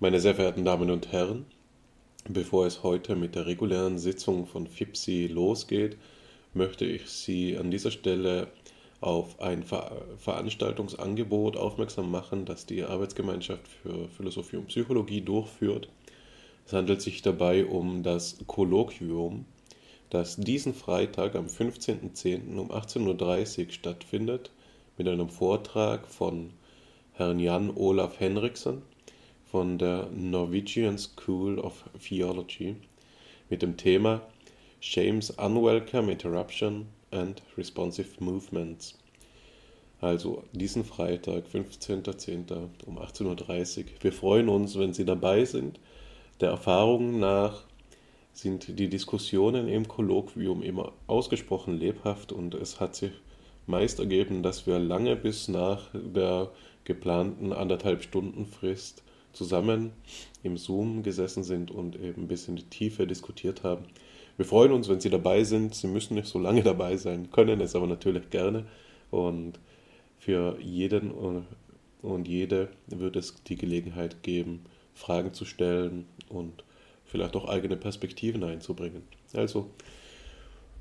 [0.00, 1.44] Meine sehr verehrten Damen und Herren,
[2.28, 5.96] bevor es heute mit der regulären Sitzung von FIPSI losgeht,
[6.54, 8.46] möchte ich Sie an dieser Stelle
[9.00, 15.88] auf ein Ver Veranstaltungsangebot aufmerksam machen, das die Arbeitsgemeinschaft für Philosophie und Psychologie durchführt.
[16.64, 19.46] Es handelt sich dabei um das Kolloquium,
[20.10, 22.56] das diesen Freitag am 15.10.
[22.56, 24.52] um 18.30 Uhr stattfindet,
[24.96, 26.50] mit einem Vortrag von
[27.14, 28.82] Herrn Jan Olaf Henriksen
[29.50, 32.76] von der Norwegian School of Theology
[33.48, 34.20] mit dem Thema
[34.80, 38.98] Shame's Unwelcome Interruption and Responsive Movements.
[40.00, 42.68] Also diesen Freitag, 15.10.
[42.86, 43.84] um 18.30 Uhr.
[44.00, 45.80] Wir freuen uns, wenn Sie dabei sind.
[46.40, 47.64] Der Erfahrung nach
[48.32, 53.12] sind die Diskussionen im Kolloquium immer ausgesprochen lebhaft und es hat sich
[53.66, 56.50] meist ergeben, dass wir lange bis nach der
[56.84, 59.92] geplanten anderthalb Stunden Frist zusammen
[60.42, 63.84] im Zoom gesessen sind und eben ein bisschen die Tiefe diskutiert haben.
[64.36, 65.74] Wir freuen uns, wenn Sie dabei sind.
[65.74, 68.66] Sie müssen nicht so lange dabei sein, können es aber natürlich gerne.
[69.10, 69.58] Und
[70.18, 71.12] für jeden
[72.02, 76.64] und jede wird es die Gelegenheit geben, Fragen zu stellen und
[77.04, 79.02] vielleicht auch eigene Perspektiven einzubringen.
[79.32, 79.70] Also,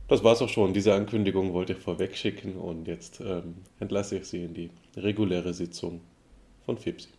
[0.08, 0.74] das war's auch schon.
[0.74, 5.54] Diese Ankündigung wollte ich vorweg schicken und jetzt ähm, entlasse ich Sie in die reguläre
[5.54, 6.02] Sitzung
[6.66, 7.10] von FIPSI.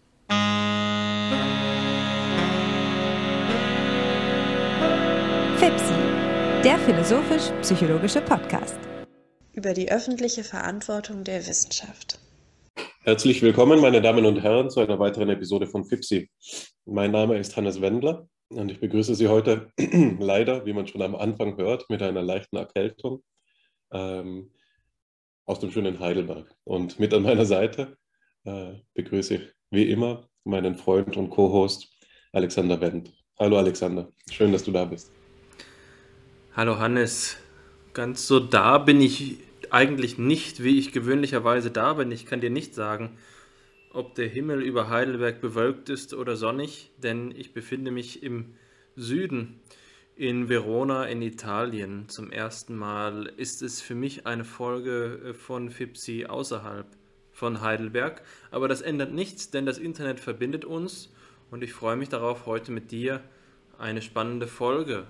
[5.59, 5.95] FIPSI,
[6.65, 8.79] der philosophisch-psychologische Podcast.
[9.53, 12.19] Über die öffentliche Verantwortung der Wissenschaft.
[13.03, 16.31] Herzlich willkommen, meine Damen und Herren, zu einer weiteren Episode von FIPSI.
[16.87, 19.70] Mein Name ist Hannes Wendler und ich begrüße Sie heute
[20.19, 23.23] leider, wie man schon am Anfang hört, mit einer leichten Erkältung
[23.92, 24.53] ähm,
[25.45, 26.55] aus dem schönen Heidelberg.
[26.65, 27.97] Und mit an meiner Seite
[28.45, 31.89] äh, begrüße ich wie immer meinen Freund und Co-Host
[32.33, 33.12] Alexander Wendt.
[33.39, 35.12] Hallo Alexander, schön, dass du da bist.
[36.55, 37.36] Hallo Hannes,
[37.92, 39.39] ganz so da bin ich
[39.70, 42.11] eigentlich nicht, wie ich gewöhnlicherweise da bin.
[42.11, 43.17] Ich kann dir nicht sagen,
[43.92, 48.55] ob der Himmel über Heidelberg bewölkt ist oder sonnig, denn ich befinde mich im
[48.96, 49.61] Süden,
[50.17, 52.08] in Verona in Italien.
[52.08, 56.86] Zum ersten Mal ist es für mich eine Folge von Fipsi außerhalb
[57.39, 58.23] von Heidelberg.
[58.51, 61.11] Aber das ändert nichts, denn das Internet verbindet uns
[61.51, 63.21] und ich freue mich darauf, heute mit dir
[63.79, 65.07] eine spannende Folge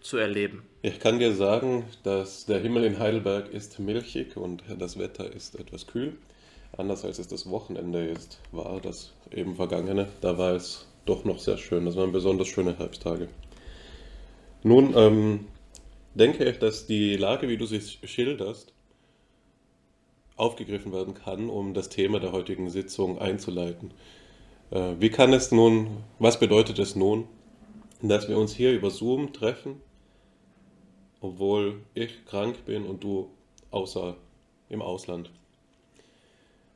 [0.00, 0.62] zu erleben.
[0.80, 5.54] Ich kann dir sagen, dass der Himmel in Heidelberg ist milchig und das Wetter ist
[5.58, 6.16] etwas kühl.
[6.76, 10.08] Anders als es das Wochenende ist, war das eben vergangene.
[10.22, 11.84] Da war es doch noch sehr schön.
[11.84, 13.28] Das waren besonders schöne Herbsttage.
[14.62, 15.46] Nun ähm,
[16.14, 18.72] denke ich, dass die Lage, wie du sie schilderst,
[20.42, 23.92] aufgegriffen werden kann, um das Thema der heutigen Sitzung einzuleiten.
[24.70, 25.88] Äh, wie kann es nun,
[26.18, 27.26] was bedeutet es nun,
[28.02, 29.80] dass wir uns hier über Zoom treffen,
[31.20, 33.30] obwohl ich krank bin und du
[33.70, 34.16] außer
[34.68, 35.30] im Ausland?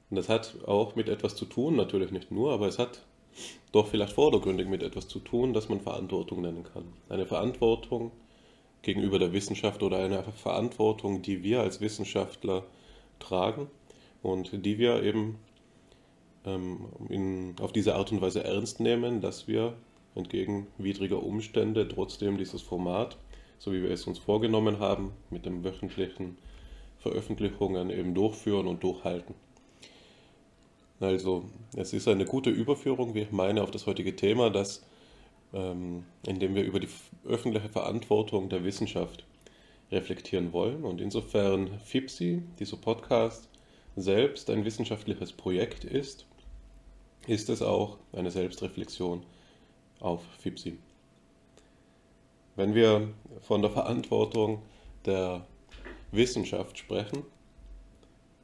[0.08, 3.02] Und das hat auch mit etwas zu tun, natürlich nicht nur, aber es hat
[3.72, 6.84] doch vielleicht vordergründig mit etwas zu tun, das man Verantwortung nennen kann.
[7.08, 8.12] Eine Verantwortung
[8.82, 12.62] gegenüber der Wissenschaft oder eine Verantwortung, die wir als Wissenschaftler
[13.18, 13.68] tragen
[14.22, 15.38] und die wir eben
[16.44, 19.74] ähm, in, auf diese Art und Weise ernst nehmen, dass wir
[20.14, 23.16] entgegen widriger Umstände trotzdem dieses Format,
[23.58, 26.38] so wie wir es uns vorgenommen haben, mit den wöchentlichen
[26.98, 29.34] Veröffentlichungen eben durchführen und durchhalten.
[30.98, 31.44] Also
[31.76, 34.82] es ist eine gute Überführung, wie ich meine, auf das heutige Thema, dass,
[35.52, 36.88] ähm, indem wir über die
[37.26, 39.24] öffentliche Verantwortung der Wissenschaft
[39.90, 40.84] reflektieren wollen.
[40.84, 43.48] Und insofern FIPSI, dieser Podcast,
[43.96, 46.26] selbst ein wissenschaftliches Projekt ist,
[47.26, 49.22] ist es auch eine Selbstreflexion
[50.00, 50.78] auf FIPSI.
[52.56, 53.08] Wenn wir
[53.40, 54.62] von der Verantwortung
[55.04, 55.46] der
[56.12, 57.22] Wissenschaft sprechen,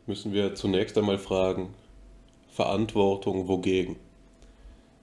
[0.07, 1.75] müssen wir zunächst einmal fragen,
[2.49, 3.97] Verantwortung wogegen?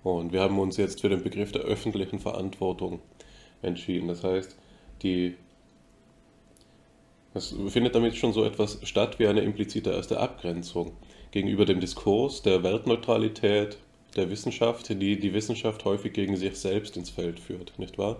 [0.03, 3.01] Und wir haben uns jetzt für den Begriff der öffentlichen Verantwortung
[3.61, 4.07] entschieden.
[4.07, 4.55] Das heißt,
[5.01, 5.35] die
[7.33, 10.93] es findet damit schon so etwas statt wie eine implizite erste Abgrenzung
[11.31, 13.77] gegenüber dem Diskurs der Weltneutralität
[14.15, 18.17] der Wissenschaft, die die Wissenschaft häufig gegen sich selbst ins Feld führt, nicht wahr?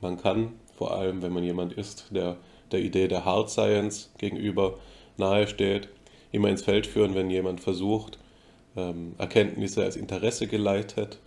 [0.00, 2.36] Man kann, vor allem wenn man jemand ist, der
[2.72, 4.78] der Idee der Hard Science gegenüber
[5.16, 5.88] nahesteht,
[6.32, 8.18] immer ins Feld führen, wenn jemand versucht,
[8.76, 11.18] ähm, Erkenntnisse als Interesse geleitet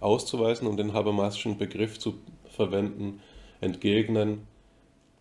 [0.00, 2.14] auszuweisen und den Habermaschen Begriff zu
[2.50, 3.20] verwenden,
[3.60, 4.46] entgegnen,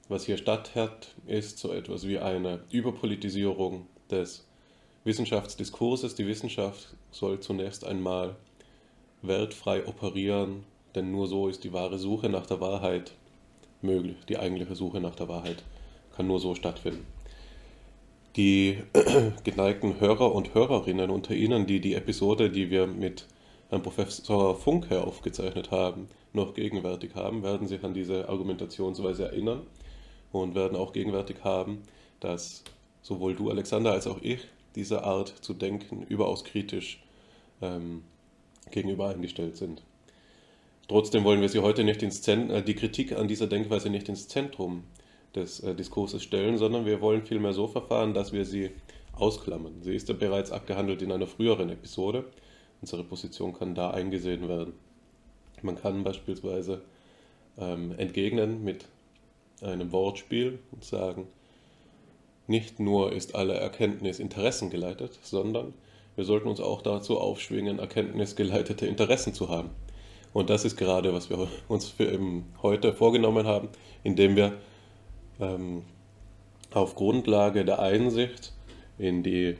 [0.07, 2.59] was hier statthat, ist so etwas wie eine
[9.21, 10.63] wertfrei operieren,
[10.93, 13.13] denn nur so ist die wahre Suche nach der Wahrheit
[13.81, 14.17] möglich.
[14.29, 15.63] Die eigentliche Suche nach der Wahrheit
[16.15, 17.05] kann nur so stattfinden.
[18.35, 18.77] Die
[19.43, 23.25] geneigten Hörer und Hörerinnen unter Ihnen, die die Episode, die wir mit
[23.69, 29.65] Herrn Professor Funke aufgezeichnet haben, noch gegenwärtig haben, werden sich an diese Argumentationsweise erinnern
[30.41, 31.83] und werden auch gegenwärtig haben,
[32.19, 32.63] dass
[33.01, 37.03] sowohl du, Alexander, als auch ich dieser Art zu denken überaus kritisch
[37.61, 38.03] ähm,
[38.71, 39.83] gegenüber eingestellt sind.
[40.87, 44.09] Trotzdem wollen wir sie heute nicht ins Zentrum, äh, die Kritik an dieser Denkweise nicht
[44.09, 44.83] ins Zentrum
[45.35, 48.71] des äh, Diskurses stellen, sondern wir wollen vielmehr so verfahren, dass wir sie
[49.13, 49.81] ausklammern.
[49.81, 52.25] Sie ist ja bereits abgehandelt in einer früheren Episode.
[52.81, 54.73] Unsere Position kann da eingesehen werden.
[55.61, 56.81] Man kann beispielsweise
[57.57, 58.85] ähm, entgegnen mit
[59.61, 61.27] einem Wortspiel und sagen,
[62.47, 65.73] nicht nur ist alle Erkenntnis interessengeleitet, sondern
[66.15, 69.71] wir sollten uns auch dazu aufschwingen, erkenntnisgeleitete Interessen zu haben.
[70.33, 72.19] Und das ist gerade, was wir uns für
[72.61, 73.69] heute vorgenommen haben,
[74.03, 74.53] indem wir
[75.39, 75.83] ähm,
[76.71, 78.53] auf Grundlage der Einsicht
[78.97, 79.55] in die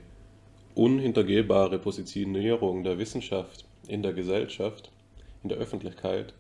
[0.76, 4.92] unhintergehbare Positionierung der Wissenschaft in der Gesellschaft,
[5.44, 6.34] in der Öffentlichkeit,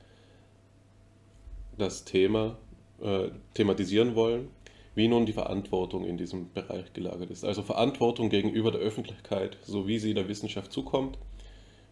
[1.77, 2.57] das Thema
[3.01, 4.49] äh, thematisieren wollen,
[4.95, 7.43] wie nun die Verantwortung in diesem Bereich gelagert ist.
[7.43, 11.17] Also Verantwortung gegenüber der Öffentlichkeit, so wie sie der Wissenschaft zukommt,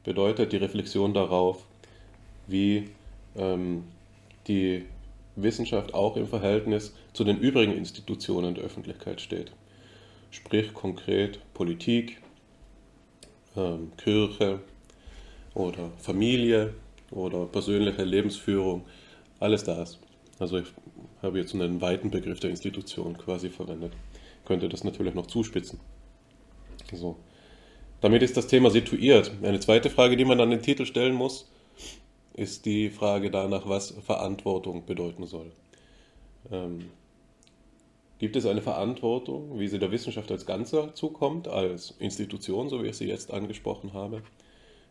[0.04, 1.66] bedeutet die Reflexion darauf,
[2.48, 2.90] wie
[3.36, 3.84] ähm,
[4.48, 4.86] die
[5.36, 9.52] Wissenschaft auch im Verhältnis zu den übrigen Institutionen der Öffentlichkeit steht.
[10.32, 12.22] Sprich konkret Politik,
[13.56, 14.60] ähm, Kirche
[15.54, 16.74] oder Familie
[17.12, 18.86] oder persönliche Lebensführung,
[19.40, 20.00] alles das.
[20.40, 20.68] Also ich
[21.22, 23.94] habe jetzt einen weiten Begriff der Institution quasi verwendet.
[24.46, 25.80] Könnte das natürlich noch zuspitzen.
[26.92, 27.16] So.
[28.02, 29.32] Damit ist das Thema situiert.
[29.42, 31.50] Eine zweite Frage, die man an den Titel stellen muss,
[32.34, 35.52] ist die Frage danach, was Verantwortung bedeuten soll.
[36.52, 36.90] Ähm,
[38.20, 42.88] gibt es eine Verantwortung, wie sie der Wissenschaft als Ganzer zukommt, als Institution, so wie
[42.88, 44.22] ich sie jetzt angesprochen habe?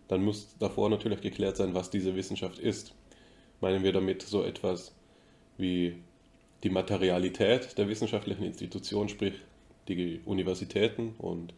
[0.09, 2.95] Dann muss davor natürlich geklärt sein, was diese Wissenschaft ist.
[3.61, 4.95] Meinen wir damit so etwas
[5.63, 5.95] wie
[6.63, 9.35] die Materialität der wissenschaftlichen Institution, sprich
[9.89, 11.55] die Universitäten und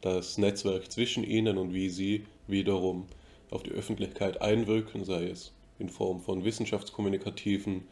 [0.00, 3.06] das Netzwerk zwischen ihnen und wie sie wiederum
[3.50, 7.84] auf die Öffentlichkeit einwirken, sei es in Form von wissenschaftskommunikativen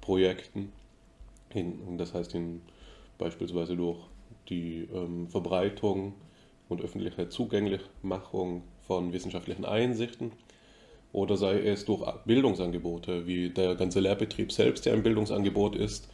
[0.00, 0.72] Projekten,
[1.54, 2.60] in, das heißt in,
[3.18, 3.98] beispielsweise durch
[4.48, 6.14] die ähm, Verbreitung
[6.68, 10.32] und öffentliche Zugänglichmachung von wissenschaftlichen Einsichten
[11.16, 16.10] oder sei es durch Bildungsangebote, wie der ganze Lehrbetrieb selbst, der ein Bildungsangebot ist,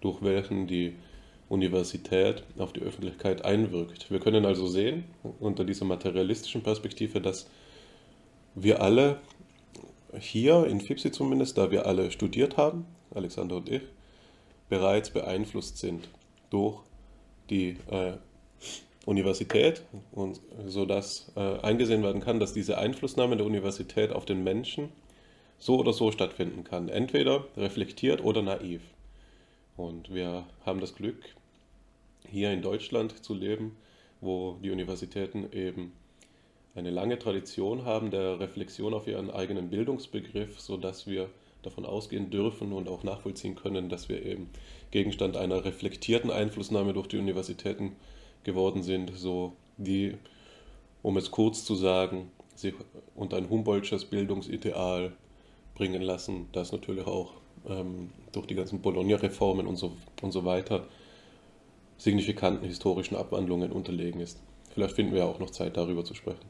[0.00, 0.94] durch welchen die
[1.50, 4.10] Universität auf die Öffentlichkeit einwirkt.
[4.10, 5.04] Wir können also sehen,
[5.40, 7.50] unter dieser materialistischen Perspektive, dass
[8.54, 9.20] wir alle
[10.18, 13.82] hier in FIPSI zumindest, da wir alle studiert haben, Alexander und ich,
[14.70, 16.08] bereits beeinflusst sind
[16.48, 16.80] durch
[17.50, 18.14] die äh,
[19.06, 19.82] Universität
[20.12, 24.90] und so dass äh, eingesehen werden kann, dass diese Einflussnahme der Universität auf den Menschen
[25.58, 26.88] so oder so stattfinden kann.
[26.88, 28.82] Entweder reflektiert oder naiv.
[29.76, 31.22] Und wir haben das Glück,
[32.28, 33.76] hier in Deutschland zu leben,
[34.20, 35.92] wo die Universitäten eben
[36.74, 41.30] eine lange Tradition haben der Reflexion auf ihren eigenen Bildungsbegriff, sodass wir
[41.62, 44.50] davon ausgehen dürfen und auch nachvollziehen können, dass wir eben
[44.90, 47.96] Gegenstand einer reflektierten Einflussnahme durch die Universitäten
[48.46, 50.14] geworden sind, so die,
[51.02, 52.74] um es kurz zu sagen, sich
[53.14, 55.12] unter ein Humboldtsches Bildungsideal
[55.74, 57.34] bringen lassen, das natürlich auch
[57.68, 60.86] ähm, durch die ganzen Bologna-Reformen und so, und so weiter
[61.98, 64.38] signifikanten historischen Abwandlungen unterlegen ist.
[64.72, 66.44] Vielleicht finden wir auch noch Zeit, darüber zu sprechen.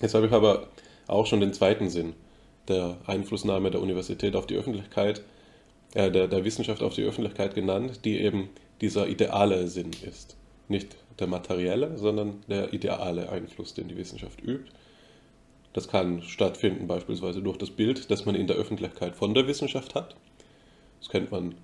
[0.00, 0.68] Jetzt habe ich aber
[1.06, 2.14] auch schon den zweiten Sinn
[2.68, 5.22] der Einflussnahme der Universität auf die Öffentlichkeit,
[5.94, 8.48] äh, der, der Wissenschaft auf die Öffentlichkeit genannt, die eben
[8.80, 10.36] dieser ideale Sinn ist.
[10.68, 14.70] Nicht der materielle, sondern der ideale Einfluss, den die Wissenschaft übt.
[15.72, 19.94] Das kann stattfinden beispielsweise durch das Bild, das man in der Öffentlichkeit von der Wissenschaft
[19.94, 20.16] hat.
[21.00, 21.56] Das kennt man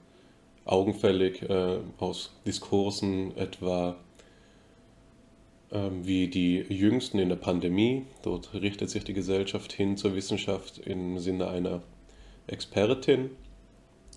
[0.64, 3.97] augenfällig äh, aus Diskursen etwa
[5.73, 8.07] ähm, wie die jüngsten in der Pandemie.
[8.23, 11.83] Dort richtet sich die Gesellschaft hin zur Wissenschaft im Sinne einer
[12.49, 13.30] Expertin.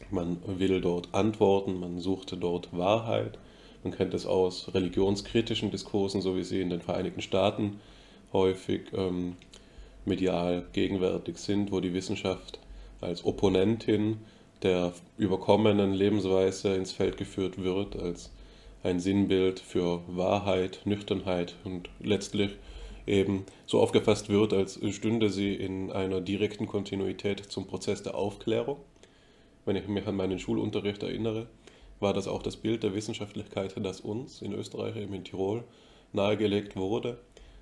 [0.10, 3.38] Man will dort Antworten, man sucht dort Wahrheit.
[3.84, 7.80] Man kennt es aus religionskritischen Diskursen, so wie sie in den Vereinigten Staaten
[8.32, 9.36] häufig ähm,
[10.06, 12.60] medial gegenwärtig sind, wo die Wissenschaft
[13.02, 14.18] als Opponentin
[14.64, 18.32] der überkommenen Lebensweise ins Feld geführt wird, als
[18.84, 22.52] ein Sinnbild für Wahrheit, Nüchternheit und letztlich
[23.06, 28.78] eben so aufgefasst wird, als stünde sie in einer direkten Kontinuität zum Prozess der Aufklärung.
[29.66, 31.48] Wenn ich mich an meinen Schulunterricht erinnere,
[32.04, 35.64] war das auch das Bild der Wissenschaftlichkeit, das uns in Österreich, eben in Tirol,
[36.12, 37.18] nahegelegt wurde,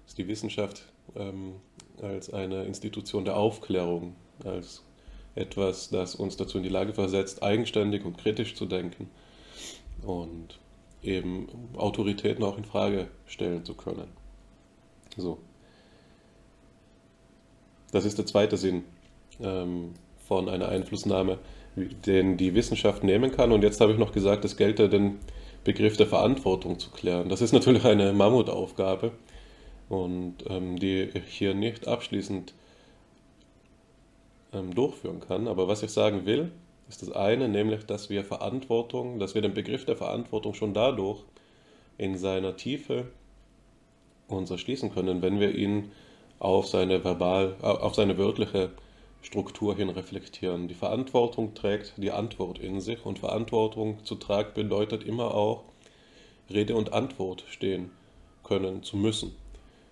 [0.06, 0.84] dass die Wissenschaft
[1.16, 1.54] ähm,
[2.02, 4.84] als eine Institution der Aufklärung, als
[5.36, 9.10] etwas, das uns dazu in die Lage versetzt, eigenständig und kritisch zu denken
[10.02, 10.60] und
[11.04, 14.08] eben Autoritäten auch in Frage stellen zu können.
[15.16, 15.38] So.
[17.92, 18.84] Das ist der zweite Sinn
[19.40, 19.94] ähm,
[20.28, 21.40] von einer Einflussnahme,
[21.76, 23.52] den die Wissenschaft nehmen kann.
[23.52, 25.20] Und jetzt habe ich noch gesagt, es gelte den
[25.64, 27.30] Begriff der Verantwortung zu klären.
[27.30, 29.12] Das ist natürlich eine Mammutaufgabe
[29.90, 32.54] und ähm, die ich hier nicht abschließend
[34.54, 35.48] ähm, durchführen kann.
[35.48, 36.52] Aber was ich sagen will,
[36.90, 41.24] ist das eine, nämlich, dass wir Verantwortung, dass wir den Begriff der Verantwortung schon dadurch
[41.98, 43.06] in seiner Tiefe
[44.28, 45.92] uns erschließen können, wenn wir ihn
[46.40, 48.72] auf seine verbal, auf seine wörtliche
[49.22, 50.68] Struktur hin reflektieren.
[50.68, 55.64] Die Verantwortung trägt die Antwort in sich und Verantwortung zu tragen bedeutet immer auch
[56.50, 57.92] Rede und Antwort stehen
[58.44, 59.36] können zu müssen.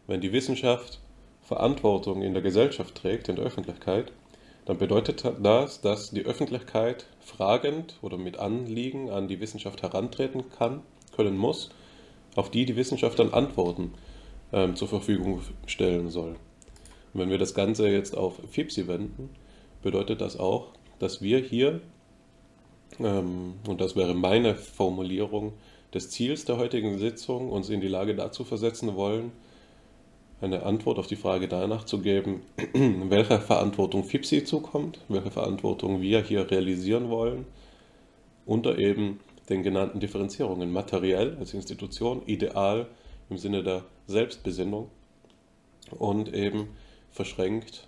[0.08, 1.00] Wenn die Wissenschaft
[1.44, 4.12] Verantwortung in der Gesellschaft trägt, in der Öffentlichkeit,
[4.66, 10.84] dann bedeutet das, dass die Öffentlichkeit fragend oder mit Anliegen an die Wissenschaft herantreten kann,
[11.16, 11.72] können muss,
[12.36, 13.94] auf die die Wissenschaft dann Antworten
[14.54, 16.36] ähm, zur Verfügung stellen soll.
[17.14, 19.30] Wenn wir das Ganze jetzt auf FIPSI wenden,
[19.82, 20.68] bedeutet das auch,
[21.00, 21.82] dass wir hier,
[23.00, 25.54] ähm, und das wäre meine Formulierung
[25.94, 29.32] des Ziels der heutigen Sitzung, uns in die Lage dazu versetzen wollen,
[30.42, 32.42] eine Antwort auf die Frage danach zu geben,
[32.74, 37.46] welcher Verantwortung FIPSI zukommt, welche Verantwortung wir hier realisieren wollen,
[38.46, 42.88] unter eben den genannten Differenzierungen, materiell als Institution, ideal
[43.30, 44.90] im Sinne der Selbstbesinnung
[45.98, 46.70] und eben
[47.12, 47.88] verschränkt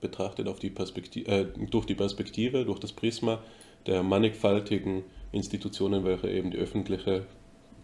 [0.00, 3.40] betrachtet auf die Perspektive, äh, durch die Perspektive, durch das Prisma
[3.86, 7.26] der mannigfaltigen Institutionen, welche eben die öffentliche,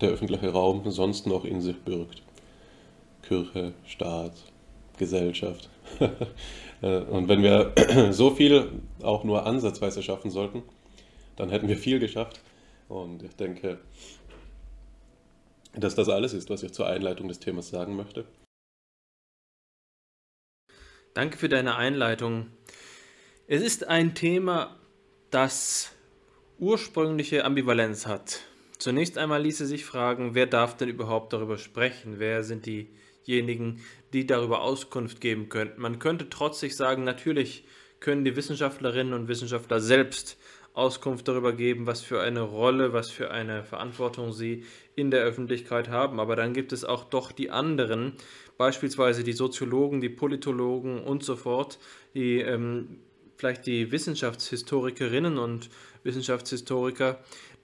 [0.01, 2.23] der öffentliche Raum sonst noch in sich birgt.
[3.23, 4.35] Kirche, Staat,
[4.99, 5.69] Gesellschaft.
[6.83, 7.73] Äh, und wenn wir
[8.13, 8.69] so viel
[9.01, 10.63] auch nur ansatzweise schaffen sollten,
[11.37, 12.43] dann hätten wir viel geschafft.
[12.91, 13.79] Und ich denke,
[15.75, 18.27] dass das alles ist, was ich zur Einleitung des Themas sagen möchte.
[21.17, 22.49] Danke für deine Einleitung.
[23.47, 24.77] Es ist ein Thema,
[25.31, 25.93] das
[26.59, 28.41] ursprüngliche Ambivalenz hat.
[28.77, 32.19] Zunächst einmal ließe sich fragen, wer darf denn überhaupt darüber sprechen?
[32.19, 32.91] Wer sind die
[33.27, 33.81] diejenigen,
[34.13, 35.81] die darüber Auskunft geben könnten.
[35.81, 37.65] Man könnte trotzig sagen, natürlich
[37.99, 40.37] können die Wissenschaftlerinnen und Wissenschaftler selbst
[40.75, 45.89] Auskunft darüber geben, was für eine Rolle, was für eine Verantwortung sie in der Öffentlichkeit
[45.89, 46.21] haben.
[46.21, 48.13] Aber dann gibt es auch doch die anderen,
[48.57, 51.79] beispielsweise die Soziologen, die Politologen und so fort,
[52.15, 53.01] die ähm,
[53.37, 55.69] vielleicht die Wissenschaftshistorikerinnen und
[56.03, 57.19] Wissenschaftshistoriker,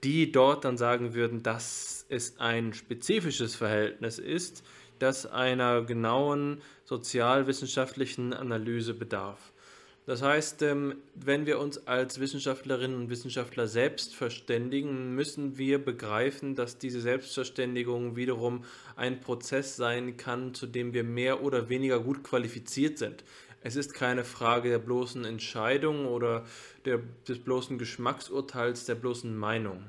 [0.04, 4.62] die dort dann sagen würden, dass es ein spezifisches Verhältnis ist
[5.02, 9.51] das einer genauen sozialwissenschaftlichen Analyse bedarf.
[10.04, 16.56] Das heißt, ähm, wenn wir uns als Wissenschaftlerinnen und Wissenschaftler selbst verständigen, müssen wir begreifen,
[16.56, 18.64] dass diese Selbstverständigung wiederum
[18.96, 23.22] ein Prozess sein kann, zu dem wir mehr oder weniger gut qualifiziert sind.
[23.62, 26.44] Es ist keine Frage der bloßen Entscheidung oder
[26.84, 29.84] der, des bloßen Geschmacksurteils, der bloßen Meinung.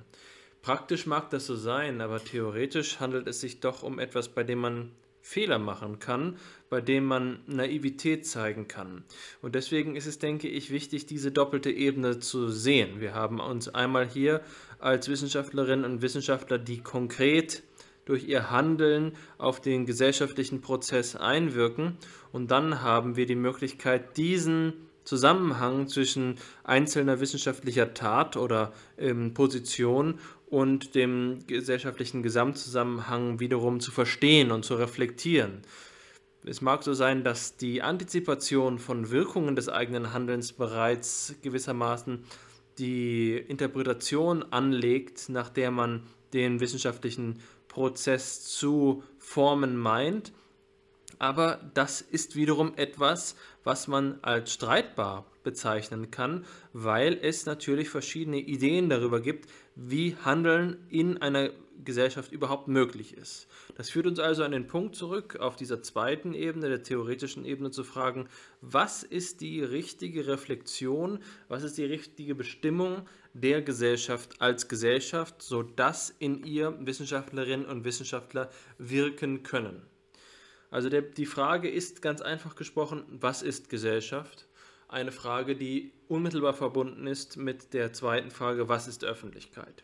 [0.61, 4.59] Praktisch mag das so sein, aber theoretisch handelt es sich doch um etwas, bei dem
[4.59, 4.91] man
[5.25, 6.37] Fehler machen kann,
[6.69, 9.03] bei dem man Naivität zeigen kann.
[9.41, 12.99] Und deswegen ist es, denke ich, wichtig, diese doppelte Ebene zu sehen.
[12.99, 14.41] Wir haben uns einmal hier
[14.79, 17.63] als Wissenschaftlerinnen und Wissenschaftler, die konkret
[18.03, 21.97] durch ihr Handeln auf den gesellschaftlichen Prozess einwirken.
[22.33, 24.73] Und dann haben wir die Möglichkeit, diesen
[25.05, 30.19] Zusammenhang zwischen einzelner wissenschaftlicher Tat oder ähm, Position
[30.53, 35.63] und dem gesellschaftlichen Gesamtzusammenhang wiederum zu verstehen und zu reflektieren.
[36.45, 42.23] Es mag so sein, dass die Antizipation von Wirkungen des eigenen Handelns bereits gewissermaßen
[42.77, 50.33] die Interpretation anlegt, nach der man den wissenschaftlichen Prozess zu formen meint.
[51.17, 58.37] Aber das ist wiederum etwas, was man als streitbar bezeichnen kann, weil es natürlich verschiedene
[58.37, 61.49] Ideen darüber gibt, wie Handeln in einer
[61.83, 63.47] Gesellschaft überhaupt möglich ist.
[63.75, 67.71] Das führt uns also an den Punkt zurück, auf dieser zweiten Ebene, der theoretischen Ebene
[67.71, 68.27] zu fragen,
[68.61, 76.13] was ist die richtige Reflexion, was ist die richtige Bestimmung der Gesellschaft als Gesellschaft, sodass
[76.19, 79.81] in ihr Wissenschaftlerinnen und Wissenschaftler wirken können.
[80.69, 84.47] Also der, die Frage ist ganz einfach gesprochen, was ist Gesellschaft?
[84.93, 89.83] Eine Frage, die unmittelbar verbunden ist mit der zweiten Frage, was ist Öffentlichkeit?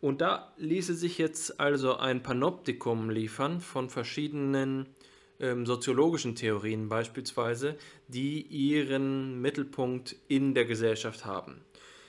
[0.00, 4.86] Und da ließe sich jetzt also ein Panoptikum liefern von verschiedenen
[5.38, 7.76] ähm, soziologischen Theorien beispielsweise,
[8.08, 11.60] die ihren Mittelpunkt in der Gesellschaft haben.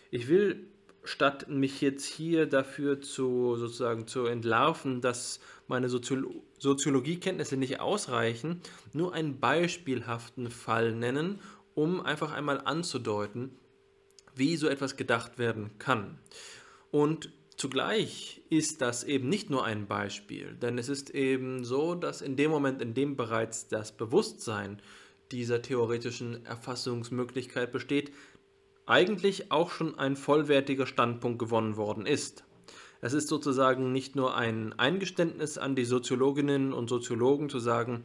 [0.09, 0.65] Ich will
[1.03, 8.61] statt mich jetzt hier dafür zu sozusagen zu entlarven, dass meine Soziolo Soziologiekenntnisse nicht ausreichen,
[8.93, 11.41] nur einen beispielhaften Fall nennen,
[11.75, 13.57] um einfach einmal anzudeuten,
[14.35, 16.19] wie so etwas gedacht werden kann.
[16.91, 22.21] Und zugleich ist das eben nicht nur ein Beispiel, denn es ist eben so, dass
[22.21, 24.81] in dem Moment, in dem bereits das Bewusstsein
[25.31, 28.11] dieser theoretischen Erfassungsmöglichkeit besteht,
[28.85, 32.43] eigentlich auch schon ein vollwertiger Standpunkt gewonnen worden ist.
[33.01, 38.03] Es ist sozusagen nicht nur ein Eingeständnis an die Soziologinnen und Soziologen zu sagen,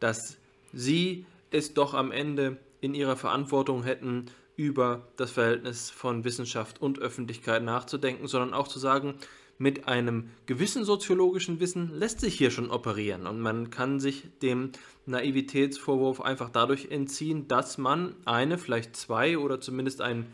[0.00, 0.38] dass
[0.72, 6.98] sie es doch am Ende in ihrer Verantwortung hätten, über das Verhältnis von Wissenschaft und
[6.98, 9.14] Öffentlichkeit nachzudenken, sondern auch zu sagen,
[9.56, 14.70] mit einem gewissen soziologischen Wissen lässt sich hier schon operieren und man kann sich dem
[15.06, 20.26] Naivitätsvorwurf einfach dadurch entziehen, dass man eine, vielleicht zwei oder zumindest einen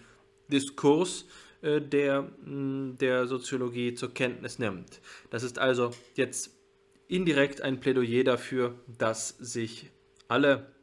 [0.52, 1.26] Diskurs
[1.62, 5.00] äh, der, der Soziologie zur Kenntnis nimmt.
[5.30, 6.50] Das ist also jetzt
[7.08, 9.90] indirekt ein Plädoyer dafür, dass sich
[10.28, 10.74] alle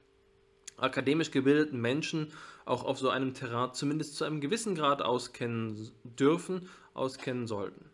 [0.82, 2.28] akademisch gebildeten Menschen
[2.66, 7.86] auch auf so einem Terrain zumindest zu einem gewissen Grad auskennen dürfen, auskennen sollten.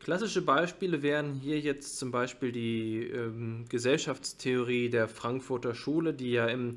[0.00, 6.46] Klassische Beispiele wären hier jetzt zum Beispiel die ähm, Gesellschaftstheorie der Frankfurter Schule, die ja
[6.46, 6.76] im,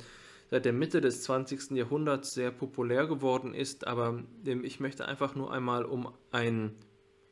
[0.51, 1.71] seit der Mitte des 20.
[1.71, 6.75] Jahrhunderts sehr populär geworden ist, aber ähm, ich möchte einfach nur einmal um einen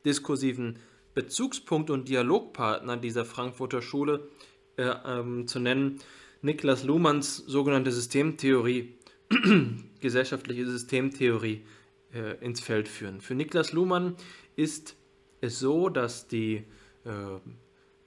[0.06, 0.78] diskursiven
[1.14, 4.28] Bezugspunkt und Dialogpartner dieser Frankfurter Schule
[4.76, 6.00] äh, ähm, zu nennen,
[6.42, 8.94] Niklas Luhmanns sogenannte Systemtheorie,
[10.00, 11.64] gesellschaftliche Systemtheorie
[12.12, 13.20] äh, ins Feld führen.
[13.20, 14.16] Für Niklas Luhmann
[14.56, 14.96] ist
[15.40, 16.64] es so, dass die
[17.04, 17.38] äh,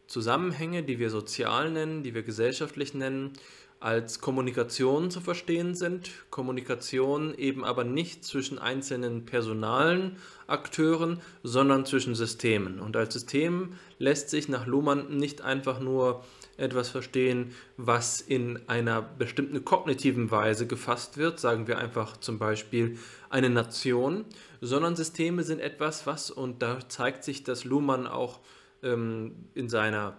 [0.08, 3.34] Zusammenhänge, die wir sozial nennen, die wir gesellschaftlich nennen,
[3.80, 6.10] als Kommunikation zu verstehen sind.
[6.30, 12.80] Kommunikation eben aber nicht zwischen einzelnen personalen Akteuren, sondern zwischen Systemen.
[12.80, 16.24] Und als System lässt sich nach Luhmann nicht einfach nur
[16.58, 22.98] etwas verstehen, was in einer bestimmten kognitiven Weise gefasst wird, sagen wir einfach zum Beispiel
[23.30, 24.26] eine Nation,
[24.62, 28.40] sondern Systeme sind etwas, was, und da zeigt sich, dass Luhmann auch
[28.84, 30.18] ähm, in seiner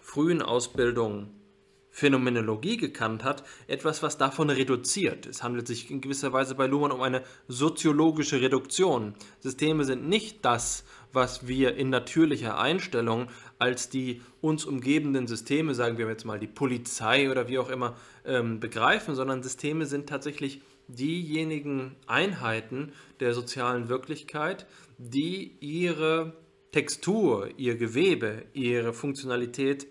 [0.00, 1.30] frühen Ausbildung
[1.92, 5.26] Phänomenologie gekannt hat, etwas, was davon reduziert.
[5.26, 9.14] Es handelt sich in gewisser Weise bei Luhmann um eine soziologische Reduktion.
[9.40, 13.26] Systeme sind nicht das, was wir in natürlicher Einstellung
[13.60, 17.94] als die uns umgebenden Systeme, sagen wir jetzt mal die Polizei oder wie auch immer,
[18.24, 24.66] ähm, begreifen, sondern Systeme sind tatsächlich diejenigen Einheiten der sozialen Wirklichkeit,
[24.98, 26.32] die ihre
[26.72, 29.86] Textur, ihr Gewebe, ihre Funktionalität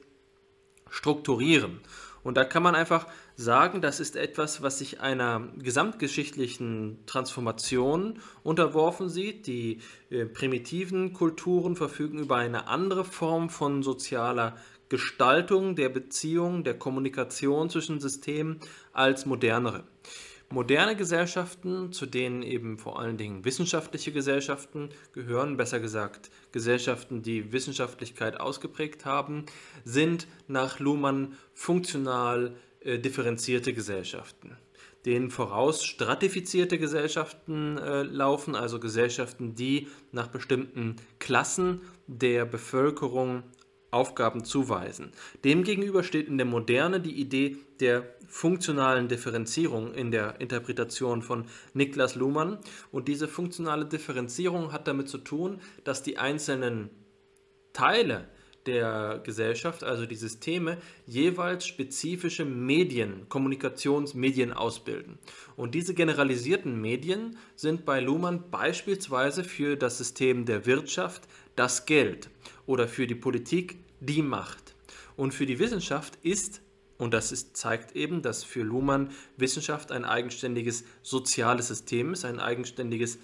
[0.89, 1.79] strukturieren.
[2.23, 3.07] Und da kann man einfach
[3.39, 9.47] sagen, das ist etwas, was sich einer gesamtgeschichtlichen Transformation unterworfen sieht.
[9.47, 14.57] Die äh, primitiven Kulturen verfügen über eine andere Form von sozialer
[14.89, 18.59] Gestaltung der Beziehung, der Kommunikation zwischen Systemen
[18.91, 19.85] als modernere.
[20.51, 27.53] Moderne Gesellschaften, zu denen eben vor allen Dingen wissenschaftliche Gesellschaften gehören, besser gesagt Gesellschaften, die
[27.53, 29.45] Wissenschaftlichkeit ausgeprägt haben,
[29.85, 34.57] sind nach Luhmann funktional äh, differenzierte Gesellschaften.
[35.05, 43.43] Denen voraus stratifizierte Gesellschaften äh, laufen, also Gesellschaften, die nach bestimmten Klassen der Bevölkerung
[43.91, 45.11] Aufgaben zuweisen.
[45.43, 52.15] Demgegenüber steht in der Moderne die Idee der funktionalen Differenzierung in der Interpretation von Niklas
[52.15, 52.59] Luhmann.
[52.91, 56.91] Und diese funktionale Differenzierung hat damit zu tun, dass die einzelnen
[57.73, 58.27] Teile
[58.69, 60.77] der Gesellschaft, also die Systeme,
[61.07, 65.17] jeweils spezifische Medien, Kommunikationsmedien ausbilden.
[65.55, 71.23] Und diese generalisierten Medien sind bei Luhmann beispielsweise für das System der Wirtschaft
[71.55, 72.29] das Geld
[72.67, 74.75] oder für die Politik die Macht.
[75.17, 76.61] Und für die Wissenschaft ist,
[76.99, 82.39] und das ist, zeigt eben, dass für Luhmann Wissenschaft ein eigenständiges soziales System ist, ein
[82.39, 83.17] eigenständiges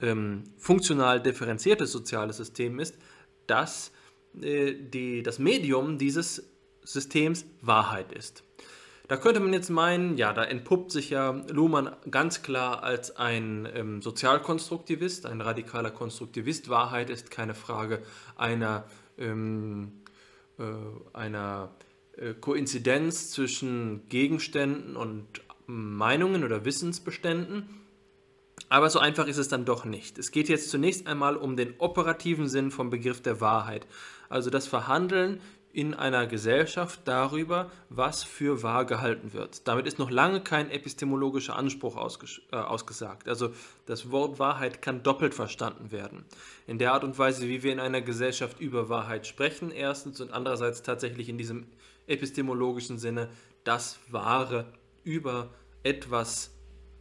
[0.00, 2.96] ähm, funktional differenziertes soziales System ist,
[3.46, 3.97] dass äh,
[4.40, 6.48] die, das Medium dieses
[6.82, 8.44] Systems Wahrheit ist.
[9.08, 13.66] Da könnte man jetzt meinen, ja, da entpuppt sich ja Luhmann ganz klar als ein
[13.74, 16.68] ähm, Sozialkonstruktivist, ein radikaler Konstruktivist.
[16.68, 18.02] Wahrheit ist keine Frage
[18.36, 18.84] einer,
[19.16, 19.92] ähm,
[20.58, 20.64] äh,
[21.14, 21.70] einer
[22.18, 25.24] äh, Koinzidenz zwischen Gegenständen und
[25.66, 27.66] Meinungen oder Wissensbeständen.
[28.68, 30.18] Aber so einfach ist es dann doch nicht.
[30.18, 33.86] Es geht jetzt zunächst einmal um den operativen Sinn vom Begriff der Wahrheit.
[34.28, 35.40] Also das Verhandeln
[35.72, 39.68] in einer Gesellschaft darüber, was für wahr gehalten wird.
[39.68, 43.28] Damit ist noch lange kein epistemologischer Anspruch ausges äh, ausgesagt.
[43.28, 43.50] Also
[43.86, 46.24] das Wort Wahrheit kann doppelt verstanden werden.
[46.66, 50.32] In der Art und Weise, wie wir in einer Gesellschaft über Wahrheit sprechen, erstens und
[50.32, 51.66] andererseits tatsächlich in diesem
[52.06, 53.28] epistemologischen Sinne
[53.62, 54.72] das Wahre
[55.04, 55.50] über
[55.82, 56.50] etwas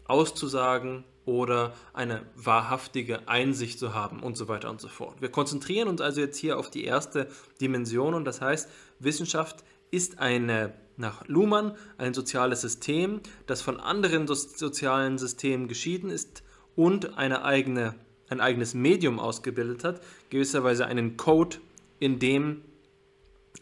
[0.06, 5.22] auszusagen oder eine wahrhaftige Einsicht zu haben und so weiter und so fort.
[5.22, 7.28] Wir konzentrieren uns also jetzt hier auf die erste
[7.60, 14.26] Dimension und das heißt, Wissenschaft ist eine nach Luhmann ein soziales System, das von anderen
[14.26, 16.44] so sozialen Systemen geschieden ist
[16.76, 17.94] und eine eigene,
[18.30, 21.58] ein eigenes Medium ausgebildet hat, gewisserweise einen Code,
[22.00, 22.62] in dem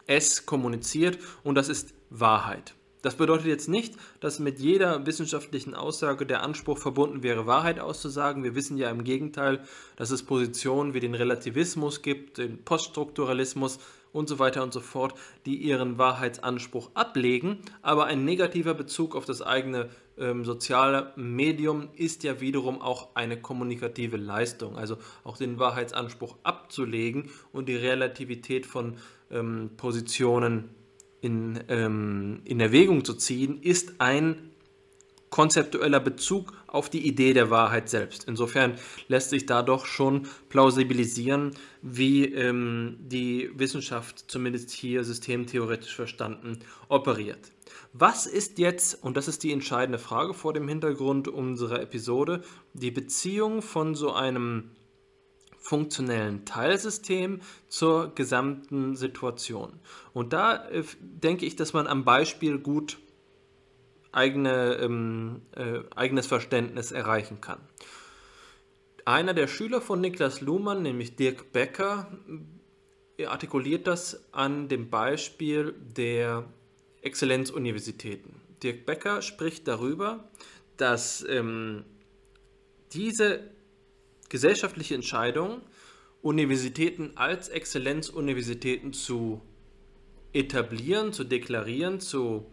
[0.06, 2.74] es kommuniziert und das ist Wahrheit.
[3.06, 8.42] Das bedeutet jetzt nicht, dass mit jeder wissenschaftlichen Aussage der Anspruch verbunden wäre, Wahrheit auszusagen.
[8.42, 9.60] Wir wissen ja im Gegenteil,
[9.94, 13.78] dass es Positionen wie den Relativismus gibt, den Poststrukturalismus
[14.10, 15.14] und so weiter und so fort,
[15.46, 17.58] die ihren Wahrheitsanspruch ablegen.
[17.80, 19.88] Aber ein negativer Bezug auf das eigene
[20.18, 24.76] ähm, soziale Medium ist ja wiederum auch eine kommunikative Leistung.
[24.76, 28.96] Also auch den Wahrheitsanspruch abzulegen und die Relativität von
[29.30, 30.70] ähm, Positionen
[31.20, 34.50] in, ähm, in Erwägung zu ziehen, ist ein
[35.30, 38.24] konzeptueller Bezug auf die Idee der Wahrheit selbst.
[38.28, 41.52] Insofern lässt sich da doch schon plausibilisieren,
[41.82, 47.50] wie ähm, die Wissenschaft zumindest hier systemtheoretisch verstanden operiert.
[47.92, 52.42] Was ist jetzt, und das ist die entscheidende Frage vor dem Hintergrund unserer Episode,
[52.74, 54.70] die Beziehung von so einem
[55.66, 59.80] funktionellen Teilsystem zur gesamten Situation.
[60.12, 62.98] Und da äh, denke ich, dass man am Beispiel gut
[64.12, 67.58] eigene, ähm, äh, eigenes Verständnis erreichen kann.
[69.04, 72.12] Einer der Schüler von Niklas Luhmann, nämlich Dirk Becker,
[73.18, 76.44] äh, artikuliert das an dem Beispiel der
[77.02, 78.40] Exzellenzuniversitäten.
[78.62, 80.28] Dirk Becker spricht darüber,
[80.76, 81.84] dass ähm,
[82.92, 83.55] diese
[84.28, 85.62] gesellschaftliche Entscheidung,
[86.22, 89.40] Universitäten als Exzellenzuniversitäten zu
[90.32, 92.46] etablieren, zu deklarieren, zu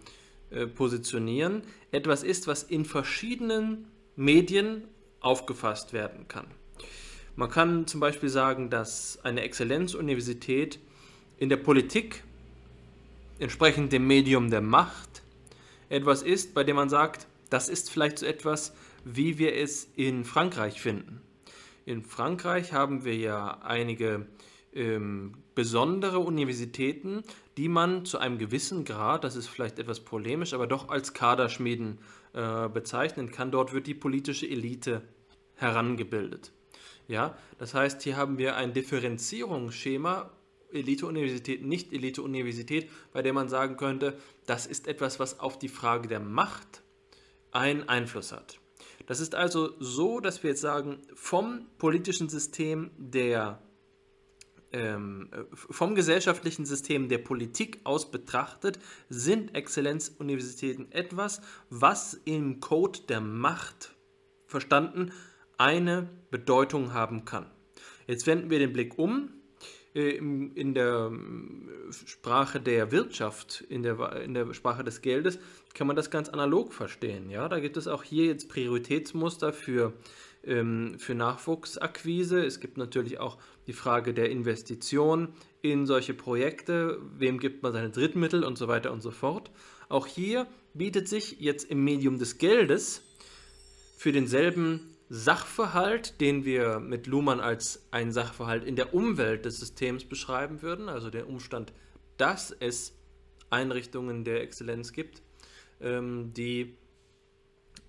[0.51, 4.83] äh, positionieren, etwas ist, was in verschiedenen Medien
[5.19, 6.47] aufgefasst werden kann.
[7.35, 10.79] Man kann zum Beispiel sagen, dass eine Exzellenzuniversität
[11.37, 12.23] in der Politik
[13.39, 15.23] entsprechend dem Medium der Macht
[15.89, 20.25] etwas ist, bei dem man sagt, das ist vielleicht so etwas, wie wir es in
[20.25, 21.21] Frankreich finden.
[21.85, 24.27] In Frankreich haben wir ja einige
[24.73, 27.23] ähm, besondere Universitäten,
[27.57, 31.99] die man zu einem gewissen Grad, das ist vielleicht etwas polemisch, aber doch als Kaderschmieden
[32.33, 33.51] äh, bezeichnen kann.
[33.51, 35.01] Dort wird die politische Elite
[35.55, 36.51] herangebildet.
[37.07, 40.31] Ja, das heißt, hier haben wir ein Differenzierungsschema
[40.71, 46.07] Elite-Universität, nicht Elite-Universität, bei der man sagen könnte, das ist etwas, was auf die Frage
[46.07, 46.81] der Macht
[47.51, 48.59] einen Einfluss hat.
[49.05, 53.61] Das ist also so, dass wir jetzt sagen, vom politischen System der
[54.73, 63.21] ähm, vom gesellschaftlichen System der Politik aus betrachtet, sind Exzellenzuniversitäten etwas, was im Code der
[63.21, 63.95] Macht
[64.47, 65.11] verstanden
[65.57, 67.45] eine Bedeutung haben kann.
[68.07, 69.29] Jetzt wenden wir den Blick um
[69.93, 75.37] äh, in der ähm, Sprache der Wirtschaft, in der, in der Sprache des Geldes,
[75.73, 77.29] kann man das ganz analog verstehen.
[77.29, 77.49] Ja?
[77.49, 79.93] Da gibt es auch hier jetzt Prioritätsmuster für,
[80.43, 82.45] ähm, für Nachwuchsakquise.
[82.45, 85.29] Es gibt natürlich auch die Frage der Investition
[85.61, 86.99] in solche Projekte.
[87.17, 89.51] Wem gibt man seine Drittmittel und so weiter und so fort.
[89.89, 93.01] Auch hier bietet sich jetzt im Medium des Geldes
[93.97, 100.05] für denselben Sachverhalt, den wir mit Luhmann als einen Sachverhalt in der Umwelt des Systems
[100.05, 101.71] beschreiben würden, also der Umstand,
[102.17, 102.95] dass es
[103.49, 105.21] Einrichtungen der Exzellenz gibt,
[105.81, 106.75] ähm, die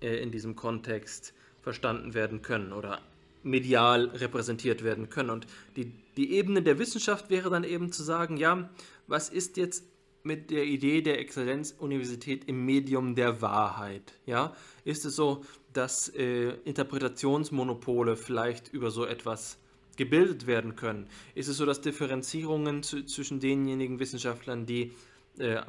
[0.01, 3.01] äh, in diesem Kontext verstanden werden können oder
[3.43, 5.29] medial repräsentiert werden können.
[5.29, 8.69] Und die, die Ebene der Wissenschaft wäre dann eben zu sagen, ja,
[9.07, 9.85] was ist jetzt
[10.23, 14.13] mit der Idee der Exzellenzuniversität im Medium der Wahrheit?
[14.25, 19.59] Ja, ist es so, dass äh, Interpretationsmonopole vielleicht über so etwas
[19.95, 21.07] gebildet werden können?
[21.35, 24.93] Ist es so, dass Differenzierungen zu, zwischen denjenigen Wissenschaftlern, die
[25.37, 25.61] äh,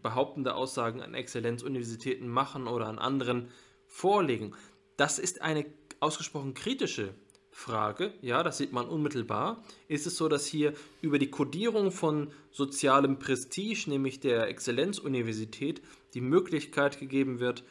[0.00, 3.48] wahrheitsbehauptende Aussagen an Exzellenzuniversitäten machen oder an anderen
[3.86, 4.54] vorlegen?
[4.96, 5.66] Das ist eine
[6.00, 7.14] ausgesprochen kritische
[7.54, 12.32] Frage, ja, das sieht man unmittelbar, ist es so, dass hier über die Kodierung von
[12.50, 15.82] sozialem Prestige, nämlich der Exzellenzuniversität,
[16.14, 17.64] die Möglichkeit gegeben wird,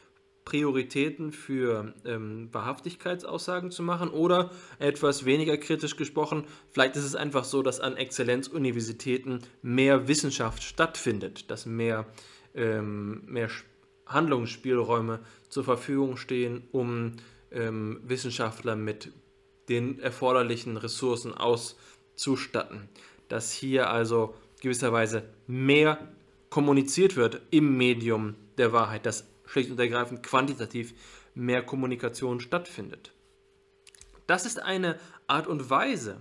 [0.44, 7.44] Prioritäten für ähm, Wahrhaftigkeitsaussagen zu machen oder etwas weniger kritisch gesprochen, vielleicht ist es einfach
[7.44, 12.06] so, dass an Exzellenzuniversitäten mehr Wissenschaft stattfindet, dass mehr,
[12.54, 13.48] ähm, mehr
[14.06, 17.12] Handlungsspielräume zur Verfügung stehen, um
[17.50, 19.12] ähm, Wissenschaftler mit
[19.68, 22.88] den erforderlichen Ressourcen auszustatten.
[23.28, 25.98] Dass hier also gewisserweise mehr
[26.50, 30.94] kommuniziert wird im Medium der Wahrheit, dass schlicht und ergreifend quantitativ
[31.34, 33.12] mehr Kommunikation stattfindet.
[34.26, 36.20] Das ist eine Art und Weise,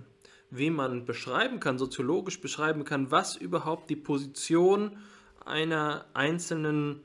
[0.49, 4.97] wie man beschreiben kann, soziologisch beschreiben kann, was überhaupt die Position
[5.45, 7.01] einer einzelnen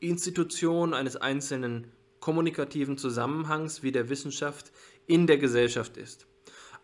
[0.00, 4.72] Institution, eines einzelnen kommunikativen Zusammenhangs wie der Wissenschaft
[5.06, 6.26] in der Gesellschaft ist.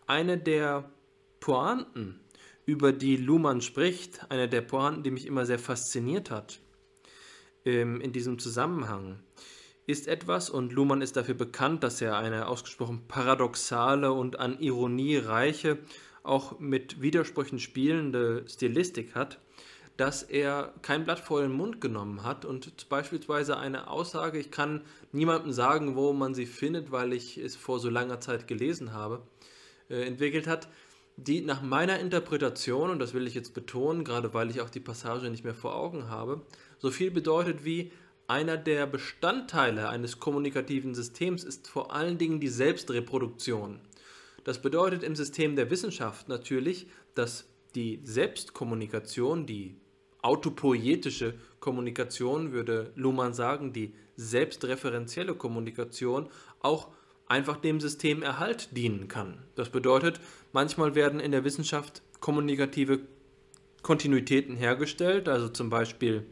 [0.06, 0.90] Eine der
[1.38, 2.20] Pointen,
[2.66, 6.60] über die Luhmann spricht, eine der Pointen, die mich immer sehr fasziniert hat
[7.64, 9.20] ähm, in diesem Zusammenhang,
[9.86, 15.16] ist etwas, und Luhmann ist dafür bekannt, dass er eine ausgesprochen paradoxale und an Ironie
[15.16, 15.78] reiche,
[16.22, 19.40] auch mit Widersprüchen spielende Stilistik hat,
[19.96, 24.82] dass er kein Blatt vor den Mund genommen hat und beispielsweise eine Aussage, ich kann
[25.12, 29.22] niemandem sagen, wo man sie findet, weil ich es vor so langer Zeit gelesen habe,
[29.90, 30.68] äh, entwickelt hat,
[31.16, 34.80] die nach meiner Interpretation, und das will ich jetzt betonen, gerade weil ich auch die
[34.80, 36.42] Passage nicht mehr vor Augen habe,
[36.80, 37.92] so viel bedeutet wie
[38.26, 43.80] einer der Bestandteile eines kommunikativen Systems ist vor allen Dingen die Selbstreproduktion.
[44.44, 49.76] Das bedeutet im System der Wissenschaft natürlich, dass die Selbstkommunikation, die
[50.22, 56.28] autopoietische Kommunikation, würde Luhmann sagen, die selbstreferenzielle Kommunikation
[56.60, 56.88] auch
[57.26, 59.38] einfach dem System Erhalt dienen kann.
[59.54, 60.20] Das bedeutet,
[60.52, 63.00] manchmal werden in der Wissenschaft kommunikative
[63.82, 66.26] Kontinuitäten hergestellt, also zum Beispiel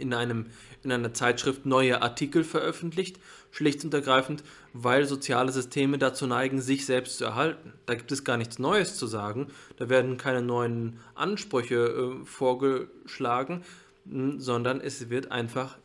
[0.00, 0.46] in, einem,
[0.82, 3.18] in einer Zeitschrift neue Artikel veröffentlicht,
[3.50, 7.72] schlicht und ergreifend, weil soziale Systeme dazu neigen, sich selbst zu erhalten.
[7.86, 13.62] Da gibt es gar nichts Neues zu sagen, da werden keine neuen Ansprüche äh, vorgeschlagen,
[14.38, 15.78] sondern es wird einfach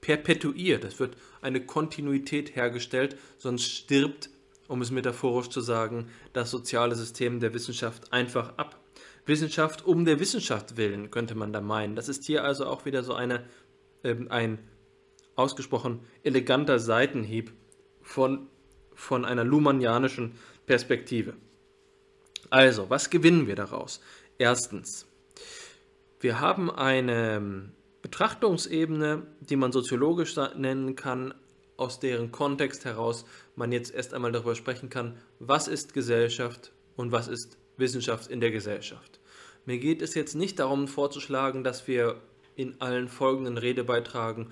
[0.00, 4.28] perpetuiert, es wird eine Kontinuität hergestellt, sonst stirbt,
[4.68, 8.83] um es metaphorisch zu sagen, das soziale System der Wissenschaft einfach ab.
[9.26, 11.96] Wissenschaft um der Wissenschaft willen, könnte man da meinen.
[11.96, 13.44] Das ist hier also auch wieder so eine,
[14.02, 14.58] äh, ein
[15.34, 17.52] ausgesprochen eleganter Seitenhieb
[18.02, 18.48] von,
[18.94, 20.34] von einer luhmannianischen
[20.66, 21.34] Perspektive.
[22.50, 24.00] Also, was gewinnen wir daraus?
[24.38, 25.06] Erstens,
[26.20, 31.34] wir haben eine Betrachtungsebene, die man soziologisch nennen kann,
[31.76, 33.24] aus deren Kontext heraus
[33.56, 38.40] man jetzt erst einmal darüber sprechen kann, was ist Gesellschaft und was ist Wissenschaft in
[38.40, 39.20] der Gesellschaft.
[39.66, 42.20] Mir geht es jetzt nicht darum vorzuschlagen, dass wir
[42.56, 44.48] in allen folgenden Redebeiträgen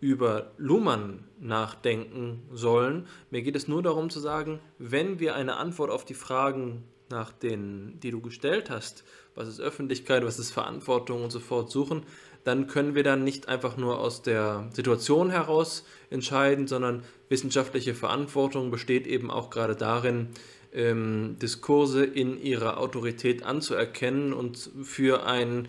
[0.00, 3.06] über Luhmann nachdenken sollen.
[3.30, 7.32] Mir geht es nur darum zu sagen, wenn wir eine Antwort auf die Fragen nach
[7.32, 12.02] den, die du gestellt hast, was ist Öffentlichkeit, was ist Verantwortung und so fort suchen,
[12.44, 18.70] dann können wir dann nicht einfach nur aus der Situation heraus entscheiden, sondern wissenschaftliche Verantwortung
[18.70, 20.28] besteht eben auch gerade darin,
[20.72, 25.68] ähm, Diskurse in ihrer Autorität anzuerkennen und für einen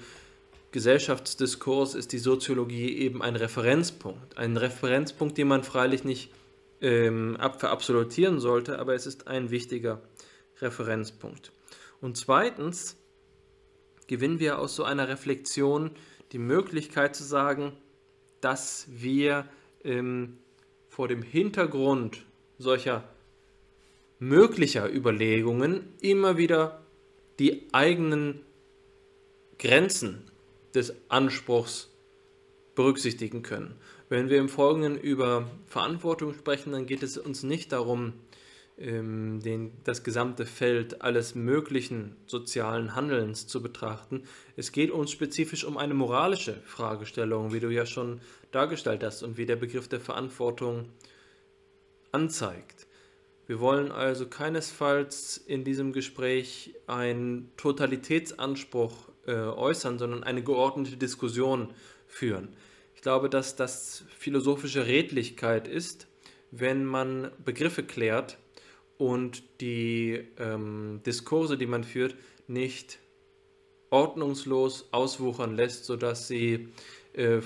[0.71, 4.37] Gesellschaftsdiskurs ist die Soziologie eben ein Referenzpunkt.
[4.37, 6.31] Ein Referenzpunkt, den man freilich nicht
[6.81, 10.01] ähm, verabsolutieren sollte, aber es ist ein wichtiger
[10.61, 11.51] Referenzpunkt.
[12.01, 12.97] Und zweitens
[14.07, 15.91] gewinnen wir aus so einer Reflexion
[16.31, 17.73] die Möglichkeit zu sagen,
[18.41, 19.45] dass wir
[19.83, 20.37] ähm,
[20.87, 22.25] vor dem Hintergrund
[22.57, 23.03] solcher
[24.19, 26.81] möglicher Überlegungen immer wieder
[27.39, 28.41] die eigenen
[29.57, 30.23] Grenzen
[30.75, 31.89] des Anspruchs
[32.75, 33.75] berücksichtigen können.
[34.09, 38.13] Wenn wir im Folgenden über Verantwortung sprechen, dann geht es uns nicht darum,
[38.77, 44.23] ähm, den, das gesamte Feld alles möglichen sozialen Handelns zu betrachten.
[44.55, 49.37] Es geht uns spezifisch um eine moralische Fragestellung, wie du ja schon dargestellt hast und
[49.37, 50.89] wie der Begriff der Verantwortung
[52.11, 52.78] anzeigt.
[53.49, 61.73] Wir wollen also keinesfalls in diesem Gespräch einen Totalitätsanspruch äh, äußern, sondern eine geordnete Diskussion
[62.05, 62.49] führen.
[62.93, 66.05] Ich glaube, dass das philosophische Redlichkeit ist,
[66.51, 68.37] wenn man Begriffe klärt
[68.99, 72.99] und die ähm, Diskurse, die man führt, nicht
[73.89, 76.67] ordnungslos auswuchern lässt, sodass sie
[77.13, 77.39] äh,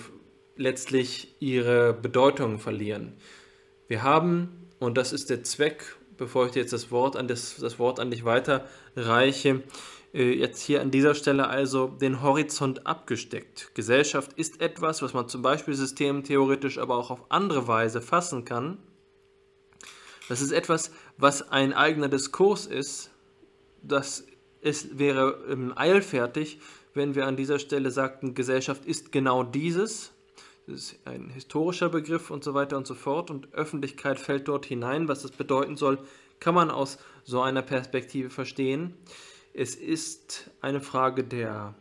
[0.57, 3.13] letztlich ihre Bedeutung verlieren.
[3.87, 7.57] Wir haben und das ist der Zweck bevor ich dir jetzt das Wort an, das,
[7.57, 9.63] das Wort an dich weiterreiche,
[10.13, 13.73] äh, jetzt hier an dieser Stelle also den Horizont abgesteckt.
[13.75, 18.77] Gesellschaft ist etwas, was man zum Beispiel systemtheoretisch, aber auch auf andere Weise fassen kann.
[20.29, 23.11] Das ist etwas, was ein eigener Diskurs ist.
[23.81, 24.25] Das
[24.61, 26.59] ist, wäre ähm, eilfertig,
[26.93, 30.12] wenn wir an dieser Stelle sagten, Gesellschaft ist genau dieses.
[30.65, 33.29] Das ist ein historischer Begriff und so weiter und so fort.
[33.29, 35.07] Und Öffentlichkeit fällt dort hinein.
[35.07, 35.99] Was das bedeuten soll,
[36.39, 38.93] kann man aus so einer Perspektive verstehen.
[39.53, 41.75] Es ist eine Frage der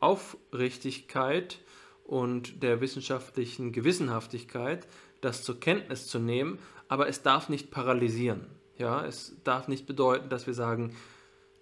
[0.00, 1.58] Aufrichtigkeit
[2.04, 4.86] und der wissenschaftlichen Gewissenhaftigkeit,
[5.20, 8.46] das zur Kenntnis zu nehmen, aber es darf nicht paralysieren.
[8.78, 10.94] Ja, es darf nicht bedeuten, dass wir sagen,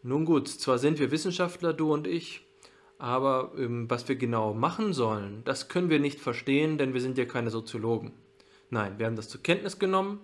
[0.03, 2.45] nun gut, zwar sind wir Wissenschaftler, du und ich,
[2.99, 7.19] aber ähm, was wir genau machen sollen, das können wir nicht verstehen, denn wir sind
[7.19, 8.13] ja keine Soziologen.
[8.71, 10.21] Nein, wir haben das zur Kenntnis genommen,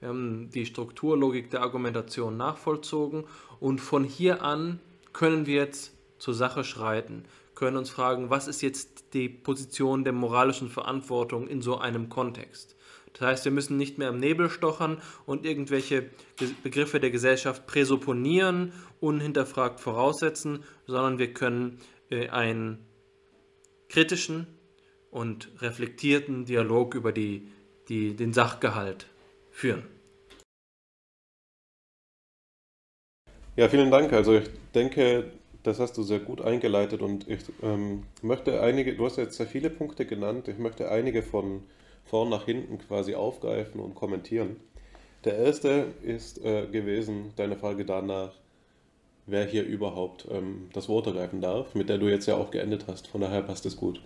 [0.00, 3.24] wir haben die Strukturlogik der Argumentation nachvollzogen
[3.60, 4.80] und von hier an
[5.12, 10.12] können wir jetzt zur Sache schreiten, können uns fragen, was ist jetzt die Position der
[10.12, 12.76] moralischen Verantwortung in so einem Kontext.
[13.14, 16.10] Das heißt, wir müssen nicht mehr im Nebel stochern und irgendwelche
[16.64, 21.78] Begriffe der Gesellschaft präsupponieren, unhinterfragt voraussetzen, sondern wir können
[22.30, 22.86] einen
[23.88, 24.46] kritischen
[25.10, 27.48] und reflektierten Dialog über die,
[27.88, 29.06] die, den Sachgehalt
[29.50, 29.84] führen.
[33.56, 34.12] Ja, vielen Dank.
[34.12, 35.30] Also ich denke,
[35.62, 39.46] das hast du sehr gut eingeleitet und ich ähm, möchte einige, du hast jetzt sehr
[39.46, 41.62] viele Punkte genannt, ich möchte einige von
[42.04, 44.56] vorn nach hinten quasi aufgreifen und kommentieren.
[45.24, 48.34] Der erste ist äh, gewesen deine Frage danach,
[49.26, 52.84] wer hier überhaupt ähm, das Wort ergreifen darf, mit der du jetzt ja auch geendet
[52.86, 53.06] hast.
[53.08, 54.00] Von daher passt es gut.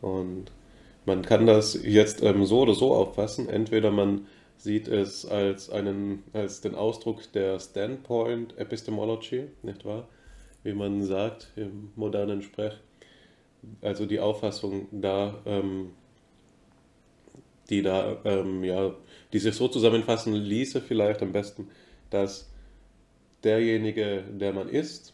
[0.00, 0.50] Und
[1.06, 3.48] man kann das jetzt ähm, so oder so auffassen.
[3.48, 4.26] Entweder man
[4.56, 10.08] sieht es als, einen, als den Ausdruck der Standpoint Epistemology, nicht wahr?
[10.62, 12.74] Wie man sagt im modernen Sprech.
[13.82, 15.90] Also die Auffassung da, ähm,
[17.70, 18.94] die da, ähm, ja,
[19.32, 21.68] die sich so zusammenfassen ließe, vielleicht am besten,
[22.10, 22.50] dass
[23.44, 25.12] derjenige, der man ist,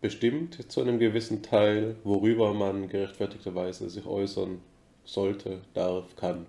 [0.00, 4.60] bestimmt zu einem gewissen Teil, worüber man gerechtfertigterweise sich äußern
[5.04, 6.46] sollte, darf, kann.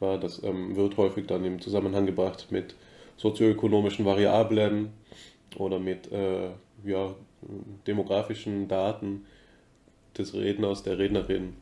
[0.00, 2.74] Das ähm, wird häufig dann im Zusammenhang gebracht mit
[3.16, 4.90] sozioökonomischen Variablen
[5.56, 6.50] oder mit äh,
[6.84, 7.14] ja,
[7.86, 9.24] demografischen Daten
[10.18, 11.54] des Redners, der Rednerin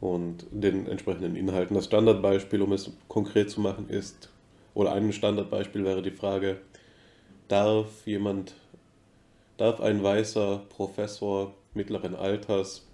[0.00, 1.74] und den entsprechenden Inhalten.
[1.74, 4.30] Das Standardbeispiel, um es konkret zu machen, ist,
[4.74, 6.58] oder ein Standardbeispiel wäre die Frage,
[7.50, 8.54] darf jemand,
[9.56, 12.86] darf ein weißer Professor mittleren Alters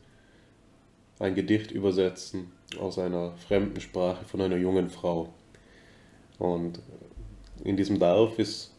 [1.19, 5.29] ein Gedicht übersetzen aus einer fremden Sprache von einer jungen Frau?
[6.39, 6.81] Und
[7.65, 8.73] in diesem Darf ist,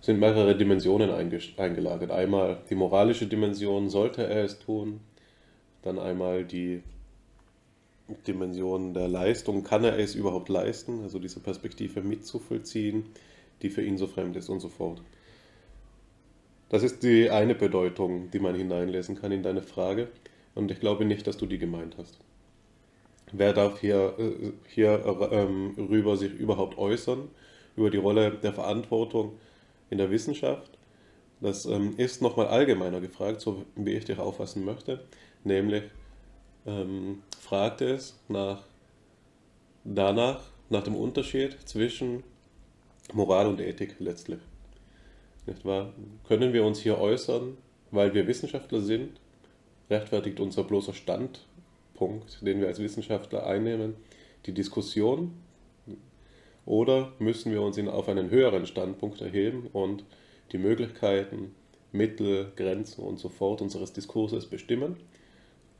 [0.00, 2.10] sind mehrere Dimensionen eingelagert.
[2.10, 5.00] Einmal die moralische Dimension, sollte er es tun,
[5.82, 6.82] dann einmal die
[8.26, 13.04] Dimension der Leistung, kann er es überhaupt leisten, also diese Perspektive mitzuvollziehen,
[13.62, 15.00] die für ihn so fremd ist und so fort.
[16.70, 20.08] Das ist die eine Bedeutung, die man hineinlesen kann in deine Frage
[20.54, 22.18] und ich glaube nicht, dass du die gemeint hast.
[23.32, 27.28] Wer darf hier, äh, hier ähm, rüber sich überhaupt äußern,
[27.76, 29.32] über die Rolle der Verantwortung
[29.90, 30.78] in der Wissenschaft?
[31.40, 35.04] Das ähm, ist nochmal allgemeiner gefragt, so wie ich dich auffassen möchte,
[35.42, 35.82] nämlich
[36.66, 38.62] ähm, fragte es nach,
[39.82, 42.22] danach, nach dem Unterschied zwischen
[43.12, 44.40] Moral und Ethik letztlich.
[45.50, 45.92] Nicht wahr?
[46.28, 47.56] Können wir uns hier äußern,
[47.90, 49.20] weil wir Wissenschaftler sind?
[49.90, 53.96] Rechtfertigt unser bloßer Standpunkt, den wir als Wissenschaftler einnehmen,
[54.46, 55.32] die Diskussion?
[56.66, 60.04] Oder müssen wir uns auf einen höheren Standpunkt erheben und
[60.52, 61.52] die Möglichkeiten,
[61.90, 64.98] Mittel, Grenzen und so fort unseres Diskurses bestimmen?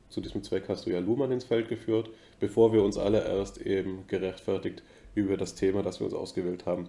[0.08, 3.64] Zu diesem Zweck hast du ja Luhmann ins Feld geführt, bevor wir uns alle erst
[3.64, 4.82] eben gerechtfertigt
[5.14, 6.88] über das Thema, das wir uns ausgewählt haben,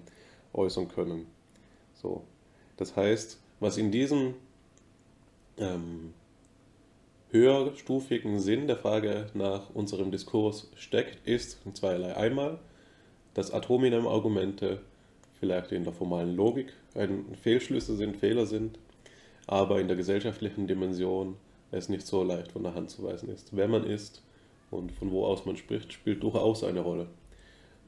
[0.54, 1.28] äußern können.
[1.94, 2.24] So.
[2.78, 4.36] Das heißt, was in diesem
[5.58, 6.14] ähm,
[7.32, 12.16] höherstufigen Sinn der Frage nach unserem Diskurs steckt, ist zweierlei.
[12.16, 12.60] Einmal,
[13.34, 14.82] dass Atominem-Argumente
[15.40, 18.78] vielleicht in der formalen Logik ein Fehlschlüsse sind, Fehler sind,
[19.48, 21.38] aber in der gesellschaftlichen Dimension
[21.72, 23.56] es nicht so leicht von der Hand zu weisen ist.
[23.56, 24.22] Wer man ist
[24.70, 27.08] und von wo aus man spricht, spielt durchaus eine Rolle.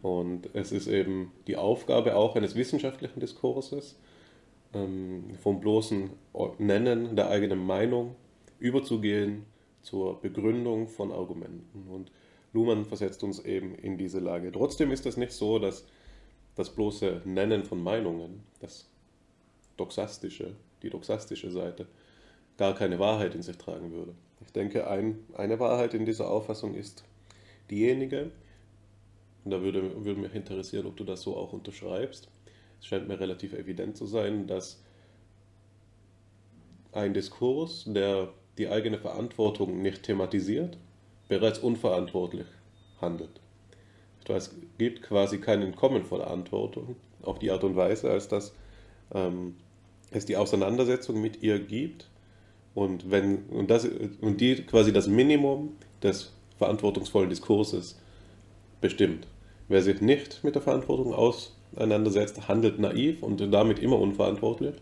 [0.02, 3.98] Und es ist eben die Aufgabe auch eines wissenschaftlichen Diskurses,
[4.74, 6.10] ähm, vom bloßen
[6.58, 8.16] Nennen der eigenen Meinung
[8.60, 9.46] überzugehen
[9.82, 11.90] zur Begründung von Argumenten.
[11.90, 12.12] Und
[12.54, 14.52] Luhmann versetzt uns eben in diese Lage.
[14.52, 15.86] Trotzdem ist es nicht so, dass
[16.56, 18.88] das bloße Nennen von Meinungen, das
[19.78, 21.88] doxastische, die doxastische Seite,
[22.58, 24.14] gar keine Wahrheit in sich tragen würde.
[24.46, 27.04] Ich denke, ein, eine Wahrheit in dieser Auffassung ist
[27.72, 28.32] diejenige,
[29.44, 32.30] und da würde, würde mich interessieren, ob du das so auch unterschreibst.
[32.84, 34.84] Es scheint mir relativ evident zu sein, dass
[36.92, 38.28] ein Diskurs, der
[38.58, 40.78] die eigene Verantwortung nicht thematisiert,
[41.30, 42.46] bereits unverantwortlich
[43.00, 43.40] handelt.
[44.28, 48.54] Es gibt quasi kein Entkommen vor der Verantwortung auf die Art und Weise, als dass
[49.14, 49.56] ähm,
[50.12, 52.10] es die Auseinandersetzung mit ihr gibt
[52.76, 53.88] und, wenn, und, das,
[54.20, 57.98] und die quasi das Minimum des verantwortungsvollen Diskurses
[58.82, 59.26] bestimmt.
[59.70, 61.14] Wer sich nicht mit der Verantwortung
[61.76, 64.76] auseinandersetzt, handelt naiv und damit immer unverantwortlich,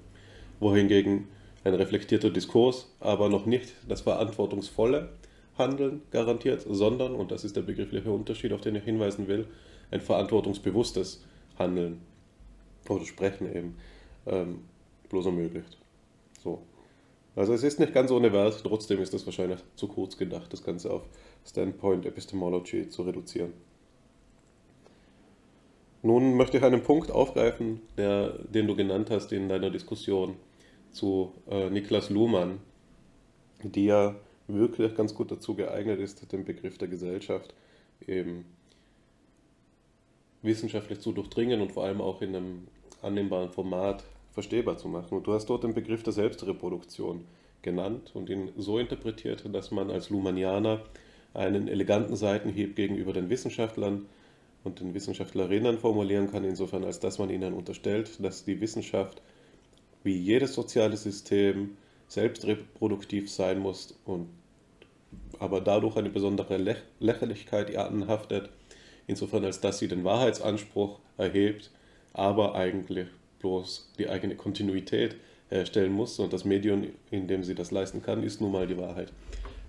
[0.59, 1.27] wohingegen
[1.63, 5.09] ein reflektierter Diskurs aber noch nicht das verantwortungsvolle
[5.57, 9.47] Handeln garantiert, sondern, und das ist der begriffliche Unterschied, auf den ich hinweisen will,
[9.91, 11.23] ein verantwortungsbewusstes
[11.59, 12.01] Handeln
[12.89, 13.75] oder Sprechen eben
[14.25, 14.59] ähm,
[15.09, 15.77] bloß ermöglicht.
[16.43, 16.61] So.
[17.35, 20.63] Also es ist nicht ganz ohne Wert, trotzdem ist es wahrscheinlich zu kurz gedacht, das
[20.63, 21.03] Ganze auf
[21.45, 23.53] Standpoint Epistemology zu reduzieren.
[26.03, 30.35] Nun möchte ich einen Punkt aufgreifen, der, den du genannt hast in deiner Diskussion
[30.91, 32.59] zu äh, Niklas Luhmann,
[33.63, 34.15] die ja
[34.47, 37.53] wirklich ganz gut dazu geeignet ist, den Begriff der Gesellschaft
[38.07, 38.45] eben
[40.41, 42.67] wissenschaftlich zu durchdringen und vor allem auch in einem
[43.01, 45.17] annehmbaren Format verstehbar zu machen.
[45.17, 47.25] Und du hast dort den Begriff der Selbstreproduktion
[47.61, 50.81] genannt und ihn so interpretiert, dass man als Lumanianer
[51.33, 54.07] einen eleganten Seitenhieb gegenüber den Wissenschaftlern
[54.63, 59.21] und den Wissenschaftlerinnen formulieren kann, insofern als dass man ihnen unterstellt, dass die Wissenschaft
[60.03, 64.27] wie jedes soziale System selbstreproduktiv sein muss und
[65.39, 68.49] aber dadurch eine besondere Lächerlichkeit ihr anhaftet,
[69.07, 71.71] insofern als dass sie den Wahrheitsanspruch erhebt,
[72.13, 73.07] aber eigentlich
[73.39, 75.15] bloß die eigene Kontinuität
[75.49, 78.77] herstellen muss und das Medium, in dem sie das leisten kann, ist nun mal die
[78.77, 79.11] Wahrheit.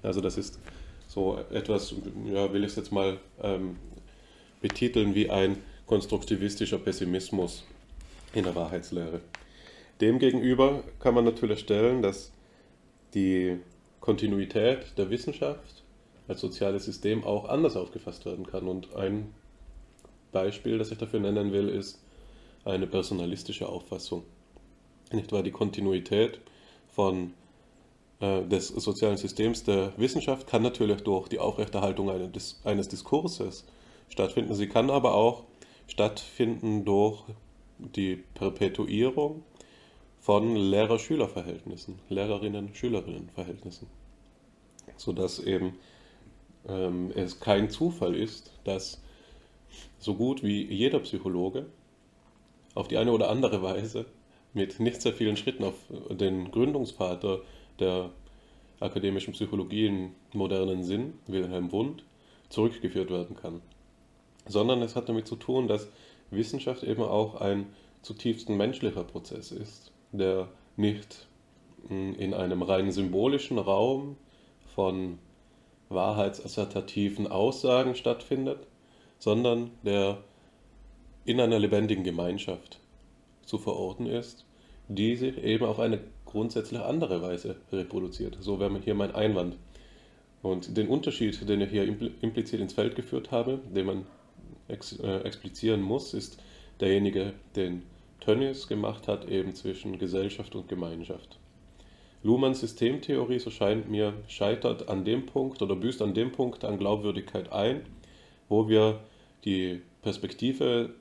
[0.02, 0.60] Also das ist
[1.06, 1.94] so etwas,
[2.26, 3.76] ja, will ich es jetzt mal ähm,
[4.62, 7.64] betiteln wie ein konstruktivistischer Pessimismus
[8.32, 9.20] in der Wahrheitslehre.
[10.00, 12.32] Demgegenüber kann man natürlich stellen, dass
[13.14, 13.58] die
[14.00, 15.82] Kontinuität der Wissenschaft
[16.28, 18.66] als soziales System auch anders aufgefasst werden kann.
[18.66, 19.34] Und ein
[20.32, 22.00] Beispiel, das ich dafür nennen will, ist
[22.64, 24.24] eine personalistische Auffassung.
[25.12, 25.42] Nicht wahr?
[25.42, 26.40] Die Kontinuität
[26.88, 27.34] von,
[28.20, 33.64] äh, des sozialen Systems der Wissenschaft kann natürlich durch die Aufrechterhaltung eines, eines Diskurses
[34.12, 34.54] stattfinden.
[34.54, 35.44] Sie kann aber auch
[35.88, 37.24] stattfinden durch
[37.78, 39.42] die Perpetuierung
[40.20, 43.88] von Lehrer-Schüler-Verhältnissen, Lehrerinnen-Schülerinnen-Verhältnissen.
[44.96, 45.78] Sodass eben
[46.68, 49.02] ähm, es kein Zufall ist, dass
[49.98, 51.66] so gut wie jeder Psychologe
[52.74, 54.06] auf die eine oder andere Weise
[54.52, 55.74] mit nicht sehr vielen Schritten auf
[56.10, 57.40] den Gründungsvater
[57.78, 58.10] der
[58.80, 62.04] akademischen Psychologie im modernen Sinn, Wilhelm Wundt,
[62.50, 63.62] zurückgeführt werden kann.
[64.46, 65.88] Sondern es hat damit zu tun, dass
[66.30, 67.66] Wissenschaft eben auch ein
[68.02, 71.26] zutiefst menschlicher Prozess ist der nicht
[71.88, 74.16] hm, in einem rein symbolischen Raum
[74.74, 75.18] von
[75.88, 78.66] wahrheitsassertativen Aussagen stattfindet,
[79.18, 80.18] sondern der
[81.24, 82.80] in einer lebendigen Gemeinschaft
[83.44, 84.44] zu verorten ist,
[84.88, 88.38] die sich eben auf eine grundsätzlich andere Weise reproduziert.
[88.40, 89.56] So wäre hier mein Einwand.
[90.42, 94.06] Und den Unterschied, den ich hier implizit ins Feld geführt habe, den man
[94.68, 96.38] ex, äh, explizieren muss, ist
[96.80, 97.82] derjenige, den
[98.20, 101.38] Tönnies gemacht hat, eben zwischen Gesellschaft und Gemeinschaft.
[102.22, 106.78] Luhmanns Systemtheorie, so scheint mir, scheitert an dem Punkt oder büßt an dem Punkt an
[106.78, 107.82] Glaubwürdigkeit ein,
[108.48, 109.00] wo wir
[109.44, 110.94] die Perspektive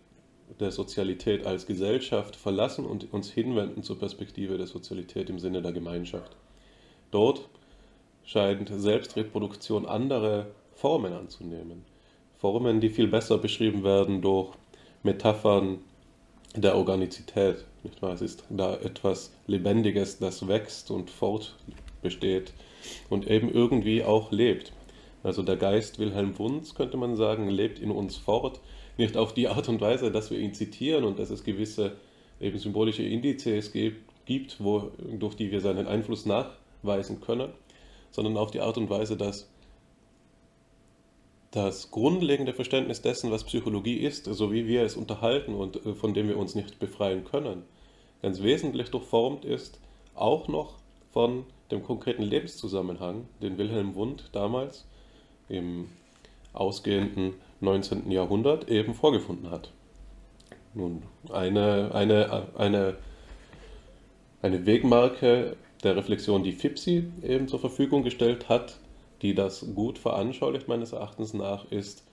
[0.60, 5.72] der Sozialität als Gesellschaft verlassen und uns hinwenden zur Perspektive der Sozialität im Sinne der
[5.72, 6.36] Gemeinschaft.
[7.12, 7.48] Dort
[8.24, 11.86] scheint Selbstreproduktion andere Formen anzunehmen.
[12.42, 14.50] Formen, die viel besser beschrieben werden durch
[15.04, 15.78] Metaphern
[16.56, 17.66] der Organizität.
[17.84, 18.14] Nicht wahr?
[18.14, 22.52] Es ist da etwas Lebendiges, das wächst und fortbesteht
[23.12, 24.74] und eben irgendwie auch lebt.
[25.22, 28.60] Also der Geist Wilhelm Wunds, könnte man sagen, lebt in uns fort,
[28.98, 31.96] nicht auf die Art und Weise, dass wir ihn zitieren und dass es gewisse
[32.40, 34.90] eben symbolische Indizes gibt, wo,
[35.20, 37.50] durch die wir seinen Einfluss nachweisen können,
[38.10, 39.51] sondern auf die Art und Weise, dass
[41.52, 46.14] das grundlegende Verständnis dessen, was Psychologie ist, so wie wir es unterhalten und äh, von
[46.14, 47.64] dem wir uns nicht befreien können,
[48.22, 49.80] ganz wesentlich durchformt ist,
[50.16, 50.76] auch noch
[51.12, 54.86] von dem konkreten Lebenszusammenhang, den Wilhelm Wundt damals
[55.50, 55.90] im
[56.54, 58.12] ausgehenden 19.
[58.12, 59.72] Jahrhundert eben vorgefunden hat.
[60.74, 62.98] Nun, eine, eine, eine,
[64.42, 68.80] eine Wegmarke der Reflexion, die FIPSI eben zur Verfügung gestellt hat,
[69.22, 72.04] die das gut veranschaulicht meines Erachtens nach, ist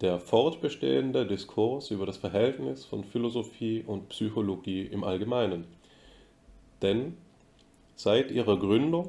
[0.00, 5.66] der fortbestehende Diskurs über das Verhältnis von Philosophie und Psychologie im Allgemeinen.
[6.82, 7.16] Denn
[7.94, 9.08] seit ihrer Gründung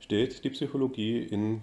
[0.00, 1.62] steht die Psychologie in,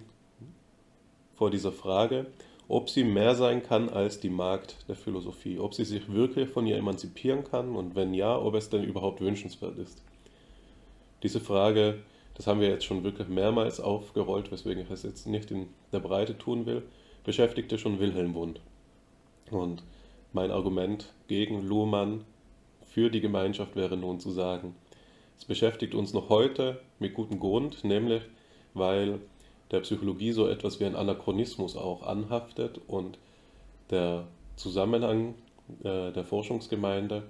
[1.34, 2.26] vor dieser Frage,
[2.68, 6.66] ob sie mehr sein kann als die Magd der Philosophie, ob sie sich wirklich von
[6.66, 10.02] ihr emanzipieren kann und wenn ja, ob es denn überhaupt wünschenswert ist.
[11.22, 11.98] Diese Frage,
[12.34, 16.00] das haben wir jetzt schon wirklich mehrmals aufgerollt, weswegen ich es jetzt nicht in der
[16.00, 16.82] Breite tun will,
[17.24, 18.60] beschäftigte schon Wilhelm Wundt.
[19.50, 19.82] Und
[20.32, 22.24] mein Argument gegen Luhmann
[22.82, 24.74] für die Gemeinschaft wäre nun zu sagen,
[25.38, 28.22] es beschäftigt uns noch heute mit gutem Grund, nämlich
[28.72, 29.20] weil
[29.70, 33.18] der Psychologie so etwas wie ein Anachronismus auch anhaftet und
[33.90, 34.26] der
[34.56, 35.34] Zusammenhang
[35.82, 37.24] äh, der Forschungsgemeinde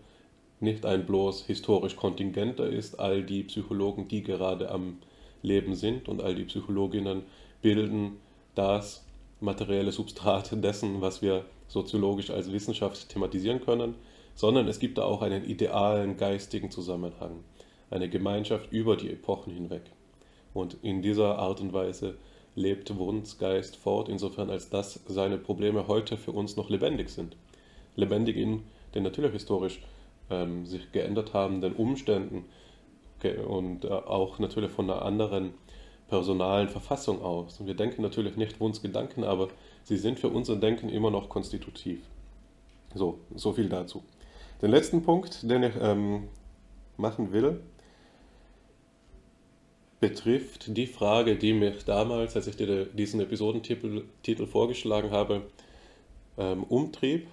[0.64, 4.98] nicht ein bloß historisch kontingenter ist, all die Psychologen, die gerade am
[5.42, 7.22] Leben sind und all die Psychologinnen
[7.62, 8.16] bilden
[8.54, 9.04] das
[9.40, 13.94] materielle Substrat dessen, was wir soziologisch als Wissenschaft thematisieren können,
[14.34, 17.44] sondern es gibt da auch einen idealen geistigen Zusammenhang,
[17.90, 19.82] eine Gemeinschaft über die Epochen hinweg.
[20.52, 22.16] Und in dieser Art und Weise
[22.54, 27.36] lebt Wundts Geist fort, insofern als dass seine Probleme heute für uns noch lebendig sind.
[27.96, 28.62] Lebendig in
[28.94, 29.80] den natürlich historisch
[30.30, 32.44] ähm, sich geändert habenden Umständen
[33.46, 35.54] und äh, auch natürlich von einer anderen
[36.08, 37.60] personalen Verfassung aus.
[37.60, 39.48] Und wir denken natürlich nicht Wunds Gedanken, aber
[39.82, 42.00] sie sind für unser Denken immer noch konstitutiv.
[42.94, 44.02] So, so viel dazu.
[44.62, 46.28] Den letzten Punkt, den ich ähm,
[46.96, 47.60] machen will,
[50.00, 55.42] betrifft die Frage, die mich damals, als ich dir diesen Episodentitel Titel vorgeschlagen habe,
[56.36, 57.26] ähm, umtrieb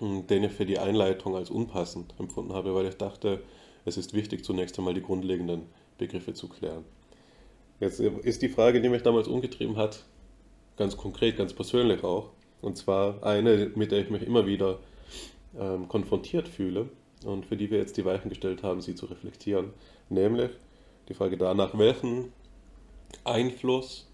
[0.00, 3.42] den ich für die Einleitung als unpassend empfunden habe, weil ich dachte,
[3.84, 5.62] es ist wichtig, zunächst einmal die grundlegenden
[5.98, 6.84] Begriffe zu klären.
[7.80, 10.04] Jetzt ist die Frage, die mich damals umgetrieben hat,
[10.76, 12.30] ganz konkret, ganz persönlich auch.
[12.62, 14.78] Und zwar eine, mit der ich mich immer wieder
[15.58, 16.88] ähm, konfrontiert fühle
[17.24, 19.70] und für die wir jetzt die Weichen gestellt haben, sie zu reflektieren.
[20.08, 20.50] Nämlich
[21.08, 22.32] die Frage danach, welchen
[23.24, 24.08] Einfluss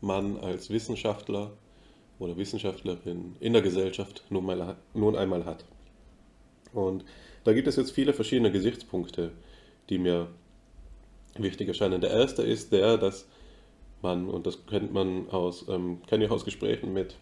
[0.00, 1.52] man als Wissenschaftler
[2.18, 5.64] oder Wissenschaftlerin in der Gesellschaft nun, mal, nun einmal hat.
[6.72, 7.04] Und
[7.44, 9.32] da gibt es jetzt viele verschiedene Gesichtspunkte,
[9.88, 10.28] die mir
[11.36, 12.00] wichtig erscheinen.
[12.00, 13.26] Der erste ist der, dass
[14.02, 17.16] man, und das kennt man aus, ähm, kenne ich aus Gesprächen mit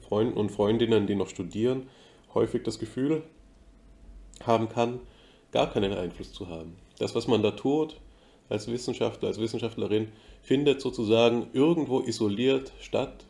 [0.00, 1.88] Freunden und Freundinnen, die noch studieren,
[2.34, 3.22] häufig das Gefühl
[4.44, 5.00] haben kann,
[5.50, 6.76] gar keinen Einfluss zu haben.
[6.98, 7.96] Das, was man da tut,
[8.48, 10.08] als Wissenschaftler, als Wissenschaftlerin,
[10.42, 13.24] findet sozusagen irgendwo isoliert statt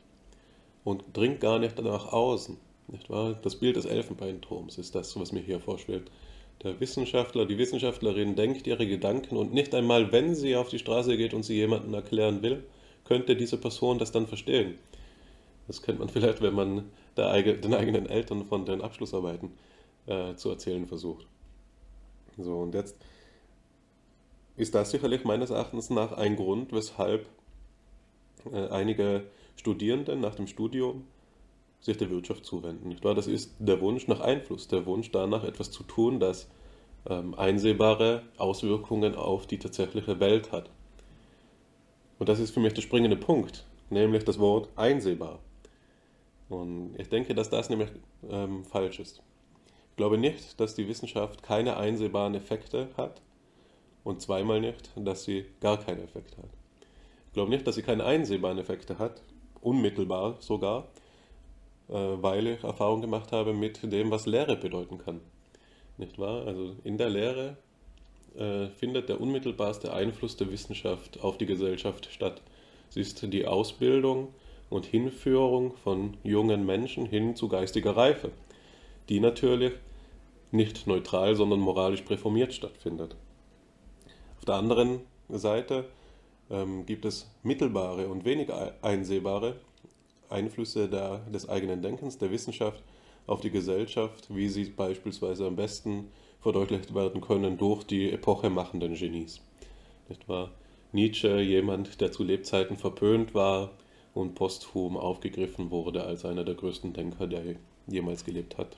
[0.85, 2.57] und dringt gar nicht nach außen.
[2.89, 3.39] Nicht wahr?
[3.43, 6.11] Das Bild des Elfenbeinturms ist das, was mir hier vorschwebt.
[6.62, 11.16] Der Wissenschaftler, die Wissenschaftlerin denkt ihre Gedanken und nicht einmal, wenn sie auf die Straße
[11.16, 12.64] geht und sie jemandem erklären will,
[13.05, 14.78] könnte diese Person das dann verstehen.
[15.66, 16.85] Das kennt man vielleicht, wenn man
[17.16, 19.51] den eigenen Eltern von den Abschlussarbeiten
[20.07, 21.26] äh, zu erzählen versucht.
[22.39, 22.97] So, und jetzt
[24.57, 27.26] ist das sicherlich meines Erachtens nach ein Grund, weshalb
[28.53, 29.24] äh, einige
[29.57, 31.05] Studierenden nach dem Studium
[31.81, 32.97] sich der Wirtschaft zuwenden.
[33.03, 36.49] Das ist der Wunsch nach Einfluss, der Wunsch danach etwas zu tun, das
[37.09, 40.71] ähm, einsehbare Auswirkungen auf die tatsächliche Welt hat.
[42.19, 45.41] Und das ist für mich der springende Punkt, nämlich das Wort einsehbar.
[46.49, 47.91] Und ich denke, dass das nämlich
[48.31, 49.23] ähm, falsch ist.
[49.91, 53.21] Ich glaube nicht, dass die Wissenschaft keine einsehbaren Effekte hat
[54.05, 56.51] und zweimal nicht, dass sie gar keine Effekte hat.
[57.27, 59.23] Ich glaube nicht, dass sie keine einsehbaren Effekte hat,
[59.63, 60.89] unmittelbar sogar,
[61.89, 65.21] äh, weil ich Erfahrung gemacht habe mit dem, was Lehre bedeuten kann.
[65.99, 66.47] Nicht wahr?
[66.47, 67.57] Also in der Lehre
[68.37, 72.43] äh, findet der unmittelbarste Einfluss der Wissenschaft auf die Gesellschaft statt.
[72.91, 74.29] Es ist die Ausbildung
[74.71, 78.31] und Hinführung von jungen Menschen hin zu geistiger Reife,
[79.09, 79.73] die natürlich
[80.51, 83.17] nicht neutral, sondern moralisch präformiert stattfindet.
[84.39, 85.85] Auf der anderen Seite
[86.53, 89.57] ähm, gibt es mittelbare und weniger einsehbare
[90.29, 92.83] Einflüsse der, des eigenen Denkens, der Wissenschaft
[93.27, 96.09] auf die Gesellschaft, wie sie beispielsweise am besten
[96.41, 99.41] verdeutlicht werden können durch die epochemachenden Genies.
[100.09, 100.51] Nicht wahr?
[100.93, 103.71] Nietzsche, jemand, der zu Lebzeiten verpönt war
[104.13, 107.43] und posthum aufgegriffen wurde als einer der größten Denker, der
[107.87, 108.77] jemals gelebt hat.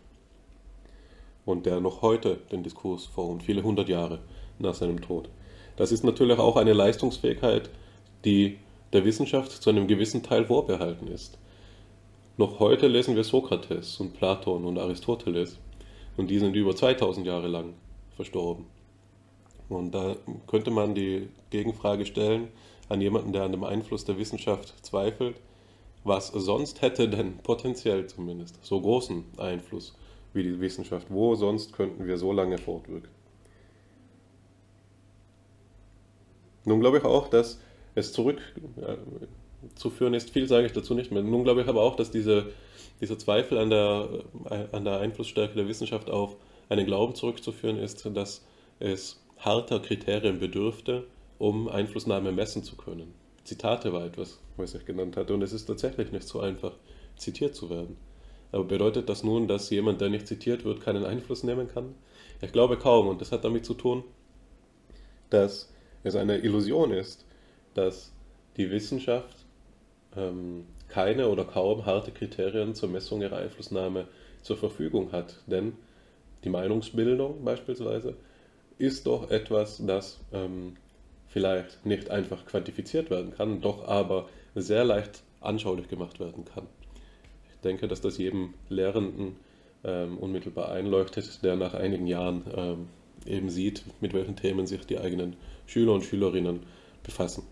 [1.44, 4.20] Und der noch heute den Diskurs formt, viele hundert Jahre
[4.58, 5.28] nach seinem Tod.
[5.76, 7.70] Das ist natürlich auch eine Leistungsfähigkeit,
[8.24, 8.58] die
[8.92, 11.36] der Wissenschaft zu einem gewissen Teil vorbehalten ist.
[12.36, 15.58] Noch heute lesen wir Sokrates und Platon und Aristoteles
[16.16, 17.74] und die sind über 2000 Jahre lang
[18.16, 18.66] verstorben.
[19.68, 20.16] Und da
[20.46, 22.48] könnte man die Gegenfrage stellen
[22.88, 25.36] an jemanden, der an dem Einfluss der Wissenschaft zweifelt,
[26.04, 29.94] was sonst hätte denn potenziell zumindest so großen Einfluss
[30.34, 31.06] wie die Wissenschaft?
[31.08, 33.13] Wo sonst könnten wir so lange fortwirken?
[36.64, 37.60] Nun glaube ich auch, dass
[37.94, 41.22] es zurückzuführen ist, viel sage ich dazu nicht mehr.
[41.22, 42.46] Nun glaube ich aber auch, dass diese,
[43.00, 44.08] dieser Zweifel an der,
[44.72, 46.36] an der Einflussstärke der Wissenschaft auf
[46.68, 48.44] einen Glauben zurückzuführen ist, dass
[48.80, 51.06] es harter Kriterien bedürfte,
[51.38, 53.14] um Einflussnahme messen zu können.
[53.44, 56.72] Zitate war etwas, was ich genannt hatte, und es ist tatsächlich nicht so einfach,
[57.16, 57.96] zitiert zu werden.
[58.52, 61.94] Aber bedeutet das nun, dass jemand, der nicht zitiert wird, keinen Einfluss nehmen kann?
[62.40, 64.04] Ich glaube kaum, und das hat damit zu tun,
[65.30, 65.73] dass
[66.04, 67.24] es eine Illusion ist,
[67.74, 68.12] dass
[68.56, 69.36] die Wissenschaft
[70.16, 74.06] ähm, keine oder kaum harte Kriterien zur Messung ihrer Einflussnahme
[74.42, 75.40] zur Verfügung hat.
[75.46, 75.72] Denn
[76.44, 78.14] die Meinungsbildung beispielsweise
[78.78, 80.76] ist doch etwas, das ähm,
[81.26, 86.66] vielleicht nicht einfach quantifiziert werden kann, doch aber sehr leicht anschaulich gemacht werden kann.
[87.50, 89.36] Ich denke, dass das jedem Lehrenden
[89.84, 92.88] ähm, unmittelbar einleuchtet, der nach einigen Jahren ähm,
[93.26, 95.36] eben sieht, mit welchen Themen sich die eigenen
[95.66, 96.60] Schüler und Schülerinnen
[97.02, 97.44] befassen.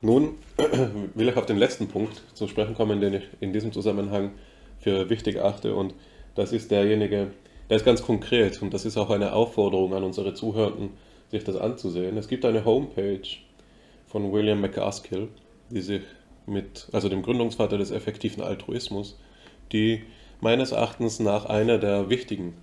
[0.00, 0.36] Nun
[1.14, 4.32] will ich auf den letzten Punkt zu sprechen kommen, den ich in diesem Zusammenhang
[4.78, 5.94] für wichtig achte und
[6.34, 7.32] das ist derjenige,
[7.68, 10.90] der ist ganz konkret und das ist auch eine Aufforderung an unsere Zuhörenden,
[11.30, 12.16] sich das anzusehen.
[12.16, 13.22] Es gibt eine Homepage
[14.06, 15.28] von William McCaskill,
[15.68, 16.02] die sich
[16.46, 19.18] mit, also dem Gründungsvater des effektiven Altruismus,
[19.72, 20.02] die
[20.40, 22.54] meines Erachtens nach einer der wichtigen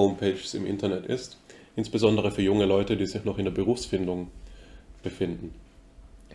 [0.00, 1.38] Homepages im Internet ist,
[1.76, 4.28] insbesondere für junge Leute, die sich noch in der Berufsfindung
[5.02, 5.54] befinden.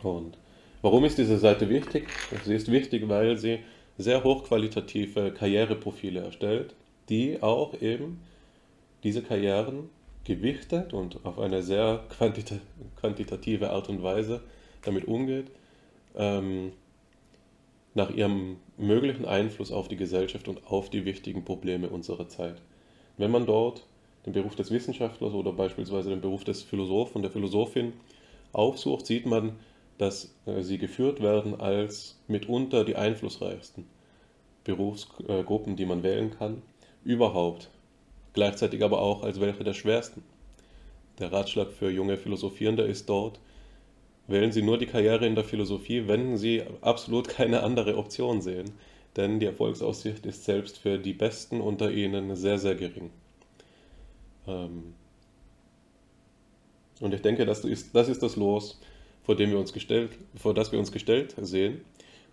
[0.03, 0.37] Und
[0.81, 2.07] warum ist diese Seite wichtig?
[2.45, 3.59] Sie ist wichtig, weil sie
[3.97, 6.73] sehr hochqualitative Karriereprofile erstellt,
[7.09, 8.21] die auch eben
[9.03, 9.89] diese Karrieren
[10.25, 12.55] gewichtet und auf eine sehr quantita
[12.95, 14.41] quantitative Art und Weise
[14.81, 15.47] damit umgeht,
[16.15, 16.71] ähm,
[17.93, 22.61] nach ihrem möglichen Einfluss auf die Gesellschaft und auf die wichtigen Probleme unserer Zeit.
[23.17, 23.85] Wenn man dort
[24.25, 27.93] den Beruf des Wissenschaftlers oder beispielsweise den Beruf des Philosophen und der Philosophin
[28.53, 29.53] aufsucht, sieht man,
[29.97, 33.85] dass äh, sie geführt werden als mitunter die einflussreichsten
[34.63, 36.61] Berufsgruppen, die man wählen kann,
[37.03, 37.69] überhaupt
[38.33, 40.23] gleichzeitig aber auch als welche der schwersten.
[41.19, 43.39] Der Ratschlag für junge Philosophierende ist dort,
[44.27, 48.71] wählen Sie nur die Karriere in der Philosophie, wenn Sie absolut keine andere Option sehen,
[49.15, 53.11] denn die Erfolgsaussicht ist selbst für die Besten unter Ihnen sehr, sehr gering.
[54.47, 54.93] Ähm,
[56.99, 58.79] und ich denke, das ist, das ist das Los,
[59.23, 61.81] vor dem wir uns gestellt, vor das wir uns gestellt sehen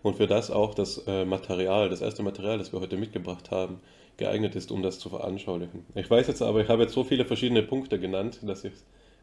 [0.03, 3.79] und für das auch das äh, Material, das erste Material, das wir heute mitgebracht haben,
[4.17, 5.85] geeignet ist, um das zu veranschaulichen.
[5.95, 8.73] Ich weiß jetzt aber, ich habe jetzt so viele verschiedene Punkte genannt, dass ich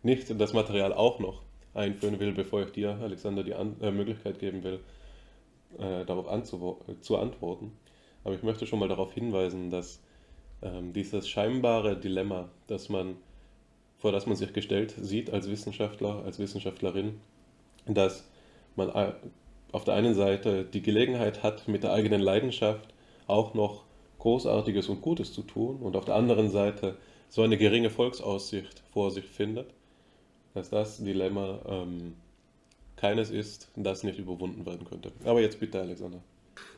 [0.03, 1.43] nicht das Material auch noch
[1.75, 4.81] einführen will, bevor ich dir, Alexander, die äh, Möglichkeit geben will,
[5.79, 6.27] äh, darauf
[7.01, 7.73] zu antworten.
[8.25, 10.01] Aber ich möchte schon mal darauf hinweisen, dass
[10.63, 13.17] ähm, dieses scheinbare Dilemma, das man,
[13.99, 17.21] vor das man sich gestellt sieht als Wissenschaftler, als Wissenschaftlerin,
[17.87, 18.29] dass
[18.77, 19.13] man äh,
[19.73, 22.93] auf der einen Seite die Gelegenheit hat, mit der eigenen Leidenschaft
[23.27, 23.85] auch noch
[24.19, 26.97] Großartiges und Gutes zu tun und auf der anderen Seite
[27.29, 29.73] so eine geringe Volksaussicht vor sich findet,
[30.53, 32.17] dass das Dilemma ähm,
[33.01, 35.13] keines ist, das nicht überwunden werden könnte.
[35.25, 36.23] Aber jetzt bitte, Alexander.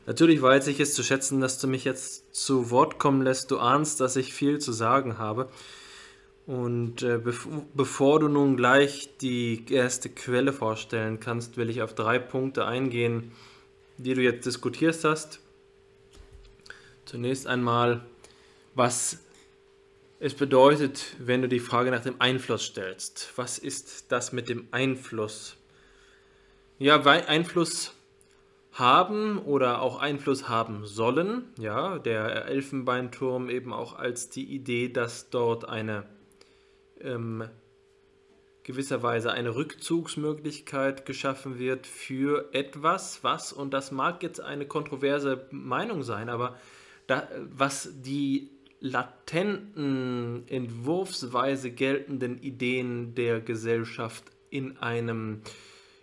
[0.05, 3.51] Natürlich weiß ich es zu schätzen, dass du mich jetzt zu Wort kommen lässt.
[3.51, 5.49] Du ahnst, dass ich viel zu sagen habe.
[6.45, 11.95] Und äh, bev bevor du nun gleich die erste Quelle vorstellen kannst, will ich auf
[11.95, 13.31] drei Punkte eingehen,
[13.97, 15.39] die du jetzt diskutiert hast.
[17.05, 18.05] Zunächst einmal,
[18.75, 19.19] was
[20.19, 23.31] es bedeutet, wenn du die Frage nach dem Einfluss stellst.
[23.37, 25.57] Was ist das mit dem Einfluss?
[26.83, 27.93] Ja, Einfluss
[28.73, 31.45] haben oder auch Einfluss haben sollen.
[31.57, 36.03] Ja, der Elfenbeinturm eben auch als die Idee, dass dort eine
[36.99, 37.47] ähm,
[38.63, 46.03] gewisserweise eine Rückzugsmöglichkeit geschaffen wird für etwas, was, und das mag jetzt eine kontroverse Meinung
[46.03, 46.57] sein, aber
[47.07, 48.49] da, was die
[48.81, 55.43] latenten, entwurfsweise geltenden Ideen der Gesellschaft in einem,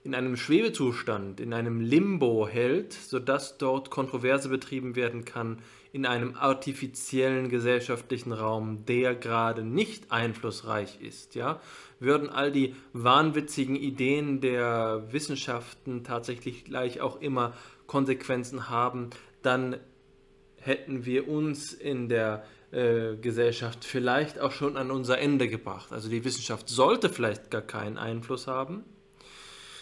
[0.02, 5.58] in einem Schwebezustand, in einem Limbo hält, sodass dort Kontroverse betrieben werden kann
[5.92, 11.60] in einem artifiziellen gesellschaftlichen Raum, der gerade nicht einflussreich ist, ja,
[11.98, 17.52] würden all die wahnwitzigen Ideen der Wissenschaften tatsächlich gleich auch immer
[17.86, 19.10] Konsequenzen haben,
[19.42, 19.76] dann
[20.56, 25.92] hätten wir uns in der äh, Gesellschaft vielleicht auch schon an unser Ende gebracht.
[25.92, 28.84] Also die Wissenschaft sollte vielleicht gar keinen Einfluss haben.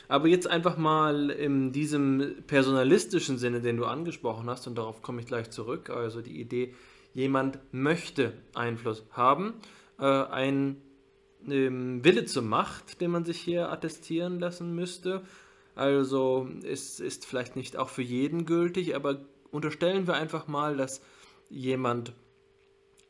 [0.09, 5.21] Aber jetzt einfach mal in diesem personalistischen Sinne, den du angesprochen hast, und darauf komme
[5.21, 6.75] ich gleich zurück, also die Idee,
[7.13, 9.55] jemand möchte Einfluss haben,
[9.99, 10.81] äh, ein
[11.47, 15.23] ähm, Wille zur Macht, den man sich hier attestieren lassen müsste.
[15.75, 21.03] Also es ist vielleicht nicht auch für jeden gültig, aber unterstellen wir einfach mal, dass
[21.51, 22.13] jemand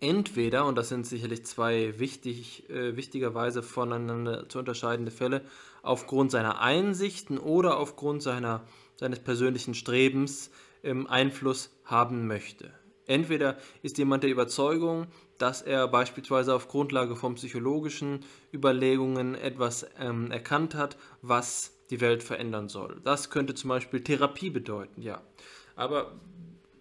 [0.00, 5.42] entweder, und das sind sicherlich zwei wichtig, äh, wichtigerweise voneinander zu unterscheidende Fälle,
[5.88, 8.62] aufgrund seiner Einsichten oder aufgrund seiner,
[8.96, 10.50] seines persönlichen Strebens
[10.82, 12.70] ähm, Einfluss haben möchte.
[13.06, 15.06] Entweder ist jemand der Überzeugung,
[15.38, 18.20] dass er beispielsweise auf Grundlage von psychologischen
[18.52, 23.00] Überlegungen etwas ähm, erkannt hat, was die Welt verändern soll.
[23.04, 25.22] Das könnte zum Beispiel Therapie bedeuten, ja.
[25.74, 26.12] Aber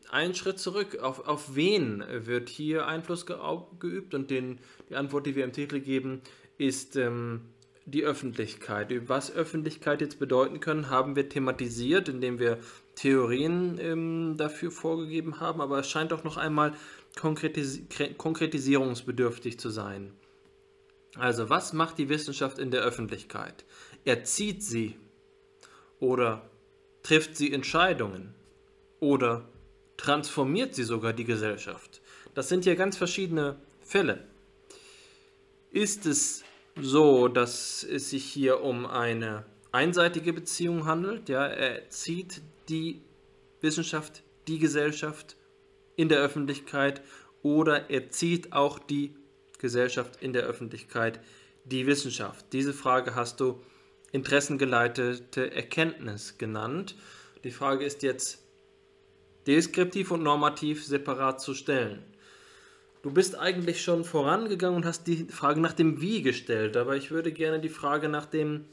[0.09, 4.13] einen Schritt zurück, auf, auf wen wird hier Einfluss geübt?
[4.13, 6.21] Und den, die Antwort, die wir im Titel geben,
[6.57, 7.41] ist ähm,
[7.88, 8.91] die Öffentlichkeit.
[9.07, 12.59] Was Öffentlichkeit jetzt bedeuten kann, haben wir thematisiert, indem wir
[12.95, 16.73] Theorien ähm, dafür vorgegeben haben, aber es scheint auch noch einmal
[17.17, 17.81] konkretis
[18.17, 20.11] konkretisierungsbedürftig zu sein.
[21.15, 23.63] Also, was macht die Wissenschaft in der Öffentlichkeit?
[24.03, 24.97] Erzieht sie
[25.99, 26.49] oder
[27.03, 28.35] trifft sie Entscheidungen
[28.99, 29.47] oder
[29.95, 32.01] transformiert sie sogar die Gesellschaft?
[32.33, 34.27] Das sind ja ganz verschiedene Fälle.
[35.71, 36.43] Ist es
[36.82, 41.30] so, dass es sich hier um eine einseitige Beziehung handelt.
[41.30, 43.01] Ja, er zieht die
[43.61, 45.36] Wissenschaft, die Gesellschaft
[45.95, 47.01] in der Öffentlichkeit
[47.41, 49.15] oder er zieht auch die
[49.59, 51.19] Gesellschaft in der Öffentlichkeit
[51.65, 52.45] die Wissenschaft.
[52.53, 53.61] Diese Frage hast du
[54.11, 56.95] interessengeleitete Erkenntnis genannt.
[57.43, 58.43] Die Frage ist jetzt
[59.47, 62.03] deskriptiv und normativ separat zu stellen.
[63.07, 67.09] Du bist eigentlich schon vorangegangen und hast die Frage nach dem Wie gestellt, aber ich
[67.09, 68.65] würde gerne die Frage nach dem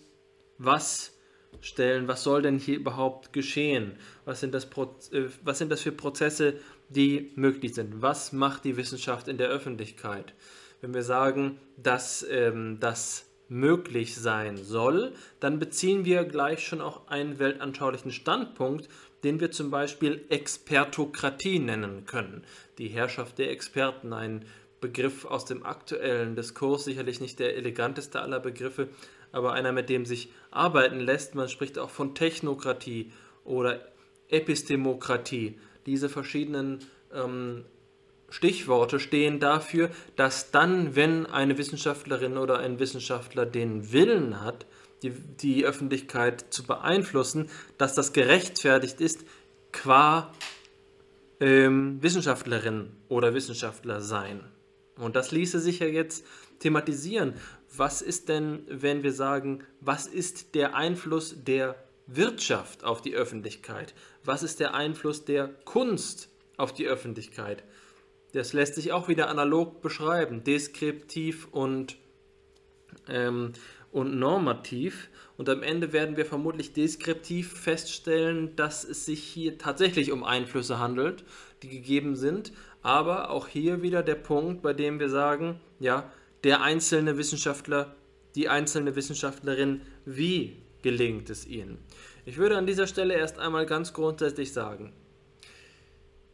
[0.59, 1.16] Was
[1.61, 2.09] stellen.
[2.09, 3.93] Was soll denn hier überhaupt geschehen?
[4.24, 6.55] Was sind das, äh, was sind das für Prozesse,
[6.89, 8.03] die möglich sind?
[8.03, 10.35] Was macht die Wissenschaft in der Öffentlichkeit?
[10.80, 17.07] Wenn wir sagen, dass ähm, das möglich sein soll, dann beziehen wir gleich schon auch
[17.07, 18.89] einen weltanschaulichen Standpunkt,
[19.25, 22.45] den wir zum Beispiel Expertokratie nennen können.
[22.79, 24.45] Die Herrschaft der Experten, ein
[24.81, 28.89] Begriff aus dem aktuellen Diskurs, sicherlich nicht der eleganteste aller Begriffe,
[29.33, 31.35] aber einer, mit dem sich arbeiten lässt.
[31.35, 33.11] Man spricht auch von Technokratie
[33.45, 33.81] oder
[34.29, 35.59] Epistemokratie.
[35.87, 36.81] Diese verschiedenen
[37.12, 37.64] ähm,
[38.29, 44.66] Stichworte stehen dafür, dass dann, wenn eine Wissenschaftlerin oder ein Wissenschaftler den Willen hat,
[45.03, 49.25] die, die Öffentlichkeit zu beeinflussen, dass das gerechtfertigt ist
[49.73, 50.33] qua
[51.41, 54.41] ähm, Wissenschaftlerin oder Wissenschaftler sein.
[54.97, 56.25] Und das ließe sich ja jetzt
[56.61, 57.35] thematisieren.
[57.77, 61.75] Was ist denn, wenn wir sagen, was ist der Einfluss der
[62.07, 63.95] Wirtschaft auf die Öffentlichkeit?
[64.25, 67.65] Was ist der Einfluss der Kunst auf die Öffentlichkeit?
[68.33, 71.97] Das lässt sich auch wieder analog beschreiben, deskriptiv und
[73.09, 73.53] ähm,
[73.95, 75.09] und normativ.
[75.37, 80.81] Und am Ende werden wir vermutlich deskriptiv feststellen, dass es sich hier tatsächlich um Einflüsse
[80.81, 81.25] handelt,
[81.63, 82.53] die gegeben sind.
[82.83, 86.11] Aber auch hier wieder der Punkt, bei dem wir sagen, ja,
[86.43, 87.95] der einzelne Wissenschaftler,
[88.35, 91.79] die einzelne Wissenschaftlerin, wie gelingt es ihnen?
[92.27, 94.93] Ich würde an dieser Stelle erst einmal ganz grundsätzlich sagen,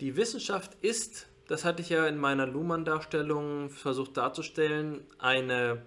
[0.01, 5.83] die Wissenschaft ist, das hatte ich ja in meiner Luhmann-Darstellung versucht darzustellen, eine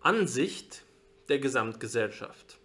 [0.00, 0.82] Ansicht
[1.28, 2.58] der Gesamtgesellschaft.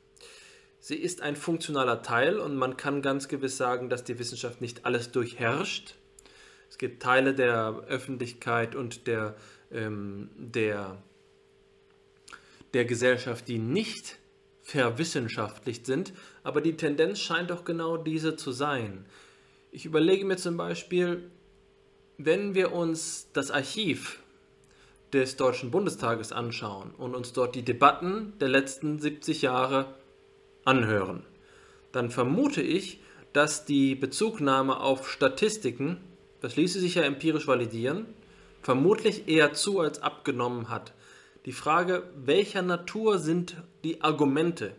[0.79, 4.85] Sie ist ein funktionaler Teil und man kann ganz gewiss sagen, dass die Wissenschaft nicht
[4.85, 5.95] alles durchherrscht.
[6.69, 9.35] Es gibt Teile der Öffentlichkeit und der,
[9.71, 11.01] ähm, der,
[12.73, 14.17] der Gesellschaft, die nicht
[14.61, 19.05] verwissenschaftlicht sind, aber die Tendenz scheint doch genau diese zu sein.
[19.71, 21.29] Ich überlege mir zum Beispiel,
[22.17, 24.22] wenn wir uns das Archiv
[25.13, 29.93] des Deutschen Bundestages anschauen und uns dort die Debatten der letzten 70 Jahre
[30.65, 31.23] anhören,
[31.91, 32.99] dann vermute ich,
[33.31, 35.97] dass die Bezugnahme auf Statistiken,
[36.41, 38.05] das ließe sich ja empirisch validieren,
[38.61, 40.93] vermutlich eher zu als abgenommen hat.
[41.45, 44.75] Die Frage, welcher Natur sind die Argumente,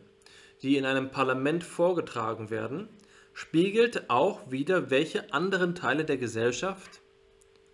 [0.63, 2.89] die in einem Parlament vorgetragen werden,
[3.35, 7.03] spiegelt auch wieder, welche anderen Teile der Gesellschaft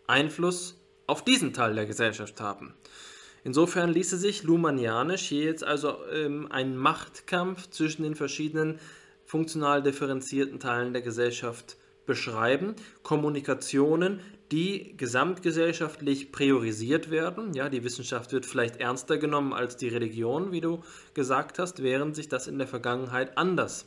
[0.07, 0.80] Einfluss
[1.11, 2.73] auf diesen Teil der Gesellschaft haben.
[3.43, 8.79] Insofern ließe sich Luhmannianisch hier jetzt also ähm, ein Machtkampf zwischen den verschiedenen
[9.25, 12.77] funktional differenzierten Teilen der Gesellschaft beschreiben.
[13.03, 14.21] Kommunikationen,
[14.53, 17.55] die gesamtgesellschaftlich priorisiert werden.
[17.55, 20.83] Ja, die Wissenschaft wird vielleicht ernster genommen als die Religion, wie du
[21.15, 23.87] gesagt hast, während sich das in der Vergangenheit anders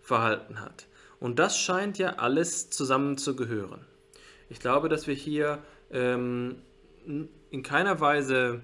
[0.00, 0.86] verhalten hat.
[1.20, 3.84] Und das scheint ja alles zusammenzugehören.
[4.48, 5.62] Ich glaube, dass wir hier
[5.92, 6.56] ähm,
[7.50, 8.62] in keiner Weise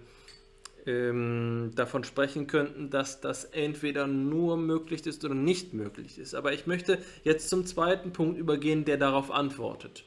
[0.87, 6.35] ähm, davon sprechen könnten, dass das entweder nur möglich ist oder nicht möglich ist.
[6.35, 10.05] Aber ich möchte jetzt zum zweiten Punkt übergehen, der darauf antwortet.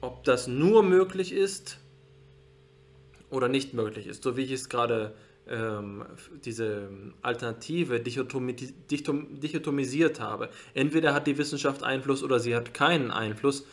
[0.00, 1.78] Ob das nur möglich ist
[3.30, 5.14] oder nicht möglich ist, so wie ich es gerade
[5.46, 6.04] ähm,
[6.44, 6.90] diese
[7.22, 10.50] Alternative dichotomisiert habe.
[10.74, 13.64] Entweder hat die Wissenschaft Einfluss oder sie hat keinen Einfluss.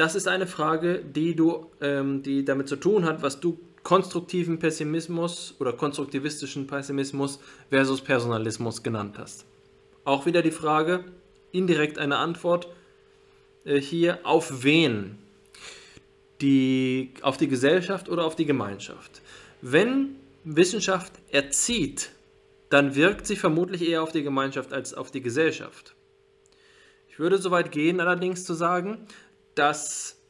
[0.00, 4.58] Das ist eine Frage, die du, ähm, die damit zu tun hat, was du konstruktiven
[4.58, 7.38] Pessimismus oder konstruktivistischen Pessimismus
[7.68, 9.44] versus Personalismus genannt hast.
[10.06, 11.04] Auch wieder die Frage,
[11.52, 12.68] indirekt eine Antwort
[13.66, 15.18] äh, hier, auf wen?
[16.40, 19.20] Die, auf die Gesellschaft oder auf die Gemeinschaft?
[19.60, 22.10] Wenn Wissenschaft erzieht,
[22.70, 25.94] dann wirkt sie vermutlich eher auf die Gemeinschaft als auf die Gesellschaft.
[27.10, 29.06] Ich würde so weit gehen, allerdings zu sagen,
[29.54, 30.20] dass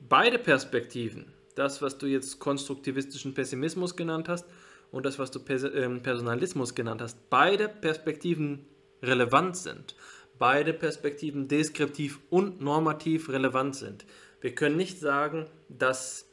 [0.00, 4.46] beide Perspektiven, das, was du jetzt konstruktivistischen Pessimismus genannt hast
[4.90, 8.66] und das, was du ähm, Personalismus genannt hast, beide Perspektiven
[9.02, 9.96] relevant sind.
[10.38, 14.04] Beide Perspektiven deskriptiv und normativ relevant sind.
[14.40, 16.26] Wir können nicht sagen, dass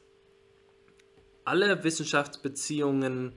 [1.45, 3.33] alle Wissenschaftsbeziehungen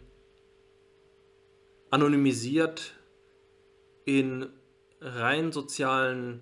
[1.90, 2.94] anonymisiert
[4.04, 4.48] in
[5.00, 6.40] rein sozialen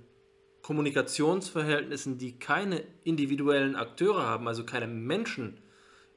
[0.63, 5.61] Kommunikationsverhältnissen, die keine individuellen Akteure haben, also keine Menschen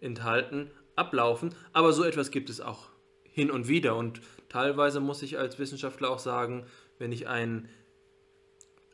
[0.01, 1.55] enthalten, ablaufen.
[1.71, 2.89] Aber so etwas gibt es auch
[3.23, 3.95] hin und wieder.
[3.95, 6.65] Und teilweise muss ich als Wissenschaftler auch sagen,
[6.99, 7.69] wenn ich einen,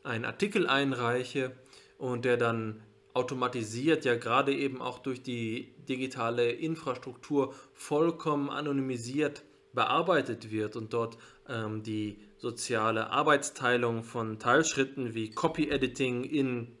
[0.02, 1.52] einen Artikel einreiche
[1.98, 2.82] und der dann
[3.12, 9.42] automatisiert, ja gerade eben auch durch die digitale Infrastruktur vollkommen anonymisiert
[9.72, 16.78] bearbeitet wird und dort ähm, die soziale Arbeitsteilung von Teilschritten wie Copy-Editing in,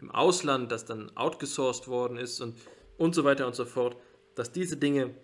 [0.00, 2.56] im Ausland, das dann outgesourced worden ist und,
[2.96, 3.98] und so weiter und so fort,
[4.34, 5.14] dass diese Dinge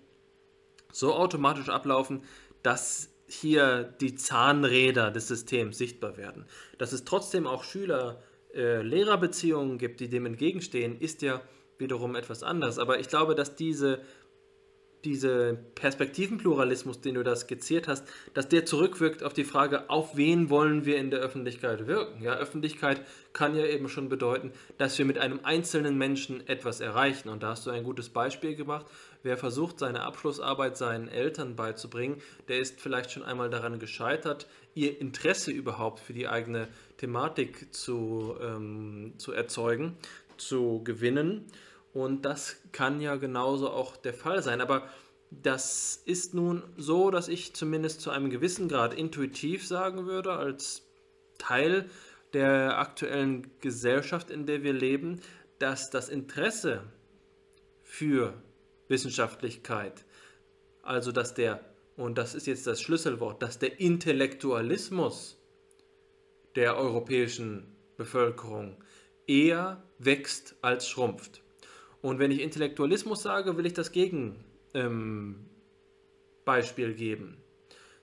[0.93, 2.25] so automatisch ablaufen,
[2.63, 6.45] dass hier die Zahnräder des Systems sichtbar werden.
[6.77, 11.41] Dass es trotzdem auch Schüler-Lehrer-Beziehungen äh, gibt, die dem entgegenstehen, ist ja
[11.79, 12.79] wiederum etwas anderes.
[12.79, 14.03] Aber ich glaube, dass diese
[15.05, 20.49] diese Perspektivenpluralismus, den du da skizziert hast, dass der zurückwirkt auf die Frage, auf wen
[20.49, 22.23] wollen wir in der Öffentlichkeit wirken?
[22.23, 23.01] Ja, Öffentlichkeit
[23.33, 27.29] kann ja eben schon bedeuten, dass wir mit einem einzelnen Menschen etwas erreichen.
[27.29, 28.87] Und da hast du ein gutes Beispiel gemacht.
[29.23, 35.01] Wer versucht, seine Abschlussarbeit seinen Eltern beizubringen, der ist vielleicht schon einmal daran gescheitert, ihr
[35.01, 39.97] Interesse überhaupt für die eigene Thematik zu, ähm, zu erzeugen,
[40.37, 41.47] zu gewinnen.
[41.93, 44.61] Und das kann ja genauso auch der Fall sein.
[44.61, 44.89] Aber
[45.31, 50.83] das ist nun so, dass ich zumindest zu einem gewissen Grad intuitiv sagen würde, als
[51.39, 51.89] Teil
[52.33, 55.21] der aktuellen Gesellschaft, in der wir leben,
[55.59, 56.83] dass das Interesse
[57.83, 58.35] für
[58.89, 60.05] Wissenschaftlichkeit,
[60.83, 61.61] also dass der,
[61.97, 65.39] und das ist jetzt das Schlüsselwort, dass der Intellektualismus
[66.57, 68.83] der europäischen Bevölkerung
[69.27, 71.42] eher wächst als schrumpft.
[72.03, 74.45] Und wenn ich Intellektualismus sage, will ich das Gegenbeispiel
[74.75, 75.47] ähm,
[76.97, 77.37] geben,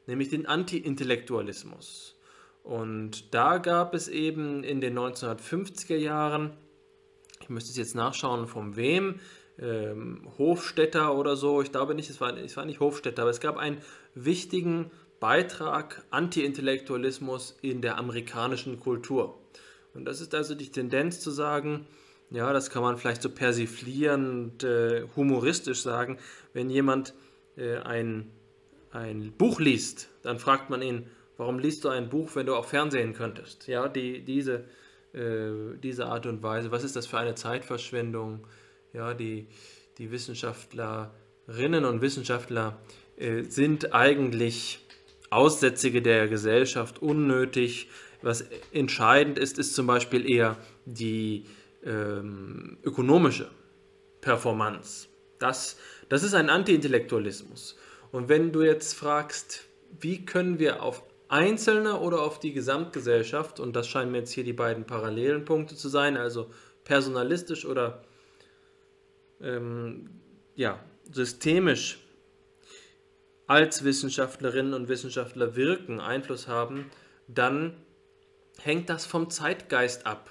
[0.07, 2.17] nämlich den Anti-Intellektualismus.
[2.63, 6.51] Und da gab es eben in den 1950er Jahren,
[7.41, 9.19] ich müsste es jetzt nachschauen, von wem,
[9.59, 13.41] ähm, Hofstetter oder so, ich glaube nicht, es war, es war nicht Hofstetter, aber es
[13.41, 13.81] gab einen
[14.15, 19.37] wichtigen Beitrag Anti-Intellektualismus in der amerikanischen Kultur.
[19.93, 21.85] Und das ist also die Tendenz zu sagen,
[22.31, 26.17] ja, das kann man vielleicht so persiflierend, äh, humoristisch sagen.
[26.53, 27.13] Wenn jemand
[27.57, 28.31] äh, ein,
[28.91, 31.07] ein Buch liest, dann fragt man ihn,
[31.37, 33.67] warum liest du ein Buch, wenn du auch Fernsehen könntest?
[33.67, 34.65] Ja, die, diese,
[35.13, 36.71] äh, diese Art und Weise.
[36.71, 38.45] Was ist das für eine Zeitverschwendung?
[38.93, 39.47] Ja, die,
[39.97, 42.79] die Wissenschaftlerinnen und Wissenschaftler
[43.17, 44.85] äh, sind eigentlich
[45.31, 47.89] Aussätzige der Gesellschaft, unnötig.
[48.21, 51.45] Was entscheidend ist, ist zum Beispiel eher die
[51.83, 53.49] ähm, ökonomische
[54.21, 55.07] Performance.
[55.39, 55.77] Das,
[56.09, 57.77] das ist ein Anti-Intellektualismus.
[58.11, 59.65] Und wenn du jetzt fragst,
[59.99, 64.43] wie können wir auf Einzelne oder auf die Gesamtgesellschaft, und das scheinen mir jetzt hier
[64.43, 66.49] die beiden parallelen Punkte zu sein, also
[66.83, 68.03] personalistisch oder
[69.41, 70.09] ähm,
[70.55, 71.99] ja, systemisch
[73.47, 76.91] als Wissenschaftlerinnen und Wissenschaftler wirken, Einfluss haben,
[77.27, 77.77] dann
[78.59, 80.29] hängt das vom Zeitgeist ab.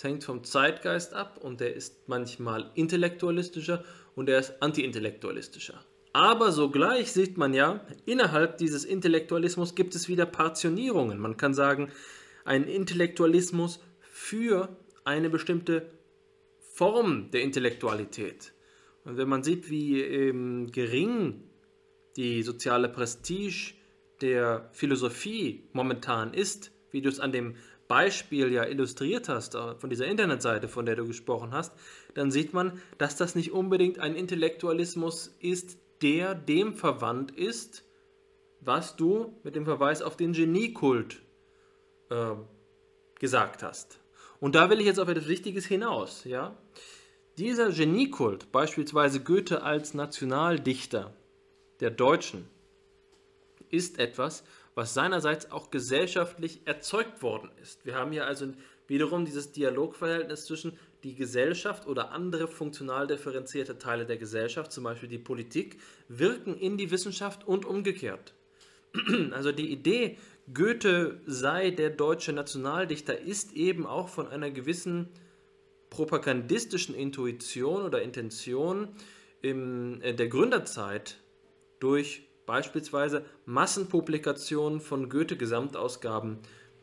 [0.00, 3.84] Es hängt vom Zeitgeist ab und der ist manchmal intellektualistischer
[4.14, 5.84] und er ist antiintellektualistischer.
[6.14, 11.18] Aber sogleich sieht man ja, innerhalb dieses Intellektualismus gibt es wieder Partitionierungen.
[11.18, 11.90] Man kann sagen,
[12.46, 14.74] ein Intellektualismus für
[15.04, 15.90] eine bestimmte
[16.72, 18.54] Form der Intellektualität.
[19.04, 21.42] Und wenn man sieht, wie ähm, gering
[22.16, 23.74] die soziale Prestige
[24.22, 27.56] der Philosophie momentan ist, wie du es an dem
[27.90, 31.72] Beispiel ja illustriert hast, äh, von dieser Internetseite, von der du gesprochen hast,
[32.14, 37.82] dann sieht man, dass das nicht unbedingt ein Intellektualismus ist, der dem verwandt ist,
[38.60, 41.20] was du mit dem Verweis auf den Geniekult
[42.10, 42.36] äh,
[43.18, 43.98] gesagt hast.
[44.38, 46.22] Und da will ich jetzt auf etwas Wichtiges hinaus.
[46.22, 46.56] Ja?
[47.38, 51.12] Dieser Geniekult, beispielsweise Goethe als Nationaldichter
[51.80, 52.46] der Deutschen,
[53.68, 57.84] ist etwas, was seinerseits auch gesellschaftlich erzeugt worden ist.
[57.84, 58.52] Wir haben hier also
[58.86, 65.08] wiederum dieses Dialogverhältnis zwischen die Gesellschaft oder andere funktional differenzierte Teile der Gesellschaft, zum Beispiel
[65.08, 68.34] die Politik, wirken in die Wissenschaft und umgekehrt.
[69.32, 70.18] Also die Idee,
[70.52, 75.08] Goethe sei der deutsche Nationaldichter, ist eben auch von einer gewissen
[75.90, 78.88] propagandistischen Intuition oder Intention
[79.42, 81.18] in äh, der Gründerzeit
[81.78, 86.38] durch beispielsweise Massenpublikationen von Goethe-Gesamtausgaben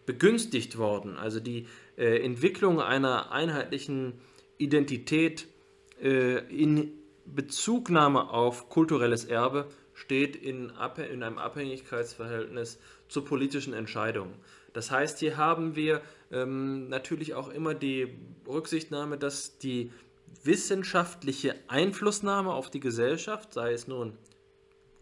[0.06, 1.18] begünstigt worden.
[1.18, 4.14] Also die äh, Entwicklung einer einheitlichen
[4.58, 5.46] Identität
[6.02, 6.94] äh, in
[7.26, 10.72] Bezugnahme auf kulturelles Erbe steht in,
[11.12, 14.36] in einem Abhängigkeitsverhältnis zur politischen Entscheidung.
[14.72, 16.00] Das heißt, hier haben wir
[16.32, 18.08] ähm, natürlich auch immer die
[18.48, 19.92] Rücksichtnahme, dass die
[20.46, 24.14] wissenschaftliche Einflussnahme auf die Gesellschaft, sei es nun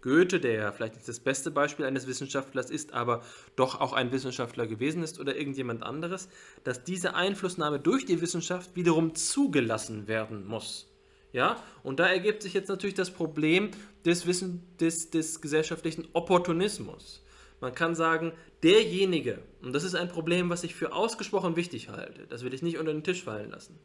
[0.06, 3.24] Goethe, der ja vielleicht nicht das beste Beispiel eines Wissenschaftlers ist, aber
[3.56, 6.30] doch auch ein Wissenschaftler gewesen ist oder irgendjemand anderes,
[6.64, 10.88] dass diese Einflussnahme durch die Wissenschaft wiederum zugelassen werden muss.
[11.34, 13.72] Ja, und da ergibt sich jetzt natürlich das Problem
[14.06, 17.24] des, Wissen, des, des gesellschaftlichen Opportunismus.
[17.60, 18.32] Man kann sagen,
[18.62, 22.62] derjenige, und das ist ein Problem, was ich für ausgesprochen wichtig halte, das will ich
[22.62, 23.80] nicht unter den Tisch fallen lassen,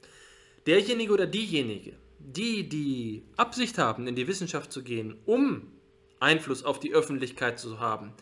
[0.66, 5.79] derjenige oder diejenige, die die Absicht haben, in die Wissenschaft zu gehen, um
[6.20, 8.12] Einfluss auf die Öffentlichkeit zu haben,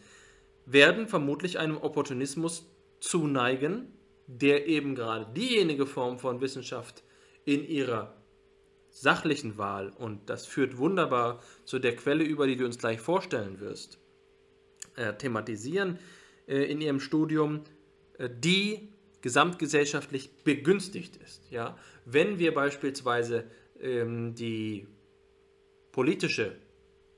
[0.65, 2.67] werden vermutlich einem Opportunismus
[3.01, 3.93] zuneigen,
[4.27, 7.03] der eben gerade diejenige Form von Wissenschaft
[7.45, 8.15] in ihrer
[8.91, 13.61] sachlichen Wahl, und das führt wunderbar zu der Quelle über, die du uns gleich vorstellen
[13.61, 13.99] wirst,
[14.97, 15.99] äh, thematisieren
[16.47, 17.63] äh, in ihrem Studium,
[18.19, 18.89] äh, die
[19.21, 21.51] gesamtgesellschaftlich begünstigt ist.
[21.51, 21.77] Ja?
[22.05, 23.45] Wenn wir beispielsweise
[23.81, 24.87] ähm, die
[25.93, 26.57] politische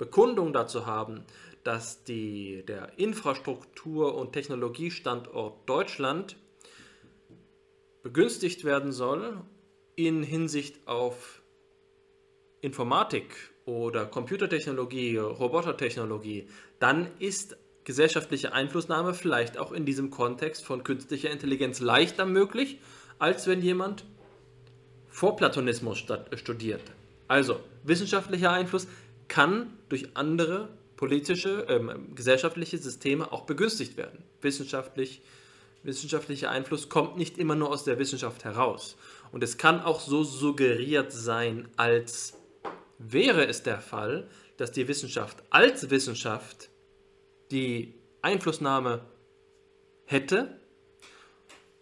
[0.01, 1.24] Bekundung dazu haben,
[1.62, 6.36] dass die, der Infrastruktur- und Technologiestandort Deutschland
[8.03, 9.42] begünstigt werden soll
[9.96, 11.42] in Hinsicht auf
[12.62, 16.48] Informatik oder Computertechnologie, Robotertechnologie,
[16.78, 22.78] dann ist gesellschaftliche Einflussnahme vielleicht auch in diesem Kontext von künstlicher Intelligenz leichter möglich,
[23.18, 24.07] als wenn jemand
[25.09, 26.03] Vorplatonismus
[26.36, 26.80] studiert.
[27.28, 28.88] Also wissenschaftlicher Einfluss
[29.31, 34.22] kann durch andere politische, ähm, gesellschaftliche Systeme auch begünstigt werden.
[34.43, 35.22] Wissenschaftlich,
[35.83, 38.99] wissenschaftlicher Einfluss kommt nicht immer nur aus der Wissenschaft heraus.
[39.33, 42.35] Und es kann auch so suggeriert sein, als
[42.99, 44.28] wäre es der Fall,
[44.59, 46.68] dass die Wissenschaft als Wissenschaft
[47.51, 49.01] die Einflussnahme
[50.05, 50.61] hätte,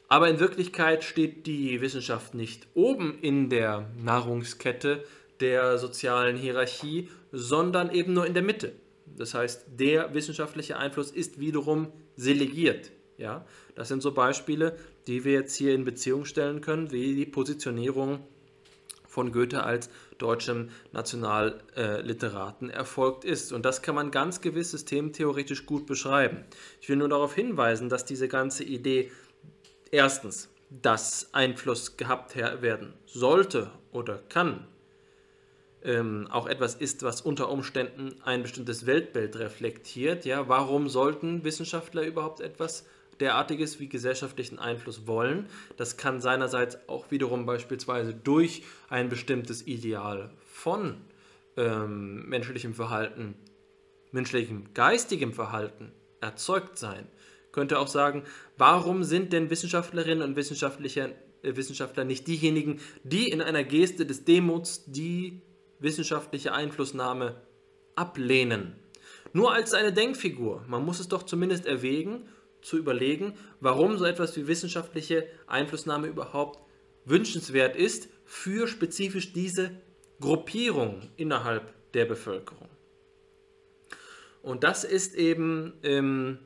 [0.06, 5.04] aber in Wirklichkeit steht die Wissenschaft nicht oben in der Nahrungskette
[5.40, 8.72] der sozialen Hierarchie, sondern eben nur in der Mitte.
[9.16, 12.90] Das heißt, der wissenschaftliche Einfluss ist wiederum selegiert.
[13.16, 13.44] Ja?
[13.74, 14.76] Das sind so Beispiele,
[15.06, 18.20] die wir jetzt hier in Beziehung stellen können, wie die Positionierung
[19.06, 23.52] von Goethe als deutschem Nationalliteraten erfolgt ist.
[23.52, 26.44] Und das kann man ganz gewiss systemtheoretisch gut beschreiben.
[26.80, 29.10] Ich will nur darauf hinweisen, dass diese ganze Idee
[29.90, 34.66] erstens, dass Einfluss gehabt werden sollte oder kann,
[35.84, 40.24] ähm, auch etwas ist, was unter Umständen ein bestimmtes Weltbild reflektiert.
[40.24, 42.86] Ja, warum sollten Wissenschaftler überhaupt etwas
[43.20, 45.46] derartiges wie gesellschaftlichen Einfluss wollen?
[45.76, 50.96] Das kann seinerseits auch wiederum beispielsweise durch ein bestimmtes Ideal von
[51.56, 53.34] ähm, menschlichem Verhalten,
[54.10, 57.06] menschlichem geistigem Verhalten erzeugt sein.
[57.52, 58.24] Könnte auch sagen,
[58.56, 61.10] warum sind denn Wissenschaftlerinnen und Wissenschaftler,
[61.42, 65.42] äh, Wissenschaftler nicht diejenigen, die in einer Geste des Demuts die
[65.80, 67.40] wissenschaftliche Einflussnahme
[67.94, 68.76] ablehnen.
[69.32, 70.64] Nur als eine Denkfigur.
[70.68, 72.28] Man muss es doch zumindest erwägen,
[72.62, 76.60] zu überlegen, warum so etwas wie wissenschaftliche Einflussnahme überhaupt
[77.04, 79.70] wünschenswert ist für spezifisch diese
[80.20, 82.68] Gruppierung innerhalb der Bevölkerung.
[84.42, 86.38] Und das ist eben ähm,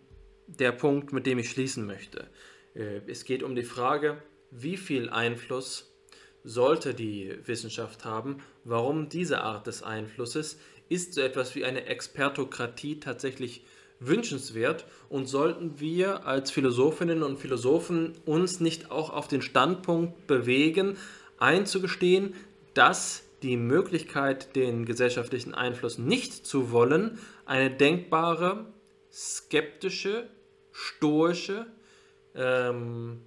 [0.46, 2.28] der Punkt, mit dem ich schließen möchte.
[2.74, 5.91] Äh, es geht um die Frage, wie viel Einfluss
[6.44, 13.00] sollte die Wissenschaft haben, warum diese Art des Einflusses, ist so etwas wie eine Expertokratie
[13.00, 13.64] tatsächlich
[14.00, 20.96] wünschenswert und sollten wir als Philosophinnen und Philosophen uns nicht auch auf den Standpunkt bewegen,
[21.38, 22.34] einzugestehen,
[22.74, 28.66] dass die Möglichkeit, den gesellschaftlichen Einfluss nicht zu wollen, eine denkbare,
[29.12, 30.28] skeptische,
[30.72, 31.66] stoische,
[32.34, 33.20] ähm,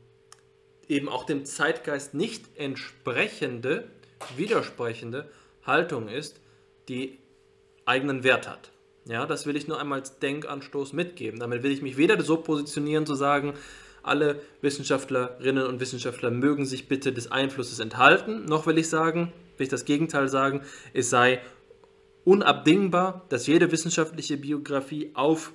[0.87, 3.87] eben auch dem Zeitgeist nicht entsprechende,
[4.35, 5.29] widersprechende
[5.63, 6.39] Haltung ist,
[6.87, 7.19] die
[7.85, 8.71] eigenen Wert hat.
[9.07, 11.39] Ja, das will ich nur einmal als Denkanstoß mitgeben.
[11.39, 13.53] Damit will ich mich weder so positionieren, zu sagen,
[14.01, 19.63] alle Wissenschaftlerinnen und Wissenschaftler mögen sich bitte des Einflusses enthalten, noch will ich sagen, will
[19.63, 20.61] ich das Gegenteil sagen,
[20.93, 21.41] es sei
[22.23, 25.53] unabdingbar, dass jede wissenschaftliche Biografie auf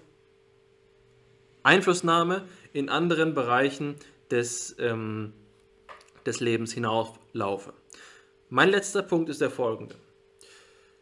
[1.62, 3.96] Einflussnahme in anderen Bereichen
[4.30, 5.32] des, ähm,
[6.26, 7.72] des Lebens hinauslaufe.
[8.48, 9.96] Mein letzter Punkt ist der folgende.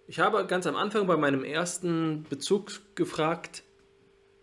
[0.07, 3.63] Ich habe ganz am Anfang bei meinem ersten Bezug gefragt,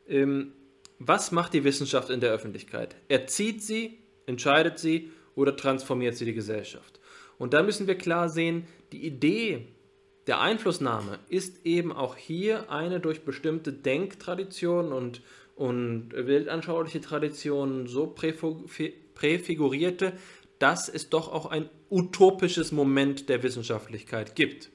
[0.08, 0.54] ähm,
[1.00, 2.96] was macht die Wissenschaft in der Öffentlichkeit?
[3.10, 7.00] Erzieht sie, entscheidet sie oder transformiert sie die Gesellschaft?
[7.38, 9.68] Und da müssen wir klar sehen, die Idee
[10.28, 15.22] der Einflussnahme ist eben auch hier eine durch bestimmte Denktraditionen und,
[15.56, 20.14] und weltanschauliche Traditionen so präfigurierte,
[20.60, 24.70] dass es doch auch ein utopisches Moment der Wissenschaftlichkeit gibt.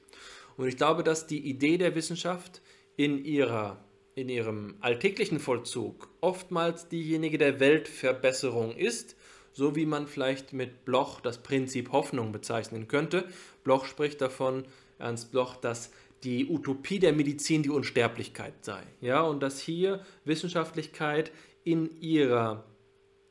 [0.57, 2.61] Und ich glaube, dass die Idee der Wissenschaft
[2.97, 3.83] in, ihrer,
[4.15, 9.15] in ihrem alltäglichen Vollzug oftmals diejenige der Weltverbesserung ist,
[9.53, 13.25] so wie man vielleicht mit Bloch das Prinzip Hoffnung bezeichnen könnte.
[13.63, 14.65] Bloch spricht davon,
[14.97, 15.91] Ernst Bloch, dass
[16.23, 18.83] die Utopie der Medizin die Unsterblichkeit sei.
[18.99, 21.31] Ja, und dass hier Wissenschaftlichkeit
[21.63, 22.65] in ihrer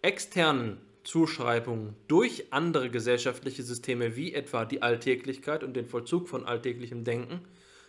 [0.03, 7.05] externen Zuschreibung durch andere gesellschaftliche Systeme wie etwa die Alltäglichkeit und den Vollzug von alltäglichem
[7.05, 7.41] Denken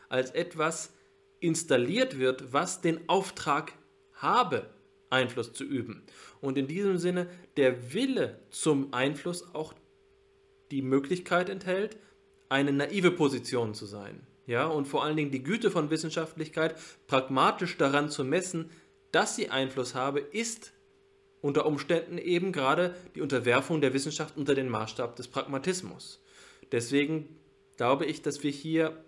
[0.10, 0.94] als etwas
[1.40, 3.74] installiert wird, was den Auftrag
[4.14, 4.70] habe,
[5.10, 6.04] Einfluss zu üben.
[6.40, 7.28] Und in diesem Sinne
[7.58, 9.74] der Wille zum Einfluss auch
[10.70, 11.98] die Möglichkeit enthält,
[12.50, 14.26] eine naive Position zu sein.
[14.48, 16.76] Ja, und vor allen Dingen die Güte von Wissenschaftlichkeit
[17.08, 18.70] pragmatisch daran zu messen,
[19.12, 20.74] dass sie Einfluss habe, ist
[21.42, 26.24] unter Umständen eben gerade die Unterwerfung der Wissenschaft unter den Maßstab des Pragmatismus.
[26.72, 27.28] Deswegen
[27.78, 29.04] glaube ich, dass wir hier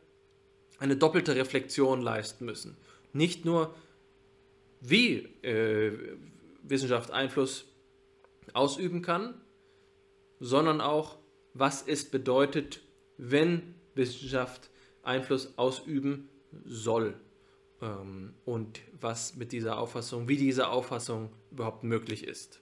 [0.79, 2.77] eine doppelte Reflexion leisten müssen.
[3.13, 3.73] Nicht nur,
[4.81, 6.17] wie äh,
[6.63, 7.65] Wissenschaft Einfluss
[8.53, 9.39] ausüben kann,
[10.39, 11.17] sondern auch,
[11.53, 12.81] was es bedeutet,
[13.17, 14.69] wenn Wissenschaft
[15.03, 16.29] Einfluss ausüben
[16.65, 17.15] soll
[17.81, 22.61] ähm, und was mit dieser Auffassung, wie diese Auffassung überhaupt möglich ist.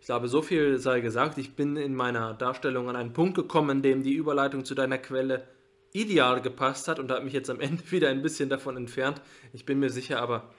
[0.00, 1.38] Ich glaube, so viel sei gesagt.
[1.38, 4.98] Ich bin in meiner Darstellung an einen Punkt gekommen, in dem die Überleitung zu deiner
[4.98, 5.46] Quelle
[5.92, 9.20] ideal gepasst hat und habe mich jetzt am Ende wieder ein bisschen davon entfernt.
[9.52, 10.50] Ich bin mir sicher, aber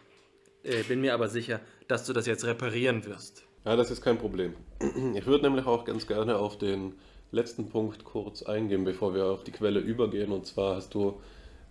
[0.63, 3.43] äh, bin mir aber sicher, dass du das jetzt reparieren wirst.
[3.65, 4.53] Ja, das ist kein Problem.
[5.15, 6.93] Ich würde nämlich auch ganz gerne auf den
[7.31, 10.31] letzten Punkt kurz eingehen, bevor wir auf die Quelle übergehen.
[10.31, 11.19] Und zwar hast du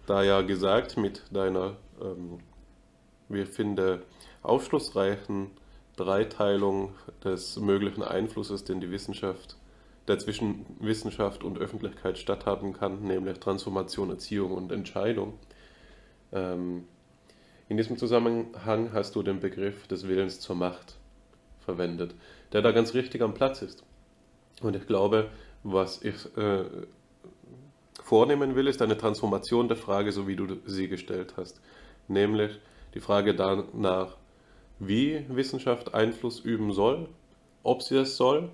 [0.07, 2.41] da ja gesagt mit deiner, ähm,
[3.29, 4.01] wir finden,
[4.43, 5.51] aufschlussreichen
[5.97, 9.57] Dreiteilung des möglichen Einflusses, den die Wissenschaft,
[10.07, 15.35] der zwischen Wissenschaft und Öffentlichkeit statthaben kann, nämlich Transformation, Erziehung und Entscheidung.
[16.33, 16.85] Ähm,
[17.69, 20.97] in diesem Zusammenhang hast du den Begriff des Willens zur Macht
[21.61, 22.15] verwendet,
[22.53, 23.85] der da ganz richtig am Platz ist.
[24.63, 25.29] Und ich glaube,
[25.63, 26.65] was ich äh,
[28.03, 31.61] vornehmen will, ist eine Transformation der Frage, so wie du sie gestellt hast.
[32.09, 32.59] Nämlich
[32.95, 34.17] die Frage danach,
[34.79, 37.09] wie Wissenschaft Einfluss üben soll,
[37.63, 38.49] ob sie es soll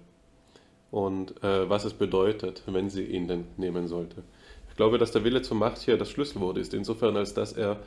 [0.90, 4.22] und äh, was es bedeutet, wenn sie ihn denn nehmen sollte.
[4.68, 7.78] Ich glaube, dass der Wille zur Macht hier das Schlüsselwort ist, insofern als dass er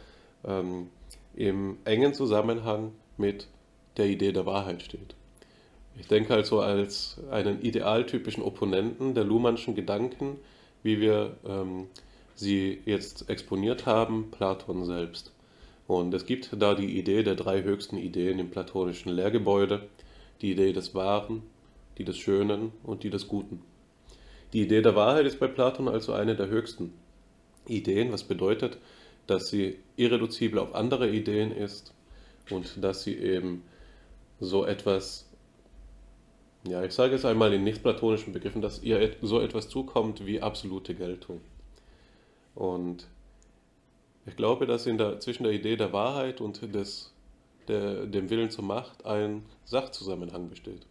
[0.45, 0.89] ähm,
[1.35, 3.49] im engen Zusammenhang mit
[3.98, 5.16] der Idee der Wahrheit steht.
[5.99, 10.38] Ich denke also als einen idealtypischen Opponenten der Luhmannschen Gedanken,
[10.84, 11.88] wie wir ähm,
[12.36, 15.32] sie jetzt exponiert haben, Platon selbst.
[15.88, 19.88] Und es gibt da die Idee der drei höchsten Ideen im platonischen Lehrgebäude,
[20.41, 21.41] die Idee des Wahren,
[21.98, 23.61] die des Schönen und die des Guten.
[24.53, 26.94] Die Idee der Wahrheit ist bei Platon also eine der höchsten
[27.68, 28.78] Ideen, was bedeutet,
[29.26, 31.94] dass sie irreduzibel auf andere Ideen ist
[32.49, 33.64] und dass sie eben
[34.40, 35.27] so etwas,
[36.69, 40.95] ja, ich sage es einmal in nicht-platonischen Begriffen, dass ihr so etwas zukommt wie absolute
[40.95, 41.41] Geltung.
[42.56, 43.07] Und
[44.26, 47.14] ich glaube, dass der, zwischen der Idee der Wahrheit und des,
[47.68, 50.85] der, dem Willen zur Macht ein Sachzusammenhang besteht.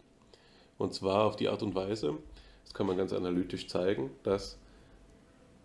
[0.77, 2.15] Und zwar auf die Art und Weise,
[2.63, 4.57] das kann man ganz analytisch zeigen, dass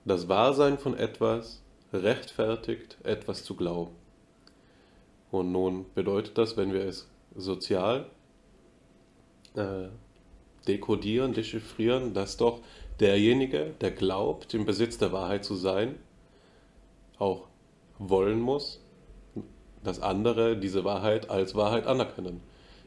[0.04, 1.62] das Wahrsein von etwas
[1.92, 3.94] rechtfertigt, etwas zu glauben.
[5.30, 8.06] Und nun bedeutet das, wenn wir es sozial
[9.54, 9.88] äh,
[10.66, 12.60] dekodieren, dechiffrieren, dass doch
[13.00, 15.96] derjenige, der glaubt, im Besitz der Wahrheit zu sein,
[17.18, 17.48] auch
[17.98, 18.80] wollen muss,
[19.82, 22.40] dass andere diese Wahrheit als Wahrheit anerkennen.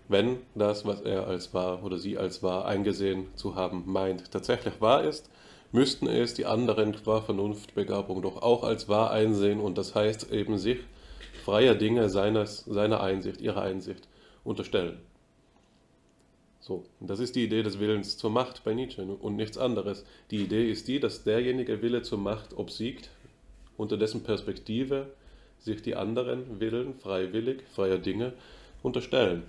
[0.08, 4.80] Wenn das, was er als wahr oder sie als wahr eingesehen zu haben meint, tatsächlich
[4.80, 5.30] wahr ist,
[5.72, 10.58] müssten es die anderen qua Vernunftbegabung doch auch als wahr einsehen und das heißt eben
[10.58, 10.80] sich
[11.44, 14.08] freier Dinge seines, seiner Einsicht, ihrer Einsicht
[14.44, 15.00] unterstellen.
[16.68, 20.04] So, das ist die Idee des Willens zur Macht bei Nietzsche und nichts anderes.
[20.32, 23.12] Die Idee ist die, dass derjenige Wille zur Macht obsiegt,
[23.78, 25.14] unter dessen Perspektive
[25.60, 28.34] sich die anderen Willen freiwillig, freier Dinge
[28.82, 29.44] unterstellen.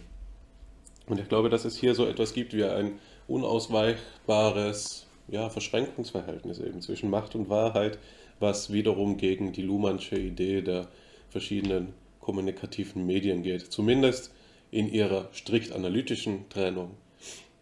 [1.06, 2.98] Und ich glaube, dass es hier so etwas gibt wie ein
[3.28, 7.98] unausweichbares ja, Verschränkungsverhältnis eben zwischen Macht und Wahrheit,
[8.40, 10.86] was wiederum gegen die Luhmannsche Idee der
[11.30, 13.62] verschiedenen kommunikativen Medien geht.
[13.72, 14.34] Zumindest
[14.70, 16.90] in ihrer strikt analytischen Trennung.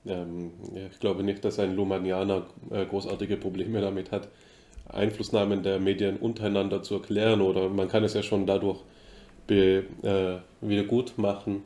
[0.07, 0.53] Ähm,
[0.93, 4.29] ich glaube nicht, dass ein Luhmannianer äh, großartige Probleme damit hat,
[4.89, 8.81] Einflussnahmen der Medien untereinander zu erklären oder man kann es ja schon dadurch
[9.47, 11.63] be, äh, wieder gut machen,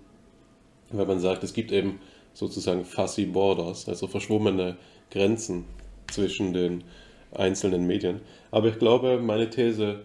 [0.90, 2.01] weil man sagt, es gibt eben
[2.32, 4.77] sozusagen fuzzy borders, also verschwommene
[5.10, 5.65] Grenzen
[6.10, 6.85] zwischen den
[7.32, 8.20] einzelnen Medien.
[8.51, 10.05] Aber ich glaube, meine These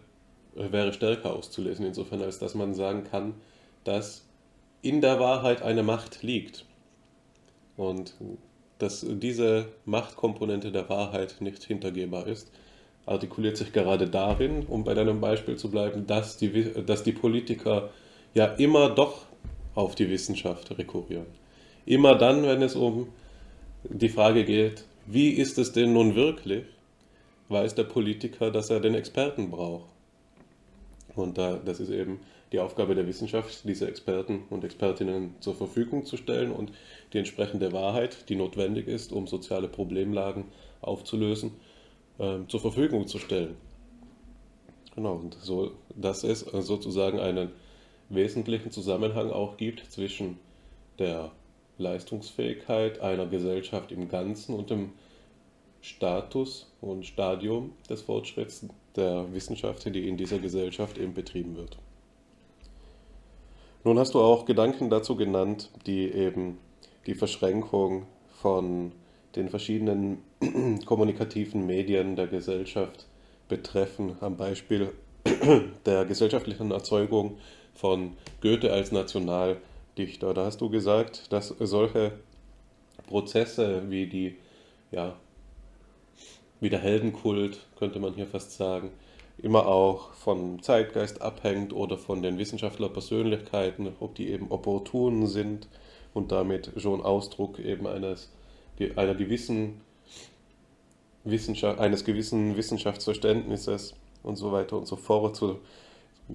[0.56, 3.36] äh, wäre stärker auszulesen, insofern als dass man sagen kann,
[3.84, 4.26] dass
[4.82, 6.66] in der Wahrheit eine Macht liegt.
[7.78, 8.16] Und
[8.78, 12.52] dass diese Machtkomponente der Wahrheit nicht hintergehbar ist,
[13.06, 17.90] artikuliert sich gerade darin, um bei deinem Beispiel zu bleiben, dass die, dass die Politiker
[18.34, 19.26] ja immer doch
[19.76, 21.26] auf die Wissenschaft rekurrieren.
[21.86, 23.10] Immer dann, wenn es um
[23.84, 26.64] die Frage geht, wie ist es denn nun wirklich,
[27.50, 29.90] weiß der Politiker, dass er den Experten braucht.
[31.16, 32.20] Und da, das ist eben
[32.54, 36.72] die Aufgabe der Wissenschaft, diese Experten und Expertinnen zur Verfügung zu stellen und
[37.12, 40.46] die entsprechende Wahrheit, die notwendig ist, um soziale Problemlagen
[40.82, 41.52] aufzulösen,
[42.20, 43.56] äh, zur Verfügung zu stellen.
[44.94, 47.50] Genau, und so, dass es sozusagen einen
[48.10, 50.38] wesentlichen Zusammenhang auch gibt zwischen
[51.00, 51.32] der
[51.80, 54.92] Leistungsfähigkeit einer Gesellschaft im Ganzen und dem
[55.82, 61.80] Status und Stadium des Fortschritts der Wissenschaft, die in dieser Gesellschaft eben betrieben wird.
[63.86, 66.58] Nun hast du auch Gedanken dazu genannt, die eben
[67.06, 68.06] die Verschränkung
[68.42, 68.94] von
[69.36, 70.20] den verschiedenen
[70.86, 73.08] kommunikativen Medien der Gesellschaft
[73.50, 74.94] betreffen, am Beispiel
[75.86, 77.38] der gesellschaftlichen Erzeugung
[77.74, 79.58] von Goethe als National
[79.98, 80.34] Dichter.
[80.34, 82.14] Da hast du gesagt, dass solche
[83.08, 84.38] Prozesse wie die,
[84.92, 85.18] ja,
[86.62, 88.92] wie der Heldenkult, könnte man hier fast sagen,
[89.38, 95.68] immer auch vom Zeitgeist abhängt oder von den Wissenschaftlerpersönlichkeiten, ob die eben opportun sind
[96.14, 98.32] und damit schon Ausdruck eben eines,
[98.96, 99.82] einer gewissen
[101.24, 105.42] Wissenschaft, eines gewissen Wissenschaftsverständnisses und so weiter und so fort.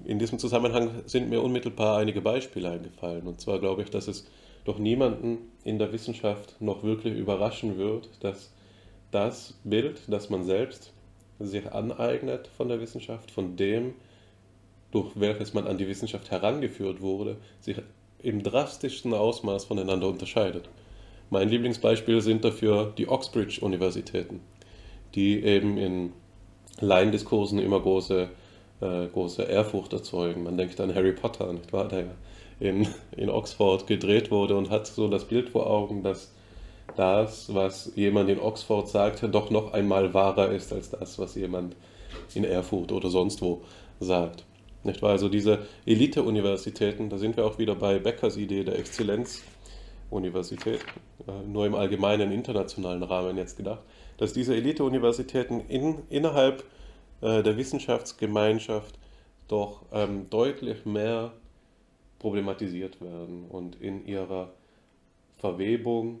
[0.05, 3.27] In diesem Zusammenhang sind mir unmittelbar einige Beispiele eingefallen.
[3.27, 4.27] Und zwar glaube ich, dass es
[4.65, 8.51] doch niemanden in der Wissenschaft noch wirklich überraschen wird, dass
[9.09, 10.93] das Bild, das man selbst
[11.39, 13.93] sich aneignet von der Wissenschaft, von dem,
[14.91, 17.77] durch welches man an die Wissenschaft herangeführt wurde, sich
[18.21, 20.69] im drastischsten Ausmaß voneinander unterscheidet.
[21.29, 24.41] Mein Lieblingsbeispiel sind dafür die Oxbridge-Universitäten,
[25.15, 26.13] die eben in
[26.79, 28.29] Laiendiskursen immer große
[28.81, 30.43] äh, große Ehrfurcht erzeugen.
[30.43, 31.87] Man denkt an Harry Potter, nicht wahr?
[31.87, 32.15] der
[32.59, 36.33] in, in Oxford gedreht wurde und hat so das Bild vor Augen, dass
[36.95, 41.75] das, was jemand in Oxford sagt, doch noch einmal wahrer ist als das, was jemand
[42.33, 43.61] in Erfurt oder sonst wo
[43.99, 44.45] sagt.
[44.83, 45.11] Nicht wahr?
[45.11, 50.79] Also diese Elite-Universitäten, da sind wir auch wieder bei Beckers Idee der Exzellenz-Universität,
[51.27, 53.81] äh, nur im allgemeinen internationalen Rahmen jetzt gedacht,
[54.17, 56.63] dass diese Elite-Universitäten in, innerhalb
[57.21, 58.97] äh, der Wissenschaftsgemeinschaft
[59.49, 61.33] doch ähm, deutlich mehr
[62.19, 64.53] problematisiert werden und in ihrer
[65.37, 66.19] Verwebung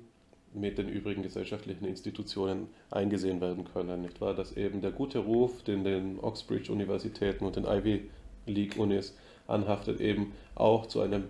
[0.53, 4.01] mit den übrigen gesellschaftlichen Institutionen eingesehen werden können.
[4.01, 4.33] Nicht wahr?
[4.33, 8.09] Dass eben der gute Ruf, den den Oxbridge-Universitäten und den Ivy
[8.47, 9.15] League-Unis
[9.47, 11.25] anhaftet, eben auch zu einem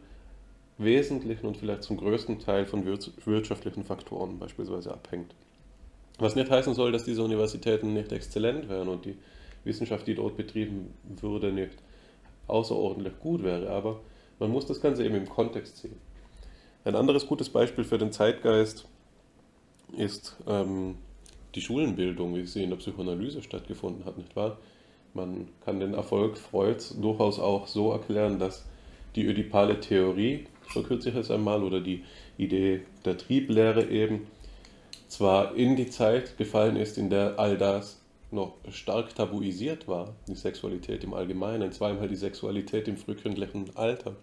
[0.78, 5.36] wesentlichen und vielleicht zum größten Teil von wirtschaftlichen Faktoren beispielsweise abhängt.
[6.18, 9.18] Was nicht heißen soll, dass diese Universitäten nicht exzellent wären und die
[9.64, 11.78] Wissenschaft, die dort betrieben würde, nicht
[12.48, 14.00] außerordentlich gut wäre, aber
[14.40, 15.98] man muss das Ganze eben im Kontext sehen.
[16.86, 18.88] Ein anderes gutes Beispiel für den Zeitgeist
[19.98, 20.96] ist ähm,
[21.56, 24.58] die Schulenbildung, wie sie in der Psychoanalyse stattgefunden hat, nicht wahr?
[25.14, 28.66] Man kann den Erfolg Freuds durchaus auch so erklären, dass
[29.16, 32.04] die ödipale Theorie, verkürze ich es einmal, oder die
[32.38, 34.28] Idee der Trieblehre eben,
[35.08, 38.00] zwar in die Zeit gefallen ist, in der all das
[38.32, 44.16] noch stark tabuisiert war, die Sexualität im Allgemeinen, zweimal die Sexualität im frühkindlichen Alter,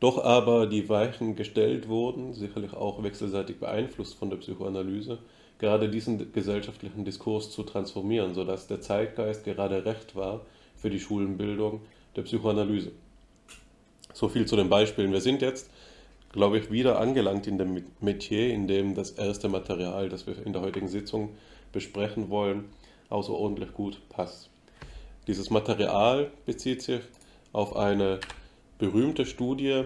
[0.00, 5.18] doch aber die Weichen gestellt wurden, sicherlich auch wechselseitig beeinflusst von der Psychoanalyse,
[5.58, 10.42] gerade diesen gesellschaftlichen Diskurs zu transformieren, sodass der Zeitgeist gerade recht war
[10.76, 11.80] für die Schulenbildung
[12.14, 12.92] der Psychoanalyse.
[14.12, 15.12] So viel zu den Beispielen.
[15.12, 15.70] Wir sind jetzt,
[16.32, 20.52] glaube ich, wieder angelangt in dem Metier, in dem das erste Material, das wir in
[20.52, 21.30] der heutigen Sitzung
[21.72, 22.66] besprechen wollen,
[23.10, 24.50] außerordentlich gut passt.
[25.26, 27.00] Dieses Material bezieht sich
[27.52, 28.20] auf eine
[28.78, 29.84] berühmte Studie,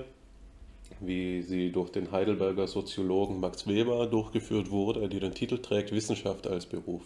[1.01, 6.47] wie sie durch den Heidelberger Soziologen Max Weber durchgeführt wurde, die den Titel trägt Wissenschaft
[6.47, 7.03] als Beruf.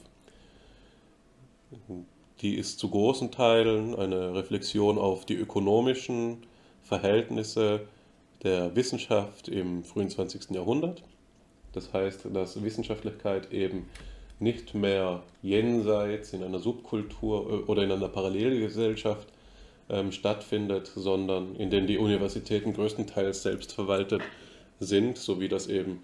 [2.42, 6.38] Die ist zu großen Teilen eine Reflexion auf die ökonomischen
[6.82, 7.86] Verhältnisse
[8.42, 10.50] der Wissenschaft im frühen 20.
[10.50, 11.02] Jahrhundert.
[11.72, 13.88] Das heißt, dass Wissenschaftlichkeit eben
[14.38, 19.28] nicht mehr jenseits in einer Subkultur äh, oder in einer Parallelgesellschaft
[19.88, 24.22] ähm, stattfindet, sondern in denen die Universitäten größtenteils selbst verwaltet
[24.80, 26.00] sind, so wie das eben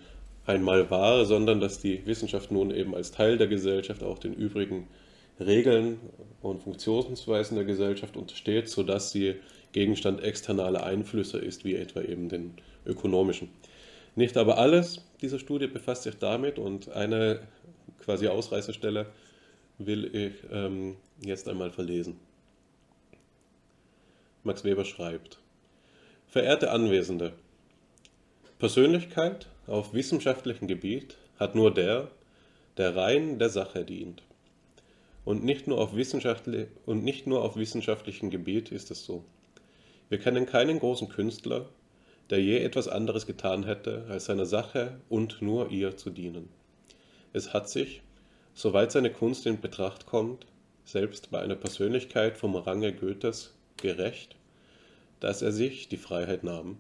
[0.47, 4.89] einmal war, sondern dass die Wissenschaft nun eben als Teil der Gesellschaft auch den übrigen
[5.39, 5.99] Regeln
[6.41, 9.37] und Funktionsweisen der Gesellschaft untersteht, sodass sie
[9.73, 12.55] Gegenstand externer Einflüsse ist, wie etwa eben den
[12.87, 13.49] ökonomischen.
[14.15, 17.41] Nicht aber alles dieser Studie befasst sich damit und eine
[18.05, 19.07] quasi Ausreißerstelle
[19.79, 22.17] will ich ähm, jetzt einmal verlesen.
[24.45, 25.39] Max Weber schreibt,
[26.27, 27.33] Verehrte Anwesende,
[28.59, 32.11] Persönlichkeit auf wissenschaftlichem Gebiet hat nur der,
[32.77, 34.25] der rein der Sache dient.
[35.25, 39.23] Und nicht, nur auf wissenschaftli und nicht nur auf wissenschaftlichem Gebiet ist es so.
[40.09, 41.69] Wir kennen keinen großen Künstler,
[42.31, 46.49] der je etwas anderes getan hätte, als seiner Sache und nur ihr zu dienen.
[47.33, 48.03] Es hat sich,
[48.55, 50.47] soweit seine Kunst in Betracht kommt,
[50.85, 54.37] selbst bei einer Persönlichkeit vom Range Goethes gerecht,
[55.21, 56.79] dass er sich die Freiheit nahm,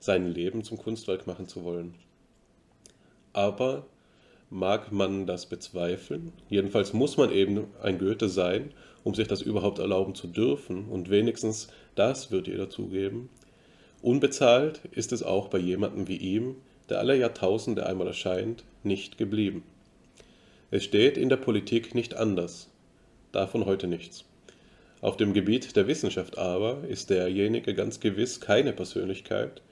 [0.00, 1.94] sein Leben zum Kunstwerk machen zu wollen.
[3.32, 3.86] Aber
[4.50, 6.32] mag man das bezweifeln?
[6.48, 8.72] Jedenfalls muss man eben ein Goethe sein,
[9.04, 13.30] um sich das überhaupt erlauben zu dürfen, und wenigstens das wird jeder zugeben.
[14.02, 16.56] Unbezahlt ist es auch bei jemandem wie ihm,
[16.88, 19.62] der alle Jahrtausende einmal erscheint, nicht geblieben.
[20.70, 22.70] Es steht in der Politik nicht anders,
[23.32, 24.24] davon heute nichts.
[25.00, 29.62] Auf dem Gebiet der Wissenschaft aber ist derjenige ganz gewiss keine Persönlichkeit,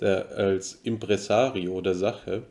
[0.00, 2.42] der als Impresario der Sache,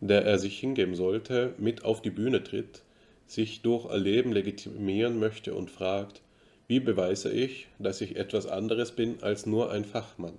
[0.00, 2.82] der er sich hingeben sollte, mit auf die Bühne tritt,
[3.26, 6.22] sich durch Erleben legitimieren möchte und fragt,
[6.68, 10.34] wie beweise ich, dass ich etwas anderes bin als nur ein Fachmann?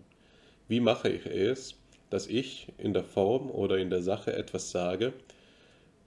[0.70, 1.76] Wie mache ich es,
[2.10, 5.12] dass ich in der Form oder in der Sache etwas sage,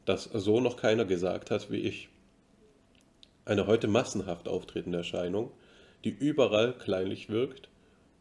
[0.06, 2.08] das so noch keiner gesagt hat wie ich?
[3.44, 5.50] Eine heute massenhaft auftretende Erscheinung,
[6.04, 7.68] die überall kleinlich wirkt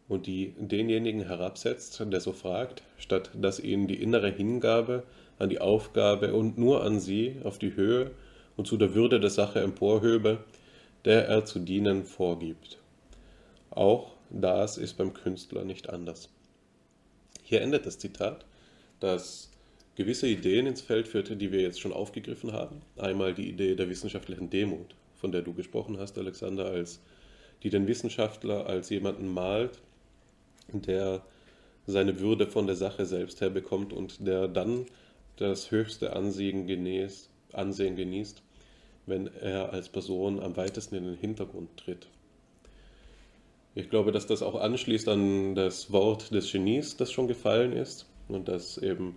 [0.07, 5.03] und die denjenigen herabsetzt, der so fragt, statt dass ihn die innere Hingabe
[5.39, 8.11] an die Aufgabe und nur an sie auf die Höhe
[8.55, 10.43] und zu der Würde der Sache emporhöbe,
[11.05, 12.79] der er zu dienen vorgibt.
[13.71, 16.29] Auch das ist beim Künstler nicht anders.
[17.43, 18.45] Hier endet das Zitat,
[18.99, 19.51] das
[19.95, 22.81] gewisse Ideen ins Feld führte, die wir jetzt schon aufgegriffen haben.
[22.97, 26.99] Einmal die Idee der wissenschaftlichen Demut, von der du gesprochen hast, Alexander, als
[27.63, 29.79] die den Wissenschaftler als jemanden malt,
[30.73, 31.21] der
[31.87, 34.85] seine Würde von der Sache selbst herbekommt und der dann
[35.37, 38.41] das höchste Ansehen genießt, Ansehen genießt,
[39.05, 42.07] wenn er als Person am weitesten in den Hintergrund tritt.
[43.75, 48.07] Ich glaube, dass das auch anschließt an das Wort des Genies, das schon gefallen ist
[48.27, 49.15] und das eben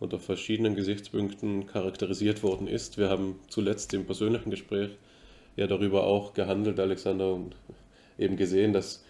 [0.00, 2.98] unter verschiedenen Gesichtspunkten charakterisiert worden ist.
[2.98, 4.90] Wir haben zuletzt im persönlichen Gespräch
[5.56, 7.56] ja darüber auch gehandelt, Alexander, und
[8.18, 9.04] eben gesehen, dass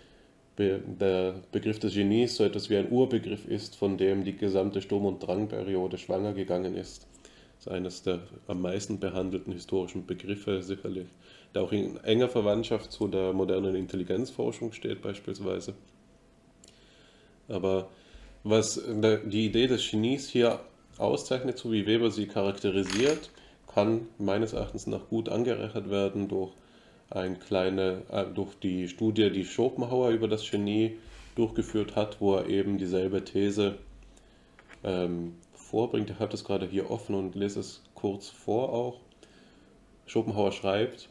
[0.58, 5.04] der Begriff des Genies so etwas wie ein Urbegriff ist, von dem die gesamte Sturm-
[5.04, 7.06] und Drangperiode schwanger gegangen ist.
[7.58, 11.08] Das ist eines der am meisten behandelten historischen Begriffe sicherlich,
[11.54, 15.74] der auch in enger Verwandtschaft zu der modernen Intelligenzforschung steht beispielsweise.
[17.48, 17.88] Aber
[18.42, 18.82] was
[19.26, 20.60] die Idee des Genies hier
[20.96, 23.30] auszeichnet, so wie Weber sie charakterisiert,
[23.76, 26.50] kann meines Erachtens nach gut angerechnet werden durch,
[27.10, 30.96] ein kleine, äh, durch die Studie, die Schopenhauer über das Genie
[31.34, 33.76] durchgeführt hat, wo er eben dieselbe These
[34.82, 36.08] ähm, vorbringt.
[36.08, 39.00] Ich habe das gerade hier offen und lese es kurz vor auch.
[40.06, 41.10] Schopenhauer schreibt,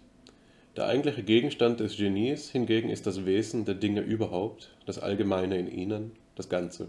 [0.76, 5.68] der eigentliche Gegenstand des Genies hingegen ist das Wesen der Dinge überhaupt, das Allgemeine in
[5.68, 6.88] ihnen, das Ganze.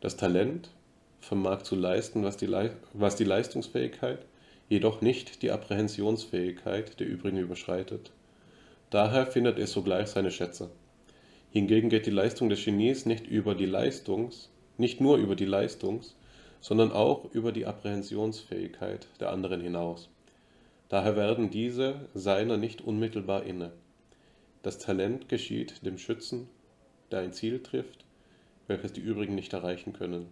[0.00, 0.70] Das Talent
[1.20, 2.48] vermag zu leisten, was die,
[2.94, 4.20] was die Leistungsfähigkeit,
[4.68, 8.12] jedoch nicht die Apprehensionsfähigkeit der übrigen überschreitet.
[8.90, 10.70] Daher findet es sogleich seine Schätze.
[11.50, 16.16] Hingegen geht die Leistung des Genies nicht über die Leistungs, nicht nur über die Leistungs,
[16.60, 20.08] sondern auch über die Apprehensionsfähigkeit der anderen hinaus.
[20.88, 23.72] Daher werden diese seiner nicht unmittelbar inne.
[24.62, 26.48] Das Talent geschieht dem Schützen,
[27.10, 28.04] der ein Ziel trifft,
[28.66, 30.26] welches die übrigen nicht erreichen können.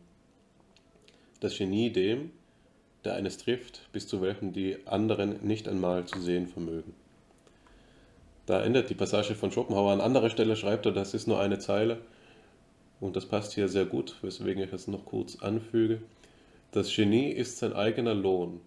[1.40, 2.30] Das Genie dem,
[3.04, 6.94] der eines trifft, bis zu welchem die anderen nicht einmal zu sehen vermögen.
[8.46, 9.92] Da endet die Passage von Schopenhauer.
[9.92, 11.98] An anderer Stelle schreibt er, das ist nur eine Zeile
[13.00, 16.00] und das passt hier sehr gut, weswegen ich es noch kurz anfüge.
[16.72, 18.60] Das Genie ist sein eigener Lohn,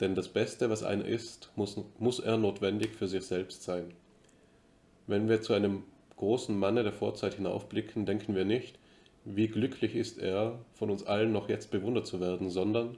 [0.00, 3.92] denn das Beste, was einer ist, muss, muss er notwendig für sich selbst sein.
[5.06, 5.82] Wenn wir zu einem
[6.16, 8.78] großen Manne der Vorzeit hinaufblicken, denken wir nicht,
[9.24, 12.96] wie glücklich ist er, von uns allen noch jetzt bewundert zu werden, sondern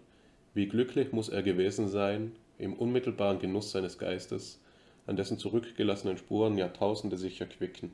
[0.54, 4.60] wie glücklich muss er gewesen sein, im unmittelbaren Genuss seines Geistes,
[5.06, 7.90] an dessen zurückgelassenen Spuren Jahrtausende sich erquicken.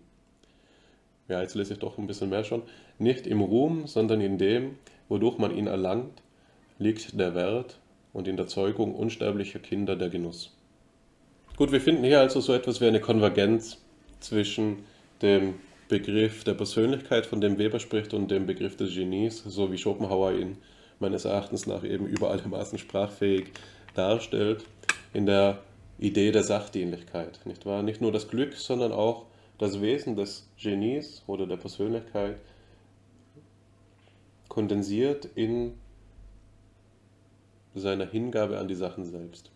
[1.28, 2.62] Ja, jetzt lese ich doch ein bisschen mehr schon.
[2.98, 4.76] Nicht im Ruhm, sondern in dem,
[5.08, 6.22] wodurch man ihn erlangt,
[6.78, 7.78] liegt der Wert
[8.12, 10.54] und in der Zeugung unsterblicher Kinder der Genuss.
[11.56, 13.78] Gut, wir finden hier also so etwas wie eine Konvergenz
[14.20, 14.84] zwischen
[15.22, 15.54] dem
[15.88, 20.32] Begriff der Persönlichkeit, von dem Weber spricht, und dem Begriff des Genies, so wie Schopenhauer
[20.32, 20.58] ihn
[21.00, 23.46] meines Erachtens nach eben über alle Maßen sprachfähig
[23.94, 24.64] darstellt,
[25.14, 25.62] in der
[25.98, 27.40] Idee der Sachdienlichkeit.
[27.44, 27.82] Nicht wahr?
[27.82, 29.26] Nicht nur das Glück, sondern auch
[29.58, 32.36] das Wesen des Genies oder der Persönlichkeit
[34.48, 35.74] kondensiert in
[37.74, 39.50] seiner Hingabe an die Sachen selbst.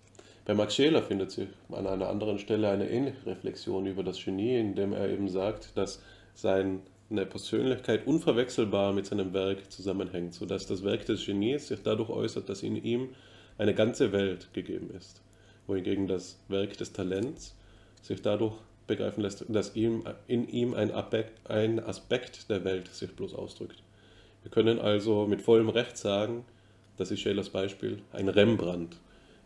[0.45, 4.59] Bei Max Scheler findet sich an einer anderen Stelle eine ähnliche Reflexion über das Genie,
[4.59, 6.03] indem er eben sagt, dass
[6.35, 6.81] seine
[7.29, 12.63] Persönlichkeit unverwechselbar mit seinem Werk zusammenhängt, sodass das Werk des Genies sich dadurch äußert, dass
[12.63, 13.11] in ihm
[13.59, 15.21] eine ganze Welt gegeben ist,
[15.67, 17.55] wohingegen das Werk des Talents
[18.01, 18.55] sich dadurch
[18.87, 23.83] begreifen lässt, dass ihm, in ihm ein Aspekt, ein Aspekt der Welt sich bloß ausdrückt.
[24.43, 26.45] Wir können also mit vollem Recht sagen,
[26.97, 28.97] das ist Schelers Beispiel, ein Rembrandt.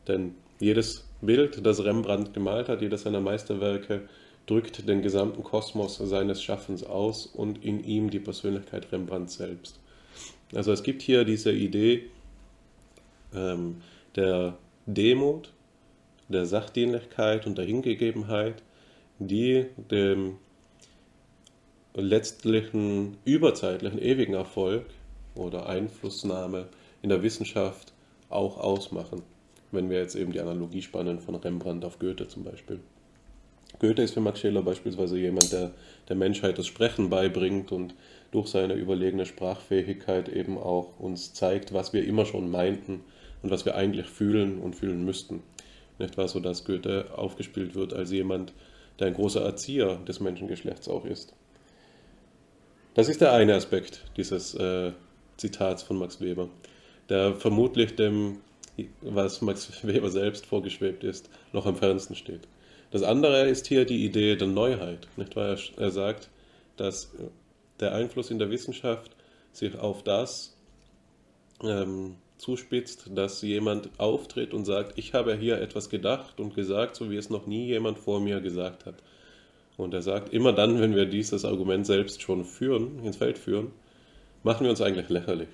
[0.08, 4.08] Denn jedes Bild, das Rembrandt gemalt hat, jedes seiner Meisterwerke,
[4.46, 9.78] drückt den gesamten Kosmos seines Schaffens aus und in ihm die Persönlichkeit Rembrandt selbst.
[10.54, 12.08] Also es gibt hier diese Idee
[13.34, 13.82] ähm,
[14.14, 14.56] der
[14.86, 15.52] Demut,
[16.28, 18.62] der Sachdienlichkeit und der Hingegebenheit,
[19.18, 20.38] die dem
[21.94, 24.86] letztlichen überzeitlichen ewigen Erfolg
[25.34, 26.68] oder Einflussnahme
[27.02, 27.92] in der Wissenschaft
[28.28, 29.22] auch ausmachen,
[29.72, 32.80] wenn wir jetzt eben die Analogie spannen von Rembrandt auf Goethe zum Beispiel.
[33.78, 35.72] Goethe ist für Max Scheler beispielsweise jemand, der
[36.08, 37.94] der Menschheit das Sprechen beibringt und
[38.30, 43.00] durch seine überlegene Sprachfähigkeit eben auch uns zeigt, was wir immer schon meinten
[43.42, 45.42] und was wir eigentlich fühlen und fühlen müssten.
[45.98, 48.52] Nicht wahr, so dass Goethe aufgespielt wird als jemand,
[48.98, 51.34] der ein großer Erzieher des Menschengeschlechts auch ist.
[52.94, 54.92] Das ist der eine Aspekt dieses äh,
[55.36, 56.48] Zitats von Max Weber,
[57.08, 58.38] der vermutlich dem,
[59.02, 62.40] was Max Weber selbst vorgeschwebt ist, noch am fernsten steht.
[62.96, 65.06] Das andere ist hier die Idee der Neuheit.
[65.18, 65.58] Nicht wahr?
[65.76, 66.30] Er sagt,
[66.78, 67.12] dass
[67.78, 69.14] der Einfluss in der Wissenschaft
[69.52, 70.56] sich auf das
[71.62, 77.10] ähm, zuspitzt, dass jemand auftritt und sagt, ich habe hier etwas gedacht und gesagt, so
[77.10, 78.94] wie es noch nie jemand vor mir gesagt hat.
[79.76, 83.72] Und er sagt, immer dann, wenn wir dieses Argument selbst schon führen, ins Feld führen,
[84.42, 85.50] machen wir uns eigentlich lächerlich.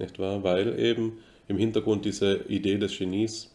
[0.00, 0.42] Nicht wahr?
[0.42, 3.54] Weil eben im Hintergrund diese Idee des Genies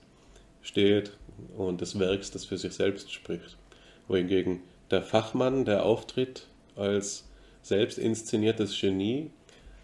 [0.61, 1.18] steht
[1.57, 3.57] und des Werks, das für sich selbst spricht.
[4.07, 4.61] Wohingegen
[4.91, 7.25] der Fachmann, der auftritt als
[7.61, 9.31] selbst inszeniertes Genie,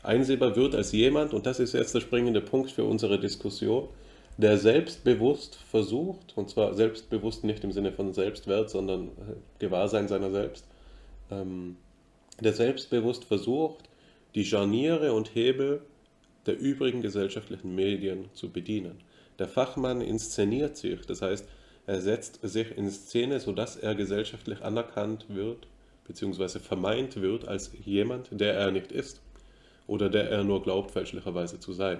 [0.03, 3.89] einsehbar wird als jemand, und das ist jetzt der springende Punkt für unsere Diskussion,
[4.37, 9.09] der selbstbewusst versucht, und zwar selbstbewusst nicht im Sinne von Selbstwert, sondern
[9.59, 10.65] Gewahrsein seiner selbst,
[11.31, 11.77] ähm,
[12.39, 13.89] der selbstbewusst versucht,
[14.35, 15.81] die Scharniere und Hebel
[16.45, 18.99] der übrigen gesellschaftlichen Medien zu bedienen.
[19.39, 21.47] Der Fachmann inszeniert sich, das heißt,
[21.87, 25.67] er setzt sich in Szene, sodass er gesellschaftlich anerkannt wird,
[26.07, 29.21] beziehungsweise vermeint wird als jemand, der er nicht ist
[29.87, 31.99] oder der er nur glaubt, fälschlicherweise zu sein,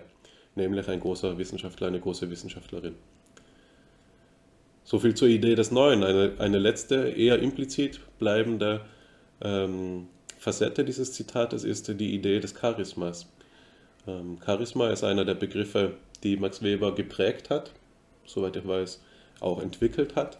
[0.56, 2.95] nämlich ein großer Wissenschaftler, eine große Wissenschaftlerin.
[4.84, 6.03] So viel zur Idee des Neuen.
[6.03, 8.82] Eine, eine letzte, eher implizit bleibende
[9.41, 10.07] ähm,
[10.38, 13.28] Facette dieses Zitates ist die Idee des Charismas.
[14.07, 17.71] Ähm, Charisma ist einer der Begriffe, die Max Weber geprägt hat,
[18.25, 19.01] soweit ich weiß,
[19.39, 20.37] auch entwickelt hat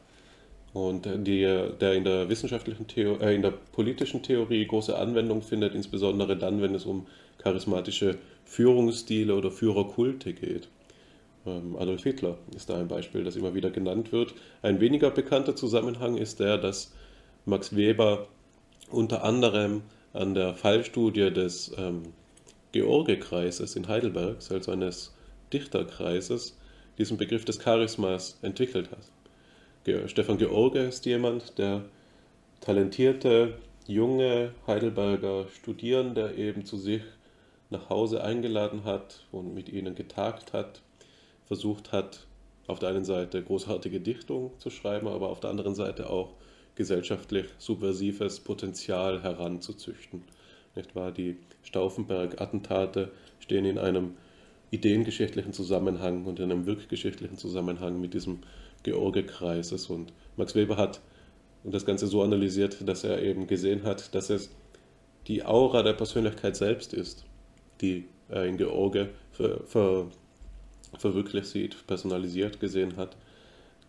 [0.76, 1.42] und die,
[1.80, 6.62] der in der wissenschaftlichen Theo äh, in der politischen Theorie große Anwendung findet, insbesondere dann,
[6.62, 7.08] wenn es um
[7.38, 10.68] charismatische Führungsstile oder Führerkulte geht.
[11.46, 14.34] Ähm, Adolf Hitler ist da ein Beispiel, das immer wieder genannt wird.
[14.62, 16.92] Ein weniger bekannter Zusammenhang ist der, dass
[17.46, 18.28] Max Weber
[18.92, 19.82] unter anderem
[20.12, 22.04] an der Fallstudie des ähm,
[22.74, 25.15] George-Kreises in Heidelberg, also eines
[25.54, 26.58] Dichterkreises,
[26.98, 30.10] diesen Begriff des Charismas entwickelt hat.
[30.10, 31.86] Stefan George ist jemand, der
[32.62, 37.04] talentierte, junge Heidelberger Studierende eben zu sich
[37.70, 40.82] nach Hause eingeladen hat und mit ihnen getagt hat,
[41.46, 42.26] versucht hat,
[42.68, 46.34] auf der einen Seite großartige Dichtung zu schreiben, aber auf der anderen Seite auch
[46.74, 50.24] gesellschaftlich subversives Potenzial heranzuzüchten.
[50.76, 51.12] Nicht wahr?
[51.12, 54.16] Die Stauffenberg-Attentate stehen in einem
[54.76, 58.40] ideengeschichtlichen Zusammenhang und in einem wirkgeschichtlichen Zusammenhang mit diesem
[58.84, 59.88] George-Kreises.
[59.88, 61.02] Und Max Weber hat
[61.64, 64.52] das Ganze so analysiert, dass er eben gesehen hat, dass es
[65.28, 67.26] die Aura der Persönlichkeit selbst ist,
[67.82, 70.08] die er in George ver, ver,
[70.98, 73.18] verwirklicht sieht, personalisiert gesehen hat,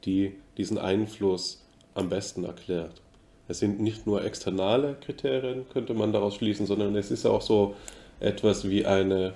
[0.04, 1.62] die diesen Einfluss
[1.94, 3.02] am besten erklärt.
[3.48, 7.76] Es sind nicht nur externe Kriterien, könnte man daraus schließen, sondern es ist auch so
[8.18, 9.34] etwas wie eine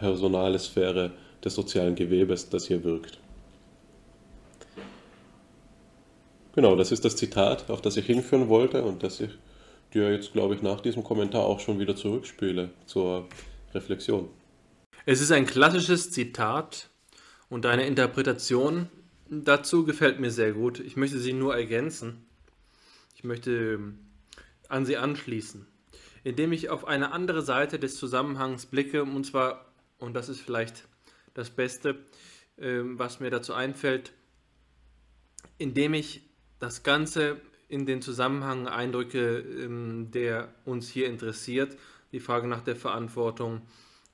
[0.00, 1.12] personale Sphäre
[1.44, 3.18] des sozialen Gewebes, das hier wirkt.
[6.54, 9.30] Genau, das ist das Zitat, auf das ich hinführen wollte und das ich
[9.94, 13.28] dir jetzt, glaube ich, nach diesem Kommentar auch schon wieder zurückspiele zur
[13.74, 14.28] Reflexion.
[15.06, 16.90] Es ist ein klassisches Zitat
[17.48, 18.88] und deine Interpretation
[19.30, 20.80] dazu gefällt mir sehr gut.
[20.80, 22.26] Ich möchte sie nur ergänzen.
[23.14, 23.98] Ich möchte ähm,
[24.68, 25.66] an sie anschließen,
[26.24, 29.69] indem ich auf eine andere Seite des Zusammenhangs blicke, und zwar,
[30.00, 30.88] und das ist vielleicht
[31.34, 31.98] das Beste,
[32.58, 34.12] ähm, was mir dazu einfällt,
[35.58, 36.22] indem ich
[36.58, 41.76] das Ganze in den Zusammenhang eindrücke, ähm, der uns hier interessiert,
[42.12, 43.62] die Frage nach der Verantwortung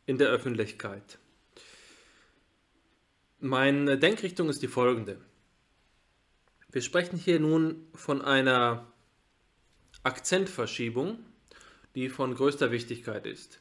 [0.05, 1.19] in der Öffentlichkeit.
[3.41, 5.21] Meine Denkrichtung ist die folgende.
[6.71, 8.93] Wir sprechen hier nun von einer
[10.03, 11.19] Akzentverschiebung,
[11.95, 13.61] die von größter Wichtigkeit ist.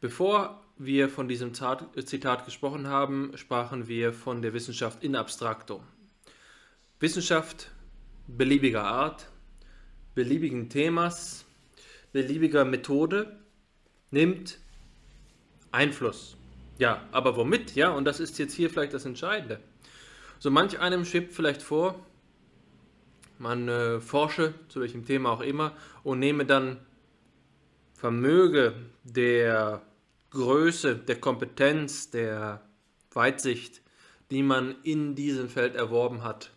[0.00, 5.82] Bevor wir von diesem Zitat gesprochen haben, sprachen wir von der Wissenschaft in abstracto.
[6.98, 7.70] Wissenschaft
[8.26, 9.28] beliebiger Art,
[10.14, 11.44] beliebigen Themas,
[12.12, 13.38] beliebiger Methode
[14.10, 14.58] nimmt
[15.70, 16.36] Einfluss
[16.80, 17.74] ja, aber womit?
[17.74, 19.60] Ja, und das ist jetzt hier vielleicht das Entscheidende.
[20.38, 21.94] So manch einem schwebt vielleicht vor,
[23.38, 26.78] man äh, forsche zu welchem Thema auch immer und nehme dann
[27.92, 28.72] Vermöge
[29.04, 29.82] der
[30.30, 32.62] Größe, der Kompetenz, der
[33.12, 33.82] Weitsicht,
[34.30, 36.52] die man in diesem Feld erworben hat,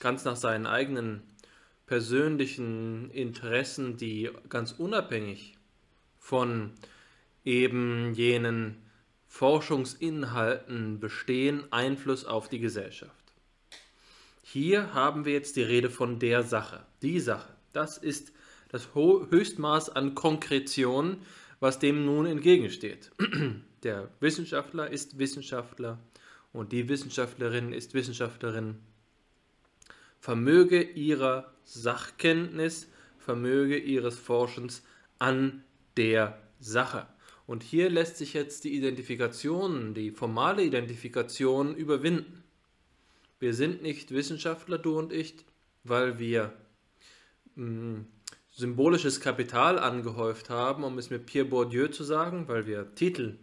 [0.00, 1.22] ganz nach seinen eigenen
[1.86, 5.58] persönlichen Interessen, die ganz unabhängig
[6.18, 6.72] von
[7.44, 8.82] eben jenen
[9.26, 13.12] Forschungsinhalten bestehen Einfluss auf die Gesellschaft.
[14.42, 16.84] Hier haben wir jetzt die Rede von der Sache.
[17.00, 18.32] Die Sache, das ist
[18.68, 21.18] das Höchstmaß an Konkretion,
[21.62, 23.12] was dem nun entgegensteht.
[23.84, 26.00] Der Wissenschaftler ist Wissenschaftler
[26.52, 28.80] und die Wissenschaftlerin ist Wissenschaftlerin.
[30.18, 34.82] Vermöge ihrer Sachkenntnis, Vermöge ihres Forschens
[35.20, 35.62] an
[35.96, 37.06] der Sache.
[37.46, 42.42] Und hier lässt sich jetzt die Identifikation, die formale Identifikation überwinden.
[43.38, 45.36] Wir sind nicht Wissenschaftler, du und ich,
[45.84, 46.52] weil wir
[47.54, 48.06] mh, hm,
[48.52, 53.38] symbolisches Kapital angehäuft haben, um es mit Pierre Bourdieu zu sagen, weil wir Titel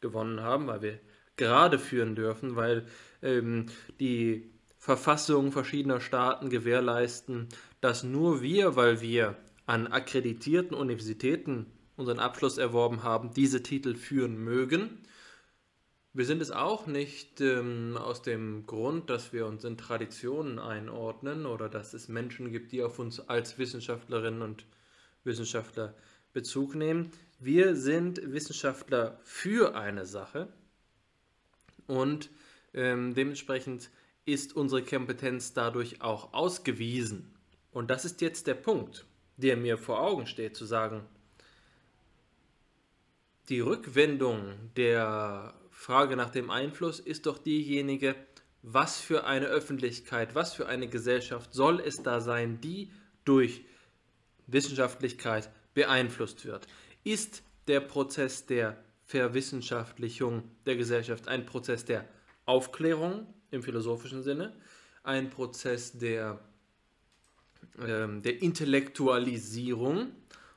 [0.00, 1.00] gewonnen haben, weil wir
[1.36, 2.86] gerade führen dürfen, weil
[3.22, 3.66] ähm,
[3.98, 7.48] die Verfassungen verschiedener Staaten gewährleisten,
[7.80, 11.66] dass nur wir, weil wir an akkreditierten Universitäten
[11.96, 14.98] unseren Abschluss erworben haben, diese Titel führen mögen.
[16.14, 21.46] Wir sind es auch nicht ähm, aus dem Grund, dass wir uns in Traditionen einordnen
[21.46, 24.66] oder dass es Menschen gibt, die auf uns als Wissenschaftlerinnen und
[25.24, 25.94] Wissenschaftler
[26.34, 27.12] Bezug nehmen.
[27.38, 30.48] Wir sind Wissenschaftler für eine Sache
[31.86, 32.28] und
[32.74, 33.88] ähm, dementsprechend
[34.26, 37.34] ist unsere Kompetenz dadurch auch ausgewiesen.
[37.70, 39.06] Und das ist jetzt der Punkt,
[39.38, 41.04] der mir vor Augen steht, zu sagen,
[43.48, 48.14] die Rückwendung der Frage nach dem Einfluss ist doch diejenige,
[48.62, 52.92] was für eine Öffentlichkeit, was für eine Gesellschaft soll es da sein, die
[53.24, 53.64] durch
[54.46, 56.68] Wissenschaftlichkeit beeinflusst wird.
[57.02, 58.76] Ist der Prozess der
[59.06, 62.06] Verwissenschaftlichung der Gesellschaft ein Prozess der
[62.46, 64.54] Aufklärung im philosophischen Sinne,
[65.02, 66.38] ein Prozess der,
[67.84, 70.12] ähm, der Intellektualisierung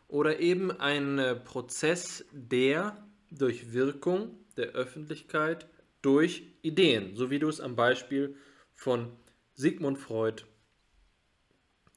[0.07, 5.67] oder eben ein äh, Prozess der durch Wirkung der Öffentlichkeit
[6.01, 8.35] durch Ideen, so wie du es am Beispiel
[8.73, 9.11] von
[9.53, 10.43] Sigmund Freud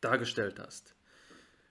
[0.01, 0.95] dargestellt hast.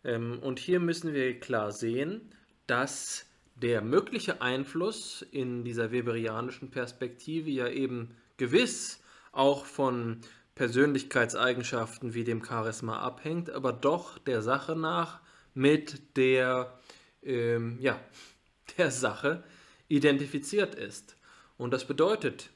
[0.03, 2.34] Ähm, und hier müssen wir klar sehen,
[2.68, 9.01] dass der mögliche Einfluss in dieser weberianischen Perspektive ja eben gewiss
[9.31, 10.22] auch von
[10.55, 15.22] Persönlichkeitseigenschaften wie dem Charisma abhängt, aber doch der Sache nach
[15.53, 16.80] mit der,
[17.23, 17.99] ähm, ja,
[18.77, 19.43] der Sache
[19.88, 21.15] identifiziert ist.
[21.57, 22.49] Und das bedeutet,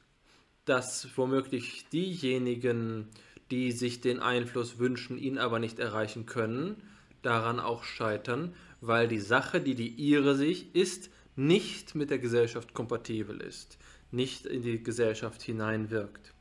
[0.65, 3.07] dass womöglich diejenigen,
[3.49, 6.81] die sich den Einfluss wünschen, ihn aber nicht erreichen können,
[7.21, 12.73] daran auch scheitern, weil die Sache, die die ihre sich ist, nicht mit der Gesellschaft
[12.73, 13.77] kompatibel ist,
[14.11, 16.33] nicht in die Gesellschaft hineinwirkt.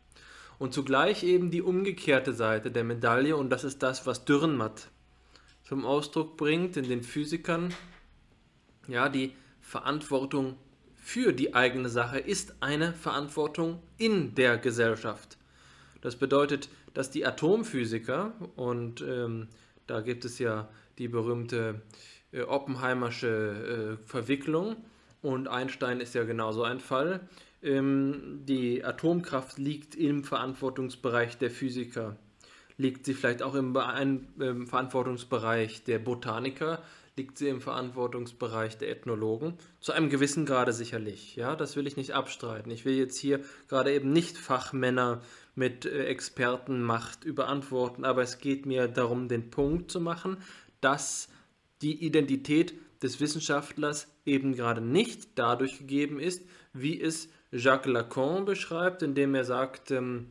[0.58, 4.90] Und zugleich eben die umgekehrte Seite der Medaille, und das ist das, was Dürrenmatt
[5.64, 7.72] zum Ausdruck bringt in den Physikern,
[8.88, 10.56] ja, die Verantwortung
[11.10, 15.38] für die eigene Sache ist eine Verantwortung in der Gesellschaft.
[16.02, 19.48] Das bedeutet, dass die Atomphysiker, und ähm,
[19.88, 20.68] da gibt es ja
[20.98, 21.82] die berühmte
[22.30, 24.76] äh, Oppenheimersche äh, Verwicklung,
[25.20, 27.28] und Einstein ist ja genauso ein Fall,
[27.60, 32.18] ähm, die Atomkraft liegt im Verantwortungsbereich der Physiker.
[32.76, 36.80] Liegt sie vielleicht auch im, im ähm, Verantwortungsbereich der Botaniker?
[37.20, 39.52] Liegt sie im Verantwortungsbereich der Ethnologen?
[39.78, 41.36] Zu einem gewissen Grade sicherlich.
[41.36, 42.72] Ja, das will ich nicht abstreiten.
[42.72, 45.20] Ich will jetzt hier gerade eben nicht Fachmänner
[45.54, 50.38] mit äh, Expertenmacht überantworten, aber es geht mir darum, den Punkt zu machen,
[50.80, 51.28] dass
[51.82, 52.72] die Identität
[53.02, 56.42] des Wissenschaftlers eben gerade nicht dadurch gegeben ist,
[56.72, 60.30] wie es Jacques Lacan beschreibt, indem er sagt, ähm,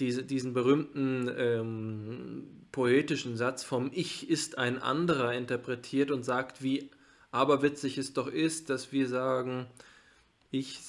[0.00, 6.90] diese, diesen berühmten ähm, poetischen Satz vom Ich ist ein anderer interpretiert und sagt, wie
[7.30, 9.66] aberwitzig es doch ist, dass wir sagen,
[10.50, 10.80] ich,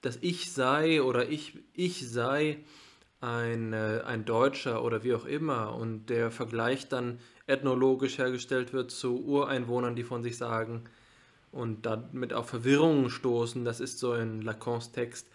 [0.00, 2.58] dass ich sei oder ich, ich sei
[3.20, 5.74] ein, äh, ein Deutscher oder wie auch immer.
[5.74, 10.84] Und der Vergleich dann ethnologisch hergestellt wird zu Ureinwohnern, die von sich sagen
[11.52, 15.26] und damit auf Verwirrungen stoßen, das ist so in Lacans Text,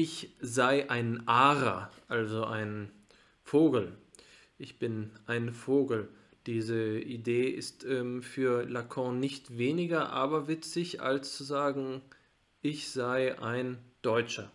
[0.00, 2.92] ich sei ein Ara, also ein
[3.42, 3.96] Vogel.
[4.58, 6.10] Ich bin ein Vogel.
[6.44, 12.02] Diese Idee ist ähm, für Lacan nicht weniger aberwitzig, als zu sagen,
[12.60, 14.52] ich sei ein Deutscher.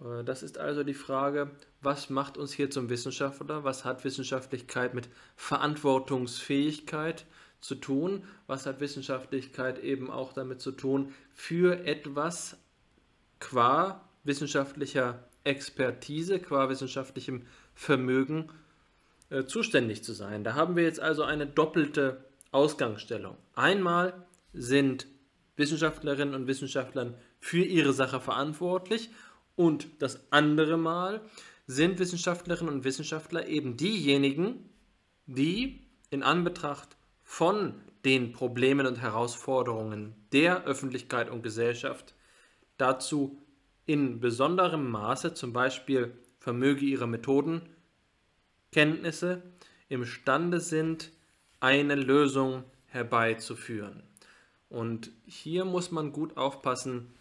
[0.00, 3.62] Äh, das ist also die Frage, was macht uns hier zum Wissenschaftler?
[3.62, 7.24] Was hat Wissenschaftlichkeit mit Verantwortungsfähigkeit
[7.60, 8.24] zu tun?
[8.48, 12.56] Was hat Wissenschaftlichkeit eben auch damit zu tun, für etwas
[13.38, 18.50] qua wissenschaftlicher Expertise, qua wissenschaftlichem Vermögen
[19.30, 20.44] äh, zuständig zu sein?
[20.44, 23.36] Da haben wir jetzt also eine doppelte Ausgangsstellung.
[23.54, 25.06] Einmal sind
[25.56, 29.10] Wissenschaftlerinnen und Wissenschaftler für ihre Sache verantwortlich
[29.54, 31.20] und das andere Mal
[31.66, 34.70] sind Wissenschaftlerinnen und Wissenschaftler eben diejenigen,
[35.26, 37.74] die in Anbetracht von
[38.04, 42.14] den Problemen und Herausforderungen der Öffentlichkeit und Gesellschaft
[42.76, 43.42] dazu
[43.86, 49.42] in besonderem Maße, zum Beispiel vermöge ihre Methodenkenntnisse,
[49.88, 51.12] imstande sind,
[51.60, 54.02] eine Lösung herbeizuführen.
[54.68, 57.14] Und hier muss man gut aufpassen,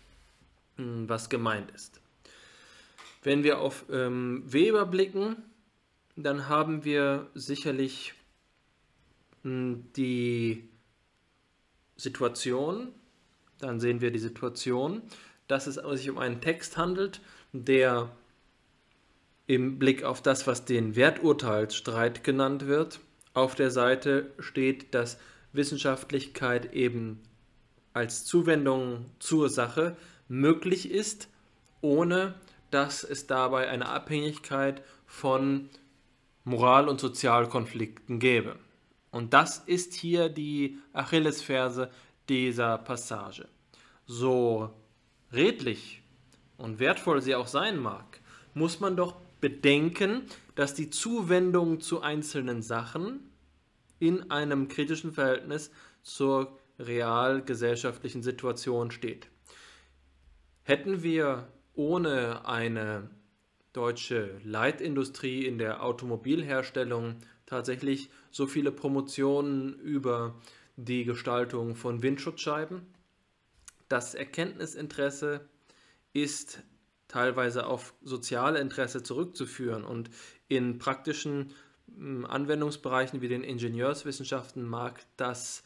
[0.77, 2.01] hm, was gemeint ist.
[3.23, 5.37] Wenn wir auf ähm, Weber blicken,
[6.15, 8.13] dann haben wir sicherlich
[9.43, 10.69] hm, die
[11.97, 12.93] Situation,
[13.59, 15.01] dann sehen wir die Situation,
[15.47, 17.21] dass es sich um einen Text handelt,
[17.53, 18.09] der
[19.47, 22.99] im Blick auf das, was den Werturteilsstreit genannt wird,
[23.33, 25.19] auf der Seite steht, dass
[25.53, 27.21] Wissenschaftlichkeit eben
[27.93, 29.95] als Zuwendung zur Sache
[30.27, 31.29] möglich ist,
[31.81, 32.33] ohne
[32.71, 35.69] dass es dabei eine Abhängigkeit von
[36.43, 38.57] Moral- und Sozialkonflikten gäbe.
[39.11, 41.89] Und das ist hier die Achillesferse
[42.27, 43.47] dieser Passage.
[44.07, 44.71] So
[45.33, 46.01] redlich
[46.57, 48.19] und wertvoll sie auch sein mag,
[48.53, 50.23] muss man doch bedenken,
[50.55, 53.29] dass die Zuwendung zu einzelnen Sachen
[53.99, 55.71] in einem kritischen Verhältnis
[56.01, 59.27] zur real gesellschaftlichen Situation steht.
[60.63, 63.09] Hätten wir ohne eine
[63.73, 70.35] deutsche Leitindustrie in der Automobilherstellung tatsächlich so viele Promotionen über
[70.77, 72.81] die Gestaltung von Windschutzscheiben?
[73.87, 75.47] Das Erkenntnisinteresse
[76.13, 76.63] ist
[77.07, 80.09] teilweise auf soziale Interesse zurückzuführen und
[80.47, 81.53] in praktischen
[81.87, 85.63] hm, Anwendungsbereichen wie den Ingenieurswissenschaften mag das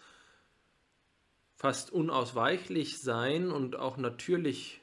[1.55, 4.81] fast unausweichlich sein und auch natürlich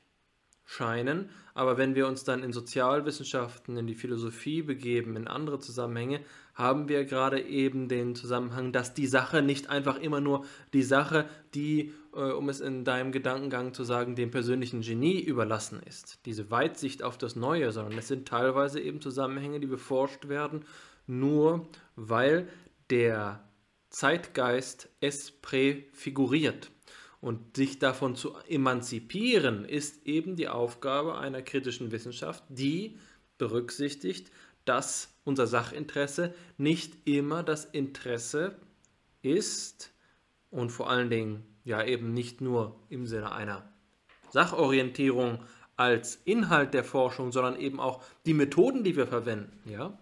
[0.64, 6.20] scheinen, aber wenn wir uns dann in Sozialwissenschaften, in die Philosophie begeben, in andere Zusammenhänge,
[6.55, 11.24] haben wir gerade eben den Zusammenhang, dass die Sache nicht einfach immer nur die Sache,
[11.55, 16.20] die, äh, um es in deinem Gedankengang zu sagen, dem persönlichen Genie überlassen ist.
[16.27, 20.66] Diese Weitsicht auf das Neue, sondern es sind teilweise eben Zusammenhänge, die beforscht werden,
[21.07, 22.49] nur weil
[22.91, 23.49] der
[23.89, 26.70] Zeitgeist es präfiguriert.
[27.27, 33.01] Und sich davon zu emanzipieren, ist eben die Aufgabe einer kritischen Wissenschaft, die
[33.36, 34.31] berücksichtigt,
[34.65, 38.55] dass unser Sachinteresse nicht immer das Interesse
[39.23, 39.93] ist
[40.53, 43.69] und vor allen Dingen ja eben nicht nur im Sinne einer
[44.31, 45.40] Sachorientierung
[45.77, 49.98] als Inhalt der Forschung, sondern eben auch die Methoden, die wir verwenden, ja,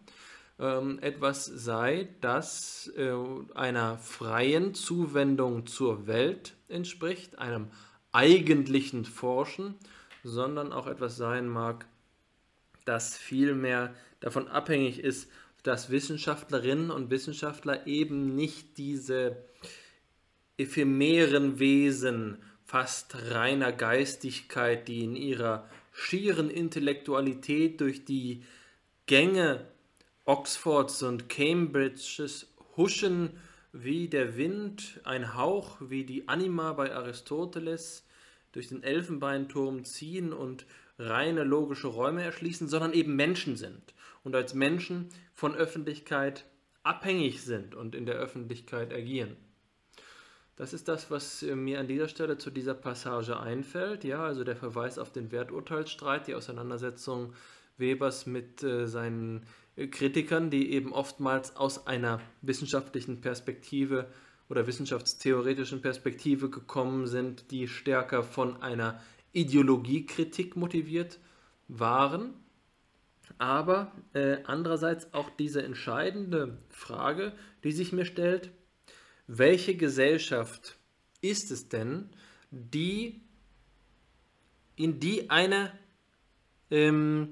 [0.59, 3.13] ähm, etwas sei, das äh,
[3.55, 7.69] einer freien Zuwendung zur Welt entspricht, einem
[8.13, 9.75] eigentlichen Forschen,
[10.23, 11.87] sondern auch etwas sein mag,
[12.85, 15.29] das vielmehr davon abhängig ist,
[15.65, 19.37] dass Wissenschaftlerinnen und Wissenschaftler eben nicht diese
[20.57, 28.43] ephemeren Wesen fast reiner Geistigkeit, die in ihrer schieren Intellektualität durch die
[29.07, 29.67] Gänge
[30.25, 33.39] Oxfords und Cambridges huschen
[33.73, 38.07] wie der Wind, ein Hauch wie die Anima bei Aristoteles
[38.53, 40.65] durch den Elfenbeinturm ziehen und
[40.99, 46.45] reine logische Räume erschließen, sondern eben Menschen sind und als Menschen von Öffentlichkeit
[46.85, 49.37] abhängig sind und in der Öffentlichkeit agieren.
[50.57, 54.05] Das ist das, was mir an dieser Stelle zu dieser Passage einfällt.
[54.05, 57.33] Ja, also der Verweis auf den Werturteilsstreit, die Auseinandersetzung
[57.77, 59.47] Webers mit äh, seinen
[59.77, 64.09] Kritikern, die eben oftmals aus einer wissenschaftlichen Perspektive
[64.49, 69.01] oder wissenschaftstheoretischen Perspektive gekommen sind, die stärker von einer
[69.33, 71.19] Ideologiekritik motiviert
[71.67, 72.35] waren.
[73.39, 77.33] Aber äh, andererseits auch diese entscheidende Frage,
[77.65, 78.53] die sich mir stellt,
[79.27, 80.77] welche Gesellschaft
[81.21, 82.11] ist es denn,
[82.51, 83.23] die
[84.77, 85.73] in die eine
[86.71, 87.31] ähm,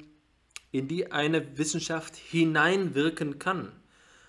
[0.73, 3.71] in die eine Wissenschaft hineinwirken kann.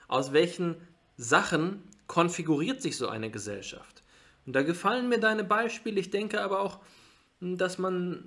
[0.07, 0.76] Aus welchen
[1.18, 4.03] Sachen konfiguriert sich so eine Gesellschaft?
[4.45, 5.99] Und da gefallen mir deine Beispiele.
[5.99, 6.80] Ich denke aber auch,
[7.40, 8.26] dass man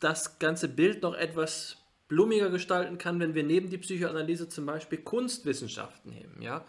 [0.00, 1.76] das ganze Bild noch etwas
[2.08, 6.40] blumiger gestalten kann, wenn wir neben die Psychoanalyse zum Beispiel Kunstwissenschaften nehmen.
[6.40, 6.64] Ja?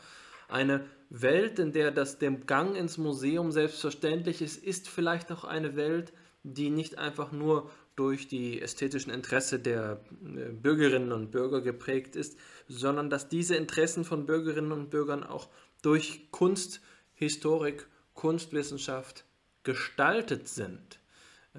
[0.47, 5.75] Eine Welt, in der das dem Gang ins Museum selbstverständlich ist, ist vielleicht auch eine
[5.75, 6.13] Welt,
[6.43, 12.37] die nicht einfach nur durch die ästhetischen Interesse der äh, Bürgerinnen und Bürger geprägt ist,
[12.67, 15.49] sondern dass diese Interessen von Bürgerinnen und Bürgern auch
[15.81, 16.81] durch Kunst,
[17.13, 19.25] Historik, Kunstwissenschaft
[19.63, 20.99] gestaltet sind.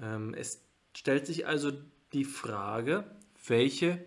[0.01, 0.61] Ähm, es
[0.95, 1.71] stellt sich also
[2.13, 3.03] die Frage,
[3.47, 4.03] welche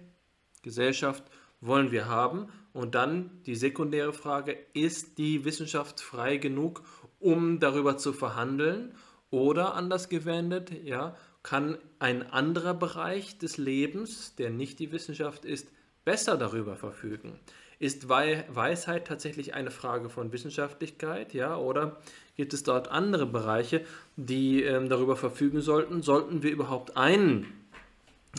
[0.63, 1.25] Gesellschaft
[1.61, 2.49] wollen wir haben?
[2.73, 6.83] Und dann die sekundäre Frage, ist die Wissenschaft frei genug,
[7.19, 8.95] um darüber zu verhandeln?
[9.31, 11.17] Oder anders gewendet, ja,
[11.47, 15.69] kann ein anderer Bereich des Lebens, der nicht die Wissenschaft ist,
[16.05, 17.39] besser darüber verfügen?
[17.79, 22.01] Ist Weisheit tatsächlich eine Frage von Wissenschaftlichkeit, ja, oder
[22.37, 23.85] gibt es dort andere Bereiche,
[24.17, 26.03] die ähm, darüber verfügen sollten?
[26.03, 27.47] Sollten wir überhaupt einen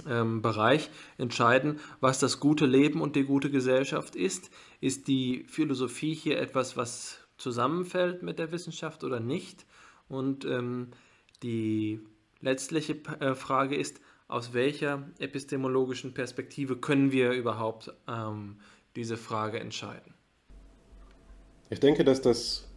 [0.06, 4.50] ähm, Bereich entscheiden, was das gute Leben und die gute Gesellschaft ist?
[4.82, 9.66] Ist die Philosophie hier etwas, was zusammenfällt mit der Wissenschaft oder nicht?
[10.10, 10.90] Und ähm,
[11.42, 12.02] die
[12.42, 18.60] letztliche äh, Frage ist, aus welcher epistemologischen Perspektive können wir überhaupt ähm,
[18.96, 20.14] diese Frage entscheiden?
[21.70, 22.68] Ich denke, dass das,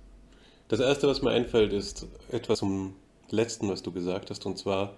[0.68, 2.94] das Erste, was mir einfällt, ist etwas zum
[3.30, 4.96] Letzten, was du gesagt hast, und zwar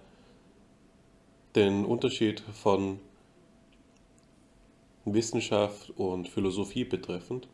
[1.55, 2.99] den Unterschied von
[5.05, 7.47] Wissenschaft und Philosophie betreffend,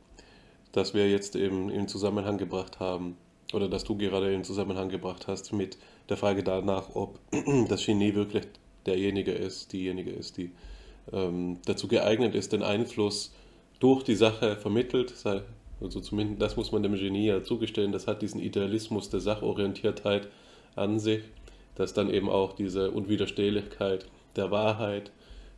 [0.71, 3.17] dass wir jetzt eben in Zusammenhang gebracht haben,
[3.53, 5.77] oder das du gerade in Zusammenhang gebracht hast mit
[6.07, 7.19] der Frage danach, ob
[7.67, 8.45] das Genie wirklich
[8.85, 10.51] derjenige ist, diejenige ist, die
[11.11, 13.33] ähm, dazu geeignet ist, den Einfluss
[13.79, 15.13] durch die Sache vermittelt,
[15.81, 20.27] also zumindest das muss man dem Genie ja zugestehen, das hat diesen Idealismus der Sachorientiertheit
[20.75, 21.23] an sich,
[21.75, 24.05] das dann eben auch diese Unwiderstehlichkeit
[24.35, 25.11] der Wahrheit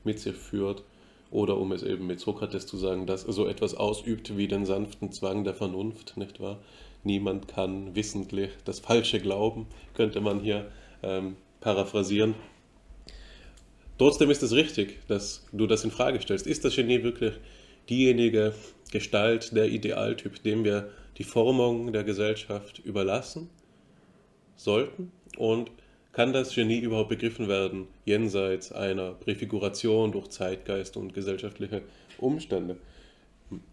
[0.03, 0.83] mit sich führt.
[1.31, 5.11] Oder um es eben mit Sokrates zu sagen, dass so etwas ausübt wie den sanften
[5.13, 6.59] Zwang der Vernunft, nicht wahr?
[7.03, 10.71] Niemand kann wissentlich das Falsche glauben, könnte man hier
[11.03, 12.35] ähm, paraphrasieren.
[13.97, 16.47] Trotzdem ist es richtig, dass du das in Frage stellst.
[16.47, 17.33] Ist das Genie wirklich
[17.89, 18.53] diejenige
[18.91, 23.49] Gestalt, der Idealtyp, dem wir die Formung der Gesellschaft überlassen
[24.55, 25.11] sollten?
[25.37, 25.71] Und
[26.13, 31.83] kann das Genie überhaupt begriffen werden, jenseits einer Präfiguration durch Zeitgeist und gesellschaftliche
[32.17, 32.77] Umstände?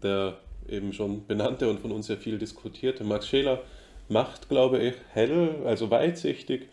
[0.01, 0.37] Der
[0.71, 3.61] eben schon benannte und von uns sehr viel diskutierte Max Scheler
[4.07, 6.67] macht, glaube ich, hell, also weitsichtig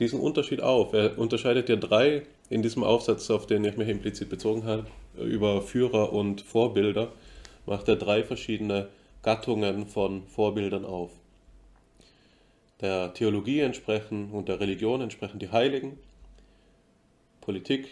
[0.00, 0.92] diesen Unterschied auf.
[0.92, 5.62] Er unterscheidet ja drei in diesem Aufsatz, auf den ich mich implizit bezogen habe, über
[5.62, 7.12] Führer und Vorbilder,
[7.66, 8.88] macht er drei verschiedene
[9.22, 11.10] Gattungen von Vorbildern auf.
[12.80, 15.98] Der Theologie entsprechen und der Religion entsprechen die Heiligen,
[17.40, 17.88] Politik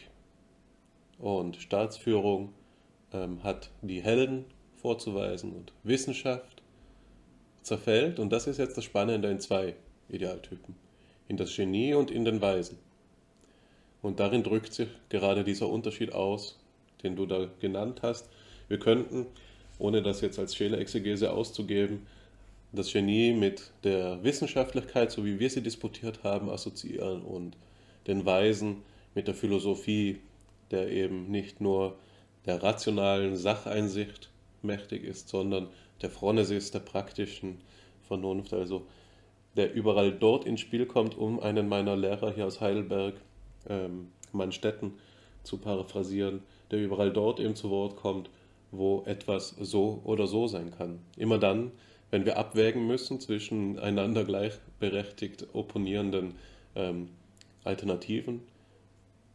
[1.19, 2.53] und Staatsführung
[3.13, 4.45] ähm, hat die Helden
[4.87, 6.63] vorzuweisen und Wissenschaft
[7.63, 9.75] zerfällt, und das ist jetzt das Spannende in zwei
[10.09, 10.77] Idealtypen,
[11.27, 12.79] in das Genie und in den Weisen.
[14.01, 16.57] Und darin drückt sich gerade dieser Unterschied aus,
[17.03, 18.29] den du da genannt hast.
[18.69, 19.27] Wir könnten,
[19.81, 22.07] ohne das jetzt als Scheler-Exegese auszugeben,
[22.71, 27.57] das Genie mit der Wissenschaftlichkeit, so wie wir sie disputiert haben, assoziieren und
[28.07, 28.85] den Weisen
[29.17, 30.21] mit der Philosophie,
[30.71, 31.97] der eben nicht nur
[32.45, 34.31] der rationalen Sacheinsicht
[34.67, 35.69] mächtig ist, sondern
[36.03, 37.59] der Phronesis der praktischen
[38.03, 38.87] Vernunft, also
[39.57, 43.15] der überall dort ins Spiel kommt, um einen meiner Lehrer hier aus Heidelberg,
[43.69, 44.93] ähm, Mannstetten,
[45.43, 48.29] zu paraphrasieren, der überall dort eben zu Wort kommt,
[48.73, 50.99] wo etwas so oder so sein kann.
[51.17, 51.71] Immer dann,
[52.11, 56.35] wenn wir abwägen müssen zwischen einander gleichberechtigt opponierenden
[56.75, 57.09] ähm,
[57.65, 58.43] Alternativen,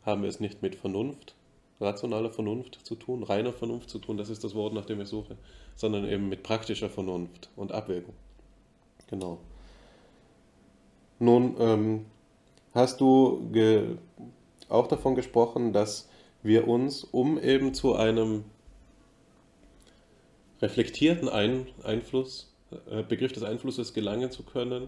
[0.05, 1.35] haben wir es nicht mit Vernunft,
[1.81, 5.07] rationaler Vernunft zu tun, reiner Vernunft zu tun, das ist das Wort, nach dem ich
[5.07, 5.35] suche,
[5.75, 8.13] sondern eben mit praktischer Vernunft und Abwägung.
[9.09, 9.39] Genau.
[11.19, 12.05] Nun ähm,
[12.73, 13.49] hast du
[14.69, 16.09] auch davon gesprochen, dass
[16.43, 18.45] wir uns, um eben zu einem
[20.61, 22.51] reflektierten Ein Einfluss,
[22.89, 24.87] äh, Begriff des Einflusses gelangen zu können,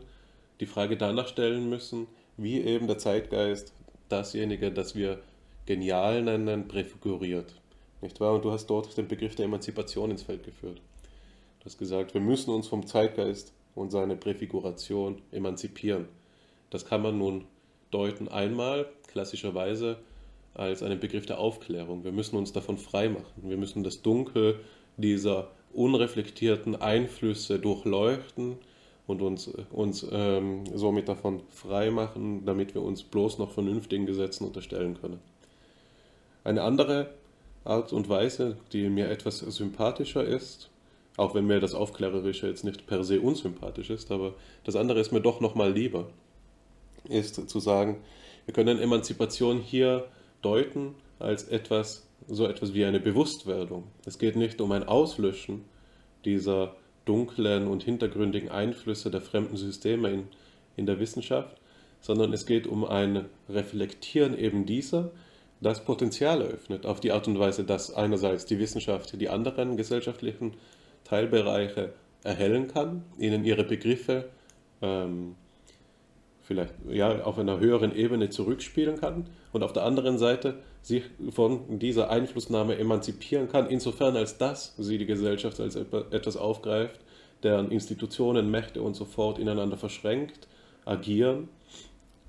[0.60, 2.08] die Frage danach stellen müssen,
[2.38, 3.74] wie eben der Zeitgeist
[4.10, 5.20] dasjenige, das wir
[5.66, 7.54] genial nennen, präfiguriert.
[8.02, 8.34] Nicht wahr?
[8.34, 10.82] Und du hast dort den Begriff der Emanzipation ins Feld geführt.
[11.60, 16.08] Du hast gesagt, wir müssen uns vom Zeitgeist und seine Präfiguration emanzipieren.
[16.70, 17.46] Das kann man nun
[17.92, 19.98] deuten einmal, klassischerweise,
[20.54, 22.04] als einen Begriff der Aufklärung.
[22.04, 23.50] Wir müssen uns davon freimachen.
[23.50, 24.60] Wir müssen das Dunkel
[24.98, 28.58] dieser unreflektierten Einflüsse durchleuchten
[29.08, 34.98] und uns, uns ähm, somit davon freimachen, damit wir uns bloß noch vernünftigen Gesetzen unterstellen
[35.00, 35.20] können.
[36.44, 37.14] Eine andere
[37.64, 40.70] Art und Weise, die mir etwas sympathischer ist,
[41.16, 44.34] auch wenn mir das Aufklärerische jetzt nicht per se unsympathisch ist, aber
[44.64, 46.08] das andere ist mir doch nochmal lieber,
[47.08, 48.02] ist zu sagen,
[48.46, 50.06] wir können Emanzipation hier
[50.42, 53.86] deuten als etwas, so etwas wie eine Bewusstwerdung.
[54.06, 55.64] Es geht nicht um ein Auslöschen
[56.26, 56.76] dieser
[57.06, 60.28] dunklen und hintergründigen Einflüsse der fremden Systeme in,
[60.76, 61.58] in der Wissenschaft,
[62.02, 65.12] sondern es geht um ein Reflektieren eben dieser
[65.64, 70.54] das Potenzial eröffnet, auf die Art und Weise, dass einerseits die Wissenschaft die anderen gesellschaftlichen
[71.04, 74.30] Teilbereiche erhellen kann, ihnen ihre Begriffe
[74.82, 75.36] ähm,
[76.44, 81.80] vielleicht ja, auf einer höheren Ebene zurückspielen kann und auf der anderen Seite sich von
[81.80, 87.00] dieser Einflussnahme emanzipieren kann, insofern als dass sie die Gesellschaft als etwas aufgreift,
[87.44, 90.48] deren Institutionen, Mächte und so fort ineinander verschränkt,
[90.86, 91.48] agieren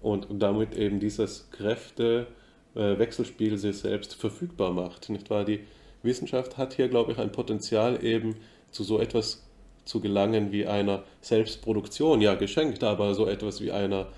[0.00, 2.28] und damit eben dieses Kräfte,
[2.74, 5.08] Wechselspiel sich selbst verfügbar macht.
[5.08, 5.44] Nicht wahr?
[5.44, 5.60] Die
[6.02, 8.36] Wissenschaft hat hier, glaube ich, ein Potenzial eben
[8.70, 9.44] zu so etwas
[9.84, 14.08] zu gelangen wie einer Selbstproduktion, ja geschenkt, aber so etwas wie einer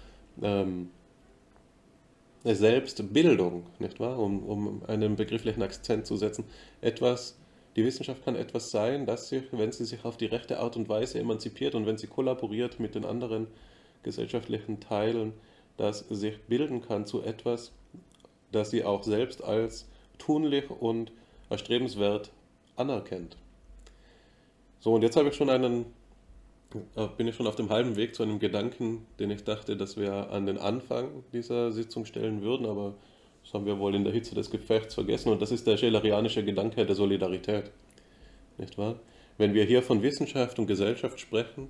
[0.41, 0.91] ähm,
[2.45, 4.19] Selbstbildung, nicht wahr?
[4.19, 6.45] Um, um einen begrifflichen Akzent zu setzen.
[6.81, 7.39] Etwas,
[7.74, 10.89] die Wissenschaft kann etwas sein, das sich, wenn sie sich auf die rechte Art und
[10.89, 13.49] Weise emanzipiert und wenn sie kollaboriert mit den anderen
[14.03, 15.33] gesellschaftlichen Teilen,
[15.77, 17.73] das sich bilden kann zu etwas,
[18.52, 19.86] das sie auch selbst als
[20.18, 21.12] tunlich und
[21.51, 22.31] erstrebenswert
[22.77, 23.36] anerkennt.
[24.81, 25.86] So, und jetzt habe ich schon einen
[26.97, 29.97] äh, bin ich schon auf dem halben Weg zu einem Gedanken, den ich dachte, dass
[29.97, 32.94] wir an den Anfang dieser Sitzung stellen würden, aber
[33.44, 36.44] das haben wir wohl in der Hitze des Gefechts vergessen und das ist der schelerianische
[36.44, 37.70] Gedanke der Solidarität.
[38.59, 38.97] Nicht wahr?
[39.39, 41.68] Wenn wir hier von Wissenschaft und Gesellschaft sprechen,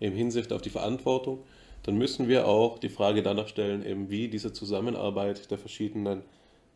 [0.00, 1.38] im Hinsicht auf die Verantwortung,
[1.86, 6.22] dann müssen wir auch die Frage danach stellen, eben wie diese Zusammenarbeit der verschiedenen,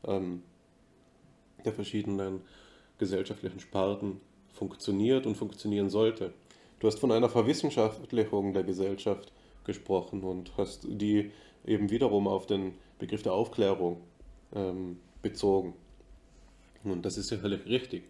[0.06, 0.44] ähm,
[1.64, 2.42] der verschiedenen
[2.98, 4.20] gesellschaftlichen Sparten
[4.52, 6.32] funktioniert und funktionieren sollte.
[6.78, 9.32] Du hast von einer Verwissenschaftlichung der Gesellschaft
[9.64, 11.32] gesprochen und hast die
[11.66, 14.00] eben wiederum auf den Begriff der Aufklärung
[14.54, 15.74] ähm, bezogen.
[16.84, 18.04] Und das ist sicherlich richtig.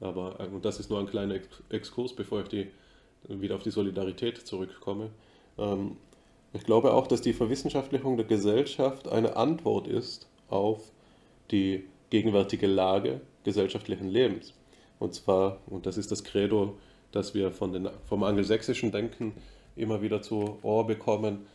[0.00, 1.38] Aber äh, und das ist nur ein kleiner
[1.68, 2.68] Exkurs, bevor ich die,
[3.28, 5.10] wieder auf die Solidarität zurückkomme.
[5.58, 5.98] Ähm,
[6.52, 10.92] ich glaube auch, dass die Verwissenschaftlichung der Gesellschaft eine Antwort ist auf
[11.50, 14.54] die gegenwärtige Lage gesellschaftlichen Lebens.
[14.98, 16.76] Und zwar, und das ist das Credo
[17.12, 19.34] dass wir von den, vom angelsächsischen Denken
[19.76, 21.46] immer wieder zu Ohr bekommen,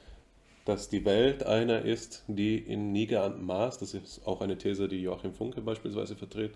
[0.66, 4.88] dass die Welt eine ist, die in nie geahntem Maß, das ist auch eine These,
[4.88, 6.54] die Joachim Funke beispielsweise vertritt,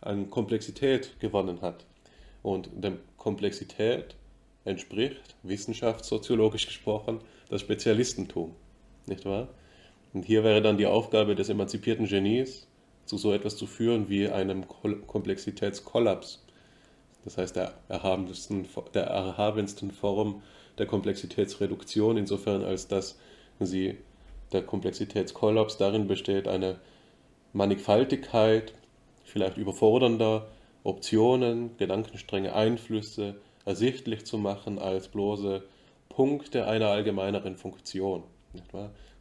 [0.00, 1.84] an Komplexität gewonnen hat.
[2.42, 4.14] Und der Komplexität
[4.68, 8.54] entspricht, wissenschaftssoziologisch gesprochen, das Spezialistentum.
[9.06, 9.48] Nicht wahr?
[10.12, 12.66] Und hier wäre dann die Aufgabe des emanzipierten Genies,
[13.04, 16.42] zu so etwas zu führen wie einem Komplexitätskollaps
[17.28, 20.42] das heißt der erhabensten, der erhabensten Form
[20.78, 23.18] der Komplexitätsreduktion, insofern als dass
[23.60, 23.98] sie
[24.52, 26.78] der Komplexitätskollaps darin besteht, eine
[27.52, 28.72] Mannigfaltigkeit
[29.24, 30.46] vielleicht überfordernder
[30.84, 33.34] Optionen, Gedankenstränge, Einflüsse
[33.68, 35.62] ersichtlich zu machen als bloße
[36.08, 38.22] Punkte einer allgemeineren Funktion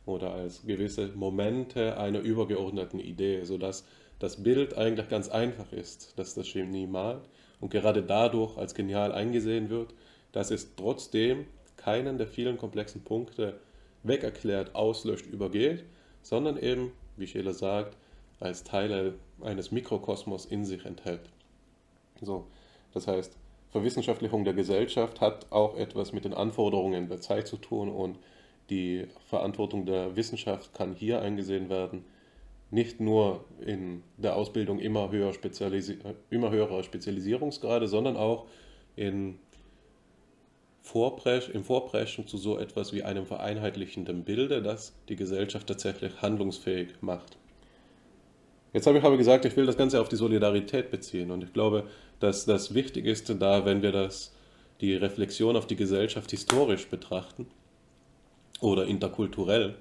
[0.05, 3.85] oder als gewisse Momente einer übergeordneten Idee, sodass
[4.19, 7.23] das Bild eigentlich ganz einfach ist, dass das Genie malt
[7.59, 9.93] und gerade dadurch als genial eingesehen wird,
[10.31, 11.45] dass es trotzdem
[11.75, 13.59] keinen der vielen komplexen Punkte
[14.03, 15.83] wegerklärt, auslöscht, übergeht,
[16.21, 17.97] sondern eben, wie Scheler sagt,
[18.39, 21.29] als Teile eines Mikrokosmos in sich enthält.
[22.21, 22.47] So,
[22.93, 23.35] das heißt,
[23.72, 28.18] Verwissenschaftlichung der Gesellschaft hat auch etwas mit den Anforderungen der Zeit zu tun und
[28.69, 32.06] die Verantwortung der Wissenschaft kann hier eingesehen werden,
[32.69, 35.99] nicht nur in der Ausbildung immer, höher Spezialisi
[36.30, 38.45] immer höherer Spezialisierungsgrade, sondern auch
[38.95, 39.39] in
[40.81, 46.89] Vorpresch, im Vorpreschen zu so etwas wie einem vereinheitlichenden Bilde, das die Gesellschaft tatsächlich handlungsfähig
[47.02, 47.38] macht.
[48.73, 51.31] Jetzt habe ich aber gesagt, ich will das Ganze auf die Solidarität beziehen.
[51.31, 51.85] Und ich glaube,
[52.19, 54.34] dass das wichtig ist, da wenn wir das,
[54.81, 57.48] die Reflexion auf die Gesellschaft historisch betrachten
[58.61, 59.76] oder interkulturell,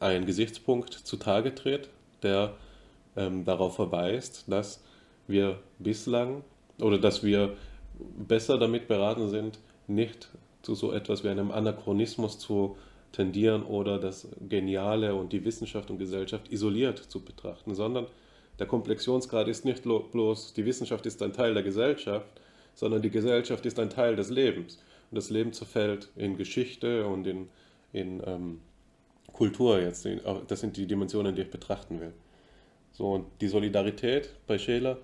[0.00, 1.90] ein Gesichtspunkt zutage tritt,
[2.22, 2.54] der
[3.16, 4.82] ähm, darauf verweist, dass
[5.26, 6.42] wir bislang
[6.80, 7.56] oder dass wir
[7.98, 10.28] besser damit beraten sind, nicht
[10.62, 12.76] zu so etwas wie einem Anachronismus zu
[13.12, 18.06] tendieren oder das Geniale und die Wissenschaft und Gesellschaft isoliert zu betrachten, sondern
[18.58, 22.26] der Komplexionsgrad ist nicht bloß, die Wissenschaft ist ein Teil der Gesellschaft,
[22.74, 24.78] sondern die Gesellschaft ist ein Teil des Lebens.
[25.10, 27.48] Und das Leben zerfällt in Geschichte und in,
[27.92, 28.60] in ähm,
[29.32, 30.06] Kultur jetzt.
[30.46, 32.12] Das sind die Dimensionen, die ich betrachten will.
[32.92, 34.98] So, und die Solidarität bei Scheler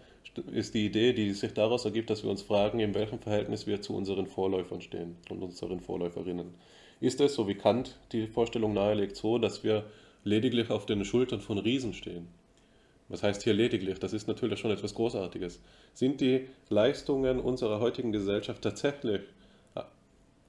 [0.52, 3.80] ist die Idee, die sich daraus ergibt, dass wir uns fragen, in welchem Verhältnis wir
[3.80, 6.52] zu unseren Vorläufern stehen und unseren Vorläuferinnen.
[7.00, 9.84] Ist es, so wie Kant die Vorstellung nahelegt, so, dass wir
[10.24, 12.28] lediglich auf den Schultern von Riesen stehen?
[13.08, 13.98] Was heißt hier lediglich?
[14.00, 15.60] Das ist natürlich schon etwas Großartiges.
[15.94, 19.20] Sind die Leistungen unserer heutigen Gesellschaft tatsächlich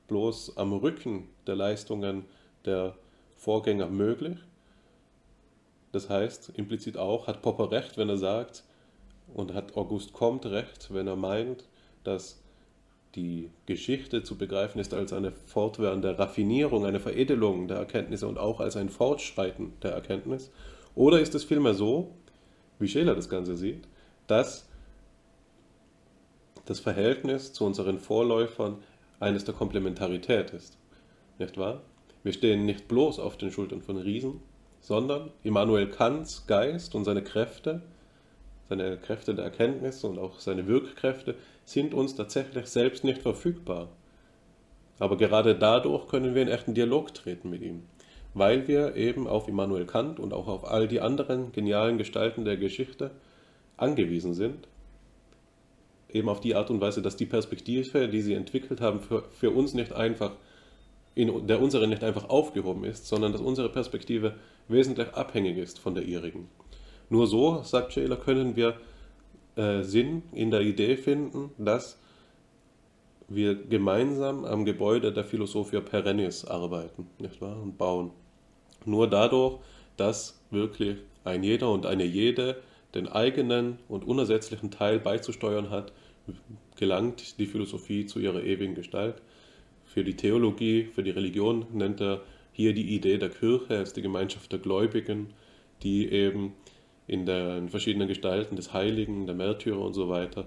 [0.08, 2.26] bloß am Rücken der Leistungen
[2.66, 2.96] der
[3.36, 4.38] Vorgänger möglich.
[5.92, 8.64] Das heißt, implizit auch, hat Popper recht, wenn er sagt,
[9.34, 11.66] und hat August Comte recht, wenn er meint,
[12.04, 12.42] dass
[13.18, 18.60] die Geschichte zu begreifen ist als eine fortwährende Raffinierung, eine Veredelung der Erkenntnisse und auch
[18.60, 20.52] als ein Fortschreiten der Erkenntnis?
[20.94, 22.12] Oder ist es vielmehr so,
[22.80, 23.88] wie Scheler das Ganze sieht,
[24.28, 24.70] dass
[26.66, 28.78] das Verhältnis zu unseren Vorläufern
[29.20, 30.78] eines der Komplementarität ist?
[31.40, 31.82] Nicht wahr?
[32.24, 34.42] Wir stehen nicht bloß auf den Schultern von Riesen,
[34.80, 37.82] sondern Immanuel Kants Geist und seine Kräfte,
[38.70, 41.36] seine Kräfte der Erkenntnis und auch seine Wirkkräfte
[41.68, 43.90] sind uns tatsächlich selbst nicht verfügbar.
[45.00, 47.84] Aber gerade dadurch können wir in echten Dialog treten mit ihm,
[48.34, 52.56] weil wir eben auf Immanuel Kant und auch auf all die anderen genialen Gestalten der
[52.56, 53.12] Geschichte
[53.76, 54.70] angewiesen sind.
[56.10, 59.52] Eben auf die Art und Weise, dass die Perspektive, die sie entwickelt haben, für, für
[59.52, 60.32] uns nicht einfach
[61.16, 64.36] in der unsere nicht einfach aufgehoben ist, sondern dass unsere Perspektive
[64.70, 66.48] wesentlich abhängig ist von der ihrigen.
[67.10, 68.78] Nur so, sagt Scheler, können wir
[69.58, 72.00] äh, Sinn in der Idee finden, dass
[73.28, 77.62] wir gemeinsam am Gebäude der Philosophia Perennis arbeiten, nicht wahr?
[77.62, 78.12] Und bauen.
[78.86, 79.60] Nur dadurch,
[79.98, 82.62] dass wirklich ein jeder und eine jede
[82.96, 85.92] den eigenen und unersetzlichen Teil beizusteuern hat,
[86.78, 89.22] gelangt die Philosophie zu ihrer ewigen Gestalt.
[89.86, 92.22] Für die Theologie, für die Religion nennt er
[92.52, 95.34] hier die Idee der Kirche als die Gemeinschaft der Gläubigen,
[95.84, 96.54] die eben
[97.08, 100.46] in den verschiedenen Gestalten des Heiligen, der Märtyrer und so weiter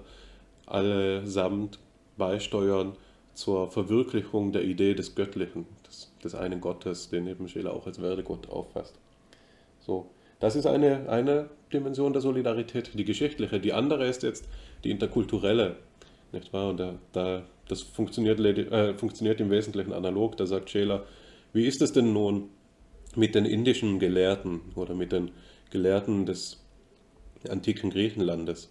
[0.67, 1.79] allesamt
[2.17, 2.93] beisteuern
[3.35, 8.01] zur Verwirklichung der Idee des Göttlichen, des, des einen Gottes, den eben Scheler auch als
[8.01, 8.95] Werdegott auffasst.
[9.81, 13.61] So, das ist eine, eine Dimension der Solidarität, die geschichtliche.
[13.61, 14.49] Die andere ist jetzt
[14.85, 15.77] die interkulturelle.
[16.33, 16.71] Nicht wahr?
[16.71, 20.37] Und da, da, das funktioniert, äh, funktioniert im Wesentlichen analog.
[20.37, 21.05] Da sagt Scheler,
[21.53, 22.51] wie ist es denn nun
[23.17, 25.33] mit den indischen Gelehrten oder mit den
[25.71, 26.61] Gelehrten des
[27.49, 28.71] antiken Griechenlandes?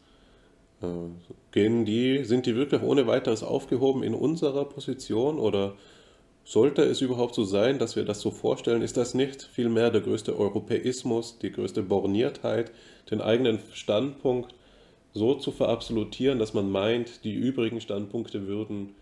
[0.81, 0.87] Äh,
[1.51, 5.75] gehen die, sind die wirklich ohne weiteres aufgehoben in unserer Position oder
[6.43, 8.81] sollte es überhaupt so sein, dass wir das so vorstellen?
[8.81, 12.71] Ist das nicht vielmehr der größte Europäismus, die größte Borniertheit,
[13.11, 14.55] den eigenen Standpunkt
[15.13, 18.95] so zu verabsolutieren, dass man meint, die übrigen Standpunkte würden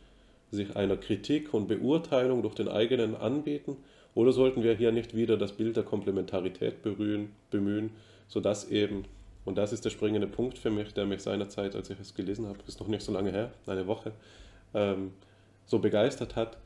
[0.51, 3.77] sich einer Kritik und Beurteilung durch den eigenen anbieten?
[4.17, 7.91] Oder sollten wir hier nicht wieder das Bild der Komplementarität berühren, bemühen,
[8.27, 9.05] sodass eben,
[9.45, 12.47] und das ist der springende Punkt für mich, der mich seinerzeit, als ich es gelesen
[12.47, 14.13] habe, ist noch nicht so lange her, eine Woche,
[14.73, 15.11] ähm,
[15.67, 16.57] so begeistert hat,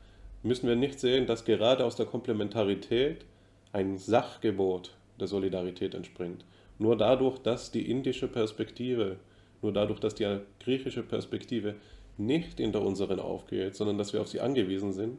[0.42, 3.26] müssen wir nicht sehen, dass gerade aus der Komplementarität
[3.74, 6.46] ein Sachgebot der Solidarität entspringt.
[6.78, 9.16] Nur dadurch, dass die indische Perspektive,
[9.60, 11.74] nur dadurch, dass die griechische Perspektive
[12.16, 15.18] nicht in der unseren aufgeht, sondern dass wir auf sie angewiesen sind,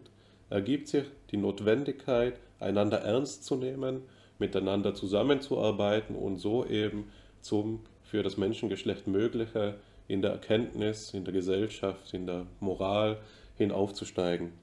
[0.53, 4.03] ergibt sich die Notwendigkeit, einander ernst zu nehmen,
[4.37, 7.11] miteinander zusammenzuarbeiten und so eben
[7.41, 13.17] zum für das Menschengeschlecht Mögliche in der Erkenntnis, in der Gesellschaft, in der Moral
[13.57, 14.53] hinaufzusteigen.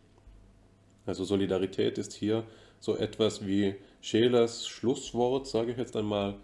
[1.06, 2.44] Also Solidarität ist hier
[2.78, 6.36] so etwas wie Schelers Schlusswort, sage ich jetzt einmal,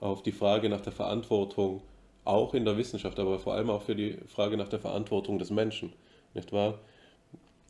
[0.00, 1.82] auf die Frage nach der Verantwortung,
[2.24, 5.50] auch in der Wissenschaft, aber vor allem auch für die Frage nach der Verantwortung des
[5.50, 5.92] Menschen.
[6.32, 6.78] Nicht wahr?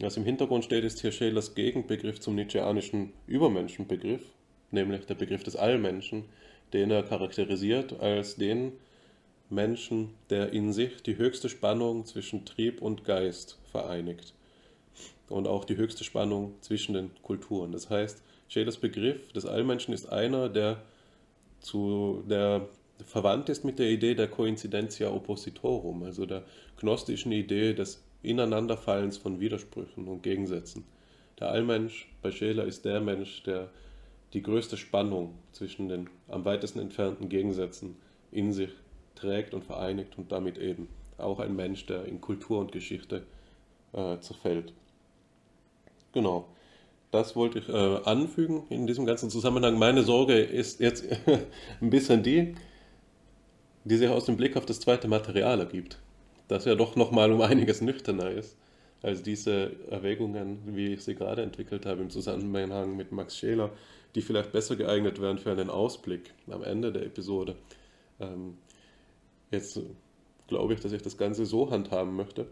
[0.00, 4.22] Was im Hintergrund steht, ist hier Schelers Gegenbegriff zum Nietzscheanischen Übermenschenbegriff,
[4.72, 6.24] nämlich der Begriff des Allmenschen,
[6.72, 8.72] den er charakterisiert als den
[9.50, 14.34] Menschen, der in sich die höchste Spannung zwischen Trieb und Geist vereinigt
[15.28, 17.70] und auch die höchste Spannung zwischen den Kulturen.
[17.70, 20.82] Das heißt, Schelers Begriff des Allmenschen ist einer, der,
[21.60, 22.68] zu, der
[23.04, 26.44] verwandt ist mit der Idee der Coincidentia oppositorum, also der
[26.78, 30.84] gnostischen Idee des Ineinanderfallens von Widersprüchen und Gegensätzen.
[31.38, 33.70] Der Allmensch bei Scheler ist der Mensch, der
[34.32, 37.96] die größte Spannung zwischen den am weitesten entfernten Gegensätzen
[38.32, 38.70] in sich
[39.14, 40.88] trägt und vereinigt und damit eben
[41.18, 43.22] auch ein Mensch, der in Kultur und Geschichte
[43.92, 44.72] äh, zerfällt.
[46.12, 46.48] Genau.
[47.10, 49.78] Das wollte ich äh, anfügen in diesem ganzen Zusammenhang.
[49.78, 51.04] Meine Sorge ist jetzt
[51.80, 52.56] ein bisschen die,
[53.84, 55.98] die sich aus dem Blick auf das zweite Material ergibt.
[56.48, 58.56] Das ja doch nochmal um einiges nüchterner ist
[59.04, 63.70] als diese Erwägungen, wie ich sie gerade entwickelt habe im Zusammenhang mit Max Scheler,
[64.14, 67.54] die vielleicht besser geeignet wären für einen Ausblick am Ende der Episode.
[68.18, 68.56] Ähm,
[69.50, 69.78] jetzt
[70.46, 72.46] glaube ich, dass ich das Ganze so handhaben möchte,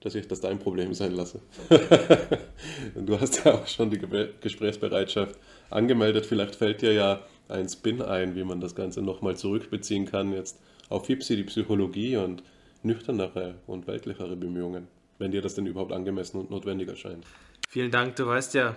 [0.00, 1.40] dass ich das dein Problem sein lasse.
[2.94, 4.00] du hast ja auch schon die
[4.42, 5.38] Gesprächsbereitschaft
[5.70, 6.26] angemeldet.
[6.26, 10.60] Vielleicht fällt dir ja ein Spin ein, wie man das Ganze nochmal zurückbeziehen kann, jetzt
[10.90, 12.42] auf FIPSI, die Psychologie und
[12.84, 14.88] nüchternere und weltlichere Bemühungen,
[15.18, 17.24] wenn dir das denn überhaupt angemessen und notwendig erscheint.
[17.68, 18.16] Vielen Dank.
[18.16, 18.76] Du weißt ja,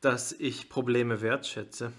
[0.00, 1.92] dass ich Probleme wertschätze.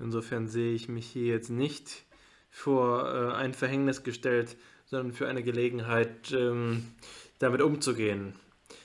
[0.00, 2.04] Insofern sehe ich mich hier jetzt nicht
[2.50, 4.56] vor äh, ein Verhängnis gestellt,
[4.86, 6.84] sondern für eine Gelegenheit, ähm,
[7.38, 8.34] damit umzugehen.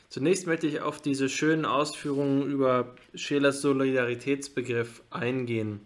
[0.10, 5.80] Zunächst möchte ich auf diese schönen Ausführungen über Schelers Solidaritätsbegriff eingehen.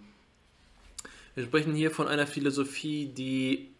[1.33, 3.73] Wir sprechen hier von einer Philosophie, die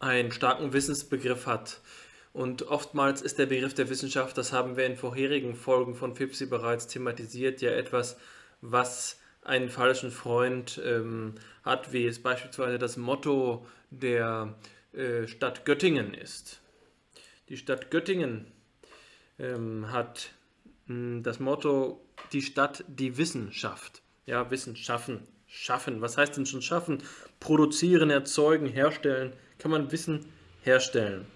[0.00, 1.80] einen starken Wissensbegriff hat.
[2.32, 6.46] Und oftmals ist der Begriff der Wissenschaft, das haben wir in vorherigen Folgen von FIPSI
[6.46, 8.16] bereits thematisiert, ja etwas,
[8.60, 14.54] was einen falschen Freund ähm, hat, wie es beispielsweise das Motto der
[14.92, 16.60] äh, Stadt Göttingen ist.
[17.48, 18.46] Die Stadt Göttingen
[19.38, 20.32] ähm, hat
[20.86, 22.00] mh, hm, das Motto
[22.32, 24.02] die Stadt, die Wissenschaft.
[24.26, 26.00] Ja, Wissen schaffen, schaffen.
[26.00, 27.02] Was heißt denn schon schaffen?
[27.40, 29.32] Produzieren, erzeugen, herstellen.
[29.60, 30.24] Kann man Wissen
[30.62, 31.26] herstellen.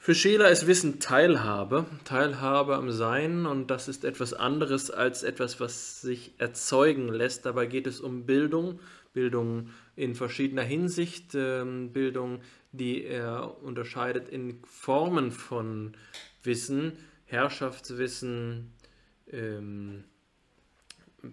[0.00, 5.60] Für Scheler ist Wissen Teilhabe, Teilhabe am Sein und das ist etwas anderes als etwas,
[5.60, 7.46] was sich erzeugen lässt.
[7.46, 8.80] Dabei geht es um Bildung,
[9.12, 12.40] Bildung in verschiedener Hinsicht, ähm, Bildung,
[12.72, 15.92] die er unterscheidet in Formen von
[16.42, 16.92] Wissen,
[17.26, 18.72] Herrschaftswissen,
[19.30, 20.04] ähm,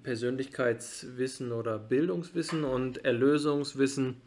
[0.03, 4.21] Persönlichkeitswissen oder Bildungswissen und Erlösungswissen.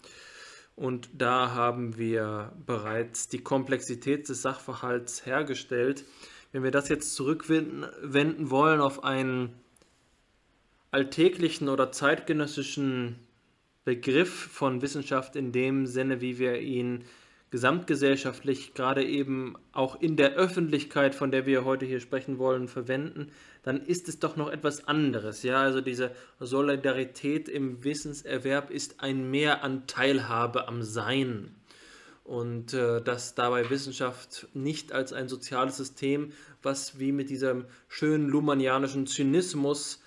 [0.78, 6.04] Und da haben wir bereits die Komplexität des Sachverhalts hergestellt.
[6.52, 9.54] Wenn wir das jetzt zurückwenden wollen auf einen
[10.92, 13.18] alltäglichen oder zeitgenössischen
[13.84, 17.04] Begriff von Wissenschaft in dem Sinne, wie wir ihn
[17.50, 23.30] gesamtgesellschaftlich, gerade eben auch in der Öffentlichkeit, von der wir heute hier sprechen wollen, verwenden,
[23.62, 25.42] dann ist es doch noch etwas anderes.
[25.42, 26.10] Ja, also diese
[26.40, 31.54] Solidarität im Wissenserwerb ist ein Mehr an Teilhabe am Sein.
[32.24, 38.28] Und äh, dass dabei Wissenschaft nicht als ein soziales System, was wie mit diesem schönen
[38.28, 40.02] luhmannianischen Zynismus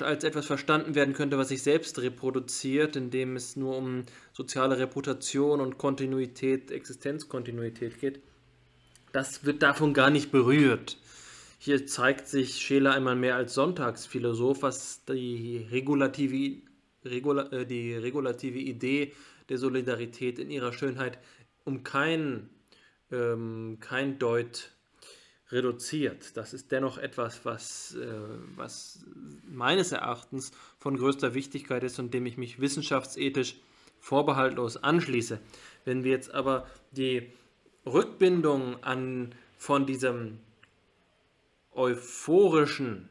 [0.00, 5.60] als etwas verstanden werden könnte, was sich selbst reproduziert, indem es nur um soziale Reputation
[5.60, 8.20] und Kontinuität, Existenzkontinuität geht.
[9.12, 10.96] Das wird davon gar nicht berührt.
[11.58, 16.62] Hier zeigt sich Scheler einmal mehr als Sonntagsphilosoph, was die regulative,
[17.04, 19.12] regula, äh, die regulative Idee
[19.48, 21.18] der Solidarität in ihrer Schönheit
[21.64, 22.48] um kein,
[23.10, 24.72] ähm, kein Deut
[25.52, 26.36] reduziert.
[26.36, 28.06] Das ist dennoch etwas, was, äh,
[28.56, 29.04] was
[29.48, 33.56] meines Erachtens von größter Wichtigkeit ist und dem ich mich wissenschaftsethisch
[34.00, 35.38] vorbehaltlos anschließe.
[35.84, 37.30] Wenn wir jetzt aber die
[37.86, 40.38] Rückbindung an von diesem
[41.74, 43.08] euphorischen,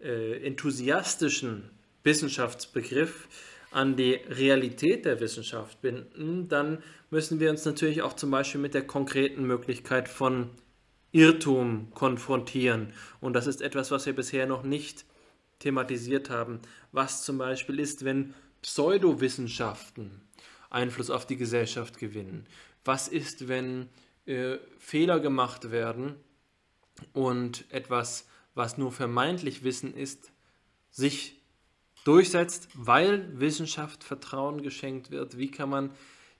[0.00, 1.70] äh, enthusiastischen
[2.04, 3.28] Wissenschaftsbegriff
[3.70, 8.74] an die Realität der Wissenschaft binden, dann müssen wir uns natürlich auch zum Beispiel mit
[8.74, 10.50] der konkreten Möglichkeit von
[11.12, 12.92] Irrtum konfrontieren.
[13.20, 15.04] Und das ist etwas, was wir bisher noch nicht
[15.58, 16.60] thematisiert haben.
[16.90, 20.22] Was zum Beispiel ist, wenn Pseudowissenschaften
[20.70, 22.46] Einfluss auf die Gesellschaft gewinnen?
[22.84, 23.88] Was ist, wenn
[24.26, 26.16] äh, Fehler gemacht werden
[27.12, 30.32] und etwas, was nur vermeintlich Wissen ist,
[30.90, 31.40] sich
[32.04, 35.38] durchsetzt, weil Wissenschaft Vertrauen geschenkt wird?
[35.38, 35.90] Wie kann man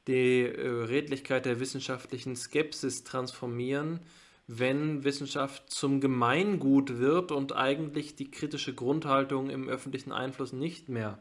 [0.06, 4.00] die äh, Redlichkeit der wissenschaftlichen Skepsis transformieren?
[4.46, 11.18] Wenn Wissenschaft zum Gemeingut wird und eigentlich die kritische Grundhaltung im öffentlichen Einfluss nicht mehr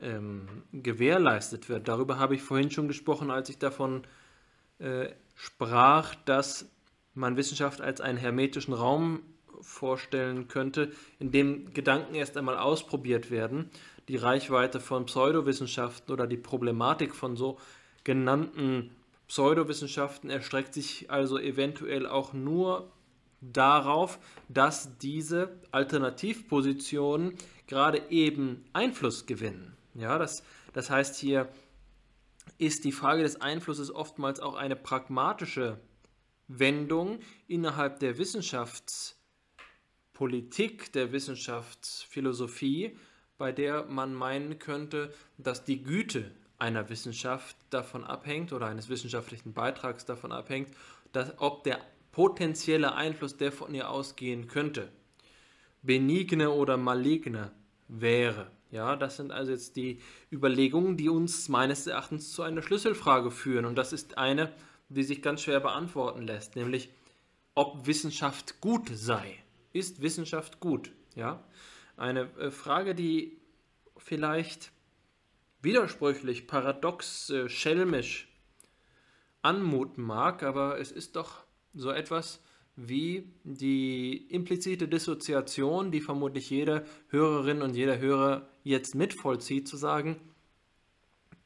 [0.00, 1.88] ähm, gewährleistet wird.
[1.88, 4.02] Darüber habe ich vorhin schon gesprochen, als ich davon
[4.78, 6.70] äh, sprach, dass
[7.14, 9.22] man Wissenschaft als einen hermetischen Raum
[9.60, 13.70] vorstellen könnte, in dem Gedanken erst einmal ausprobiert werden.
[14.08, 17.58] Die Reichweite von Pseudowissenschaften oder die Problematik von so
[18.04, 18.90] genannten
[19.30, 22.90] Pseudowissenschaften erstreckt sich also eventuell auch nur
[23.40, 27.36] darauf, dass diese Alternativpositionen
[27.68, 29.76] gerade eben Einfluss gewinnen.
[29.94, 30.42] Ja, das,
[30.72, 31.48] das heißt, hier
[32.58, 35.78] ist die Frage des Einflusses oftmals auch eine pragmatische
[36.48, 42.98] Wendung innerhalb der Wissenschaftspolitik, der Wissenschaftsphilosophie,
[43.38, 49.52] bei der man meinen könnte, dass die Güte einer Wissenschaft davon abhängt oder eines wissenschaftlichen
[49.52, 50.70] Beitrags davon abhängt,
[51.12, 51.80] dass, ob der
[52.12, 54.90] potenzielle Einfluss, der von ihr ausgehen könnte,
[55.82, 57.50] benigne oder maligne
[57.88, 58.50] wäre.
[58.70, 60.00] Ja, das sind also jetzt die
[60.30, 63.64] Überlegungen, die uns meines Erachtens zu einer Schlüsselfrage führen.
[63.64, 64.52] Und das ist eine,
[64.88, 66.90] die sich ganz schwer beantworten lässt, nämlich
[67.54, 69.36] ob Wissenschaft gut sei.
[69.72, 70.92] Ist Wissenschaft gut?
[71.16, 71.44] Ja,
[71.96, 73.38] eine äh, Frage, die
[73.96, 74.70] vielleicht
[75.62, 78.28] widersprüchlich, paradox, äh, schelmisch
[79.42, 82.42] anmuten mag, aber es ist doch so etwas
[82.76, 90.16] wie die implizite Dissoziation, die vermutlich jede Hörerin und jeder Hörer jetzt mitvollzieht, zu sagen,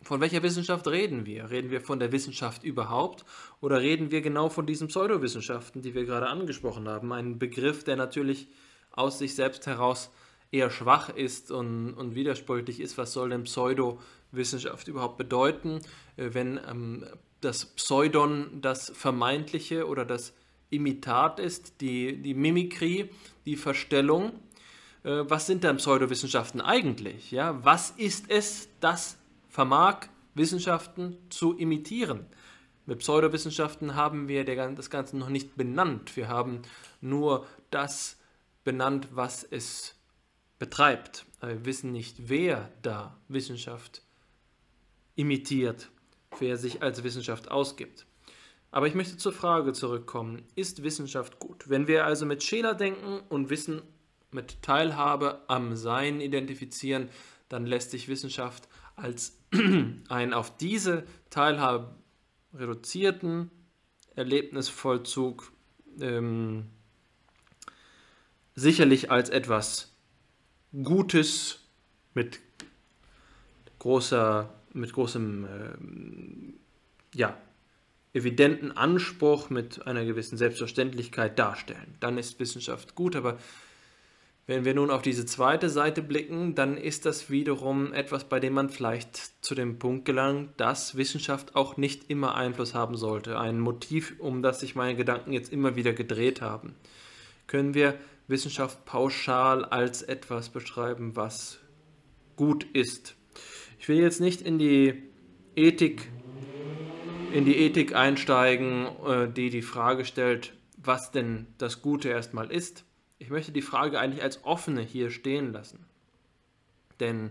[0.04, 1.50] von welcher Wissenschaft reden wir?
[1.50, 3.24] Reden wir von der Wissenschaft überhaupt
[3.60, 7.12] oder reden wir genau von diesen Pseudowissenschaften, die wir gerade angesprochen haben?
[7.12, 8.48] Ein Begriff, der natürlich
[8.90, 10.10] aus sich selbst heraus
[10.50, 15.80] eher schwach ist und, und widersprüchlich ist, was soll denn Pseudowissenschaft überhaupt bedeuten,
[16.16, 17.04] äh, wenn ähm,
[17.40, 20.32] das Pseudon das Vermeintliche oder das
[20.70, 23.10] Imitat ist, die, die Mimikrie,
[23.46, 24.32] die Verstellung.
[25.04, 27.30] Äh, was sind denn Pseudowissenschaften eigentlich?
[27.30, 27.64] Ja?
[27.64, 29.18] Was ist es, das
[29.48, 32.26] vermag, Wissenschaften zu imitieren?
[32.86, 36.16] Mit Pseudowissenschaften haben wir das Ganze noch nicht benannt.
[36.16, 36.60] Wir haben
[37.00, 38.18] nur das
[38.62, 39.93] benannt, was es
[40.64, 41.26] betreibt.
[41.40, 44.00] Aber wir wissen nicht, wer da Wissenschaft
[45.14, 45.90] imitiert,
[46.38, 48.06] wer sich als Wissenschaft ausgibt.
[48.70, 51.68] Aber ich möchte zur Frage zurückkommen, ist Wissenschaft gut?
[51.68, 53.82] Wenn wir also mit Scheler denken und Wissen
[54.30, 57.10] mit Teilhabe am Sein identifizieren,
[57.50, 58.66] dann lässt sich Wissenschaft
[58.96, 59.38] als
[60.08, 61.94] einen auf diese Teilhabe
[62.54, 63.50] reduzierten,
[64.16, 65.52] Erlebnisvollzug
[66.00, 66.70] ähm,
[68.54, 69.93] sicherlich als etwas
[70.82, 71.60] Gutes
[72.14, 72.40] mit
[73.78, 76.54] großer, mit großem, ähm,
[77.14, 77.36] ja,
[78.12, 81.94] evidenten Anspruch, mit einer gewissen Selbstverständlichkeit darstellen.
[82.00, 83.38] Dann ist Wissenschaft gut, aber
[84.46, 88.52] wenn wir nun auf diese zweite Seite blicken, dann ist das wiederum etwas, bei dem
[88.52, 93.38] man vielleicht zu dem Punkt gelangt, dass Wissenschaft auch nicht immer Einfluss haben sollte.
[93.38, 96.74] Ein Motiv, um das sich meine Gedanken jetzt immer wieder gedreht haben.
[97.46, 97.94] Können wir
[98.26, 101.58] Wissenschaft pauschal als etwas beschreiben, was
[102.36, 103.16] gut ist?
[103.78, 105.02] Ich will jetzt nicht in die
[105.56, 106.10] Ethik,
[107.32, 112.84] in die Ethik einsteigen, äh, die die Frage stellt, was denn das Gute erstmal ist
[113.24, 115.86] ich möchte die Frage eigentlich als offene hier stehen lassen.
[117.00, 117.30] Denn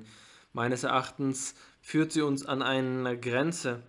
[0.52, 3.84] meines Erachtens führt sie uns an eine Grenze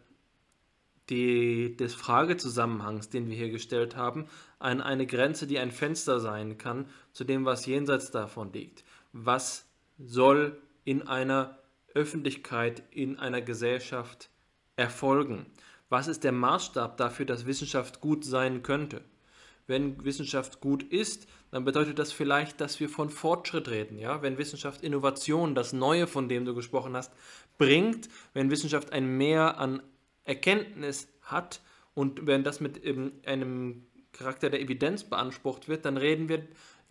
[1.10, 4.26] die, des Fragezusammenhangs, den wir hier gestellt haben,
[4.58, 8.84] an eine Grenze, die ein Fenster sein kann zu dem, was jenseits davon liegt.
[9.12, 9.66] Was
[9.98, 11.58] soll in einer
[11.94, 14.30] Öffentlichkeit, in einer Gesellschaft
[14.76, 15.46] erfolgen?
[15.88, 19.02] Was ist der Maßstab dafür, dass Wissenschaft gut sein könnte?
[19.66, 23.98] Wenn Wissenschaft gut ist, dann bedeutet das vielleicht, dass wir von Fortschritt reden.
[23.98, 24.20] Ja?
[24.20, 27.12] Wenn Wissenschaft Innovation, das Neue, von dem du gesprochen hast,
[27.56, 29.82] bringt, wenn Wissenschaft ein Mehr an
[30.24, 31.60] Erkenntnis hat
[31.94, 32.82] und wenn das mit
[33.26, 36.46] einem Charakter der Evidenz beansprucht wird, dann reden wir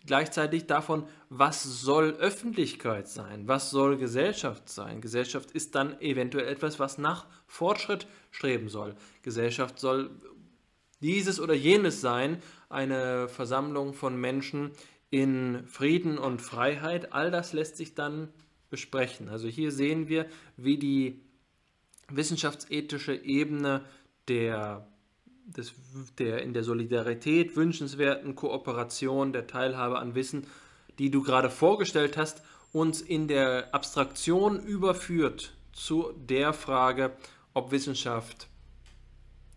[0.06, 5.00] gleichzeitig davon, was soll Öffentlichkeit sein, was soll Gesellschaft sein.
[5.00, 8.94] Gesellschaft ist dann eventuell etwas, was nach Fortschritt streben soll.
[9.22, 10.10] Gesellschaft soll
[11.00, 14.72] dieses oder jenes sein, eine Versammlung von Menschen
[15.10, 17.12] in Frieden und Freiheit.
[17.12, 18.28] All das lässt sich dann
[18.70, 19.28] besprechen.
[19.28, 21.20] Also hier sehen wir, wie die
[22.08, 23.84] wissenschaftsethische Ebene
[24.28, 24.86] der,
[25.44, 25.74] des,
[26.18, 30.46] der in der Solidarität wünschenswerten Kooperation, der Teilhabe an Wissen,
[30.98, 37.16] die du gerade vorgestellt hast, uns in der Abstraktion überführt zu der Frage,
[37.52, 38.48] ob Wissenschaft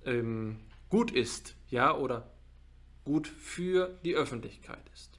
[0.05, 0.59] ähm,
[0.89, 2.31] gut ist, ja, oder
[3.03, 5.16] gut für die Öffentlichkeit ist.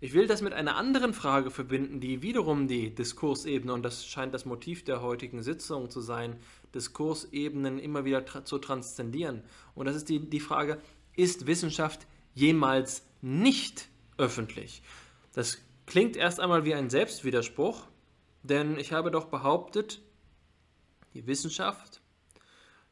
[0.00, 4.32] Ich will das mit einer anderen Frage verbinden, die wiederum die Diskursebene, und das scheint
[4.32, 6.36] das Motiv der heutigen Sitzung zu sein,
[6.72, 9.42] Diskursebenen immer wieder tra zu transzendieren.
[9.74, 10.80] Und das ist die, die Frage,
[11.16, 13.88] ist Wissenschaft jemals nicht
[14.18, 14.82] öffentlich?
[15.32, 17.88] Das klingt erst einmal wie ein Selbstwiderspruch,
[18.44, 20.00] denn ich habe doch behauptet,
[21.14, 22.00] die Wissenschaft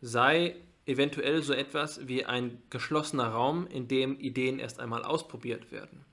[0.01, 0.57] sei
[0.87, 6.05] eventuell so etwas wie ein geschlossener Raum, in dem Ideen erst einmal ausprobiert werden.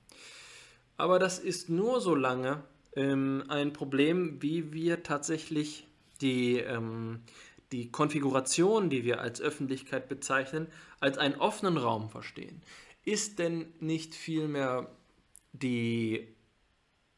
[0.96, 2.62] Aber das ist nur so lange
[2.96, 5.86] ähm, ein Problem, wie wir tatsächlich
[6.20, 7.20] die, ähm,
[7.72, 10.68] die Konfiguration, die wir als Öffentlichkeit bezeichnen,
[11.00, 12.62] als einen offenen Raum verstehen.
[13.04, 14.88] Ist denn nicht vielmehr
[15.52, 16.28] die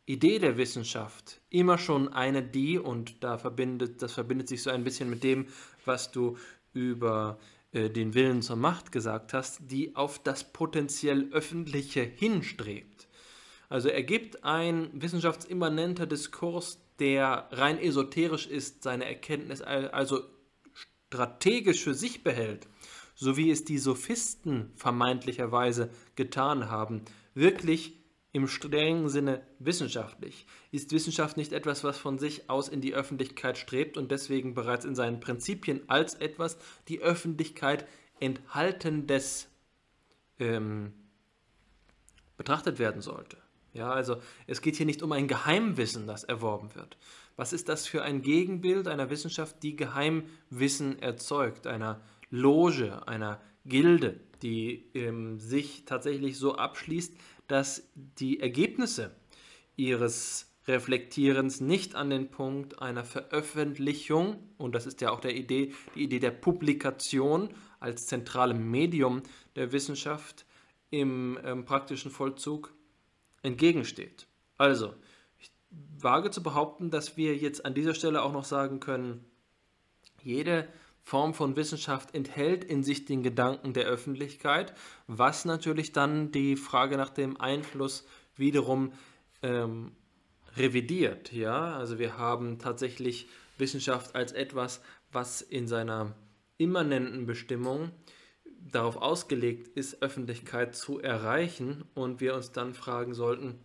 [0.07, 4.85] Idee der Wissenschaft immer schon eine, die, und da verbindet, das verbindet sich so ein
[4.85, 5.47] bisschen mit dem,
[5.85, 6.37] was du
[6.73, 7.39] über
[7.73, 13.06] äh, den Willen zur Macht gesagt hast, die auf das potenziell Öffentliche hinstrebt.
[13.69, 20.23] Also ergibt ein wissenschaftsimmanenter Diskurs, der rein esoterisch ist, seine Erkenntnis also
[21.09, 22.67] strategisch für sich behält,
[23.15, 27.03] so wie es die Sophisten vermeintlicherweise getan haben,
[27.35, 27.95] wirklich
[28.33, 30.47] im strengen Sinne wissenschaftlich.
[30.71, 34.85] Ist Wissenschaft nicht etwas, was von sich aus in die Öffentlichkeit strebt und deswegen bereits
[34.85, 37.87] in seinen Prinzipien als etwas die Öffentlichkeit
[38.21, 39.49] enthaltendes
[40.39, 40.93] ähm,
[42.37, 43.39] betrachtet werden sollte?
[43.77, 44.17] Ja, also
[44.47, 46.97] es geht hier nicht um ein Geheimwissen, das erworben wird.
[47.37, 52.01] Was ist das für ein Gegenbild einer Wissenschaft, die Geheimwissen erzeugt, einer
[52.31, 57.15] Loge, einer Gilde, die ähm, sich tatsächlich so abschließt,
[57.49, 59.15] dass die Ergebnisse
[59.77, 65.75] ihres Reflektierens nicht an den Punkt einer Veröffentlichung, und das ist ja auch der Idee,
[65.95, 69.23] die Idee der Publikation als zentralem Medium
[69.55, 70.47] der Wissenschaft
[70.91, 72.73] im ähm, praktischen Vollzug
[73.47, 74.27] entgegensteht.
[74.59, 74.95] Also,
[75.39, 75.51] ich
[75.99, 79.25] wage zu behaupten, dass wir jetzt an dieser Stelle auch noch sagen können,
[80.23, 80.69] jede
[81.03, 84.75] Form von Wissenschaft enthält in sich den Gedanken der Öffentlichkeit,
[85.07, 88.05] was natürlich dann die Frage nach dem Einfluss
[88.35, 88.93] wiederum
[89.43, 89.93] ähm,
[90.57, 91.33] revidiert.
[91.33, 91.77] Ja?
[91.77, 94.81] Also wir haben tatsächlich Wissenschaft als etwas,
[95.13, 96.17] was in seiner
[96.59, 97.93] immanenten Bestimmung
[98.73, 103.59] darauf ausgelegt ist, Öffentlichkeit zu erreichen und wir uns dann fragen sollten,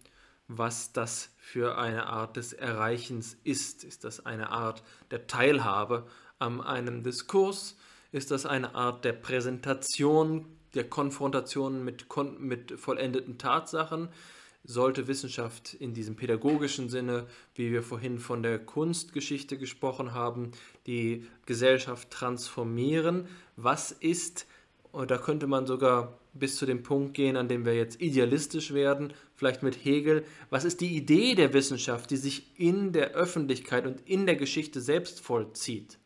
[0.47, 3.83] was das für eine Art des Erreichens ist.
[3.83, 6.07] Ist das eine Art der Teilhabe
[6.39, 7.77] an einem Diskurs?
[8.11, 12.05] Ist das eine Art der Präsentation der Konfrontation mit,
[12.39, 14.09] mit vollendeten Tatsachen
[14.63, 17.25] sollte Wissenschaft in diesem pädagogischen Sinne,
[17.55, 20.51] wie wir vorhin von der Kunstgeschichte gesprochen haben,
[20.85, 23.27] die Gesellschaft transformieren.
[23.55, 24.45] Was ist,
[24.91, 28.73] und da könnte man sogar bis zu dem Punkt gehen, an dem wir jetzt idealistisch
[28.73, 33.85] werden, vielleicht mit Hegel, was ist die Idee der Wissenschaft, die sich in der Öffentlichkeit
[33.85, 35.97] und in der Geschichte selbst vollzieht?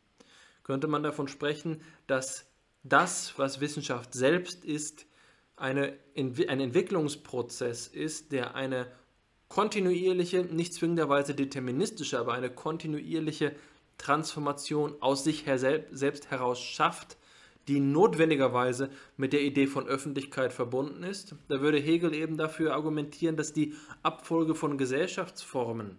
[0.64, 2.46] Könnte man davon sprechen, dass
[2.84, 5.06] das, was Wissenschaft selbst ist,
[5.56, 8.88] eine, ein Entwicklungsprozess ist, der eine
[9.48, 13.56] kontinuierliche, nicht zwingenderweise deterministische, aber eine kontinuierliche
[13.98, 17.18] Transformation aus sich her selbst heraus schafft,
[17.68, 21.36] die notwendigerweise mit der Idee von Öffentlichkeit verbunden ist.
[21.48, 23.74] Da würde Hegel eben dafür argumentieren, dass die
[24.04, 25.98] Abfolge von Gesellschaftsformen,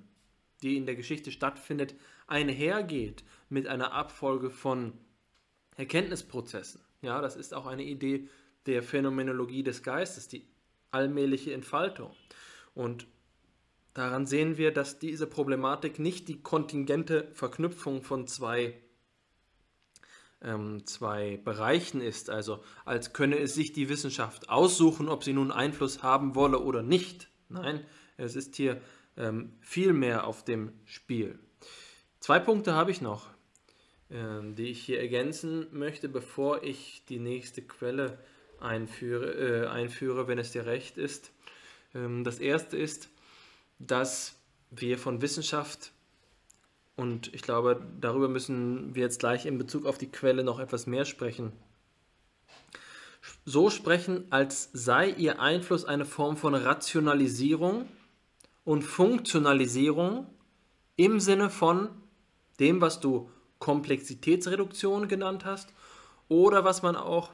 [0.63, 1.95] die in der Geschichte stattfindet,
[2.27, 4.93] einhergeht mit einer Abfolge von
[5.77, 6.81] Erkenntnisprozessen.
[7.03, 8.29] Ja, das ist auch eine Idee
[8.67, 10.47] der Phänomenologie des Geistes, die
[10.91, 12.11] allmähliche Entfaltung.
[12.75, 13.07] Und
[13.95, 18.75] daran sehen wir, dass diese Problematik nicht die kontingente Verknüpfung von zwei,
[20.47, 25.51] ähm, zwei Bereichen ist, also als könne es sich die Wissenschaft aussuchen, ob sie nun
[25.51, 27.28] Einfluss haben wolle oder nicht.
[27.48, 27.85] Nein,
[28.16, 28.81] es ist hier
[29.16, 31.39] ähm, viel mehr auf dem Spiel.
[32.20, 33.28] Zwei Punkte habe ich noch,
[34.10, 38.18] ähm, die ich hier ergänzen möchte, bevor ich die nächste Quelle
[38.60, 41.32] einführe, äh, einführe wenn es dir recht ist.
[41.94, 43.09] Ähm, das erste ist,
[43.78, 44.39] dass
[44.70, 45.93] wir von Wissenschaft,
[46.97, 50.86] und ich glaube, darüber müssen wir jetzt gleich in Bezug auf die Quelle noch etwas
[50.86, 51.52] mehr sprechen,
[53.44, 57.86] so sprechen, als sei ihr Einfluss eine Form von Rationalisierung
[58.64, 60.27] und Funktionalisierung
[60.97, 61.90] im Sinne von
[62.59, 65.73] dem, was du Komplexitätsreduktion genannt hast
[66.28, 67.32] oder was man auch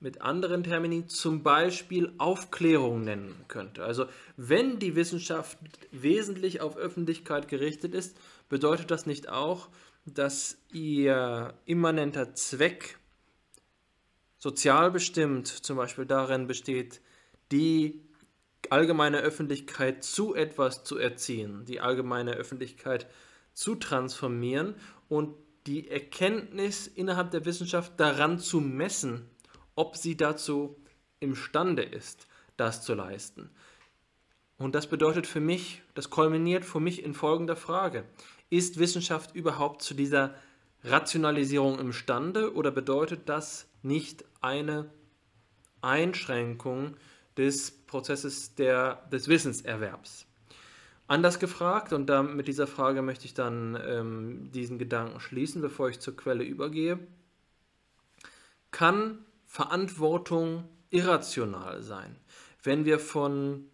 [0.00, 3.84] mit anderen Termini zum Beispiel Aufklärung nennen könnte.
[3.84, 4.06] Also
[4.36, 5.58] wenn die Wissenschaft
[5.92, 8.16] wesentlich auf Öffentlichkeit gerichtet ist,
[8.50, 9.70] bedeutet das nicht auch,
[10.04, 12.98] dass ihr immanenter Zweck
[14.36, 17.00] sozial bestimmt zum Beispiel darin besteht,
[17.52, 18.02] die
[18.68, 23.06] allgemeine Öffentlichkeit zu etwas zu erziehen, die allgemeine Öffentlichkeit
[23.54, 24.74] zu transformieren
[25.08, 25.34] und
[25.66, 29.28] die Erkenntnis innerhalb der Wissenschaft daran zu messen,
[29.74, 30.76] ob sie dazu
[31.20, 33.50] imstande ist, das zu leisten.
[34.56, 38.04] Und das bedeutet für mich, das kulminiert für mich in folgender Frage.
[38.50, 40.34] Ist Wissenschaft überhaupt zu dieser
[40.84, 44.90] Rationalisierung imstande oder bedeutet das nicht eine
[45.80, 46.96] Einschränkung
[47.36, 50.26] des Prozesses der, des Wissenserwerbs?
[51.06, 55.88] Anders gefragt, und da, mit dieser Frage möchte ich dann ähm, diesen Gedanken schließen, bevor
[55.88, 56.98] ich zur Quelle übergehe,
[58.70, 62.16] kann Verantwortung irrational sein.
[62.62, 63.68] Wenn wir von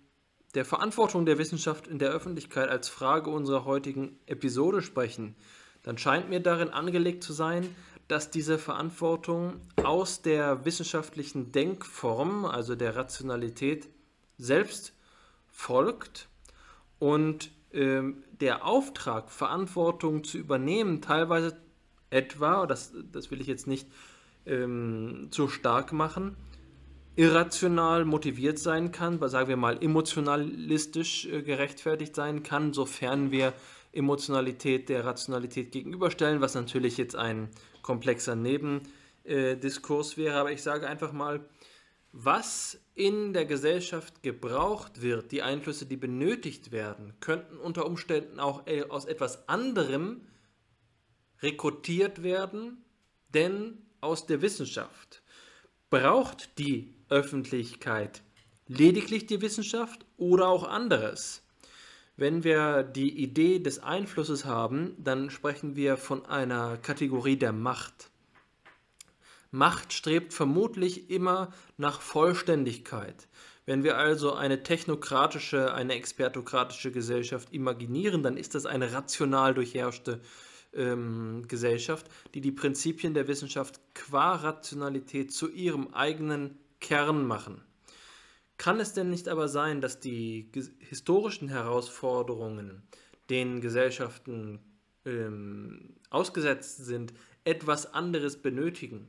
[0.57, 5.37] der Verantwortung der Wissenschaft in der Öffentlichkeit als Frage unserer heutigen Episode sprechen,
[5.83, 7.69] dann scheint mir darin angelegt zu sein,
[8.09, 13.91] dass diese Verantwortung aus der wissenschaftlichen Denkform, also der Rationalität,
[14.39, 14.95] selbst
[15.51, 16.27] folgt
[16.99, 18.01] und äh,
[18.41, 21.61] der Auftrag, Verantwortung zu übernehmen, teilweise
[22.09, 23.89] etwa, das, das will ich jetzt nicht
[24.47, 26.35] ähm, zu stark machen,
[27.17, 33.55] irrational motiviert sein kann, sagen wir mal emotionalistisch äh, gerechtfertigt sein kann, sofern wir
[33.93, 37.49] Emotionalität der Rationalität gegenüberstellen, was natürlich jetzt ein
[37.81, 40.37] komplexer Nebendiskurs äh, wäre.
[40.37, 41.49] Aber ich sage einfach mal,
[42.13, 48.67] was in der Gesellschaft gebraucht wird, die Einflüsse, die benötigt werden, könnten unter Umständen auch
[48.67, 50.21] äh, aus etwas anderem
[51.41, 52.85] rekrutiert werden,
[53.33, 55.23] denn aus der Wissenschaft.
[55.89, 58.23] Braucht die Öffentlichkeit
[58.69, 61.43] lediglich die Wissenschaft oder auch anderes?
[62.17, 68.11] Wenn wir die Idee des Einflusses haben, dann sprechen wir von einer Kategorie der Macht.
[69.51, 73.29] Macht strebt vermutlich immer nach Vollständigkeit.
[73.67, 80.21] Wenn wir also eine technokratische, eine expertokratische Gesellschaft imaginieren, dann ist das eine rational durchherrschte
[80.73, 87.63] ähm, Gesellschaft, die die Prinzipien der Wissenschaft qua Rationalität zu ihrem eigenen Kern machen.
[88.59, 92.83] Kann es denn nicht aber sein, dass die historischen Herausforderungen,
[93.29, 94.61] denen Gesellschaften
[95.05, 97.13] ähm, ausgesetzt sind,
[97.45, 99.09] etwas anderes benötigen?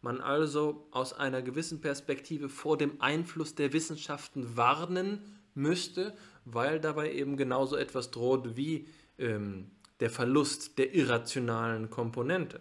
[0.00, 5.20] Man also aus einer gewissen Perspektive vor dem Einfluss der Wissenschaften warnen
[5.54, 8.88] müsste, weil dabei eben genauso etwas droht wie
[9.18, 12.60] ähm, der Verlust der irrationalen Komponente.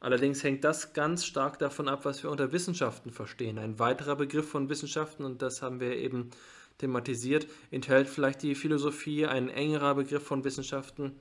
[0.00, 3.58] Allerdings hängt das ganz stark davon ab, was wir unter Wissenschaften verstehen.
[3.58, 6.30] Ein weiterer Begriff von Wissenschaften, und das haben wir eben
[6.78, 11.18] thematisiert, enthält vielleicht die Philosophie, ein engerer Begriff von Wissenschaften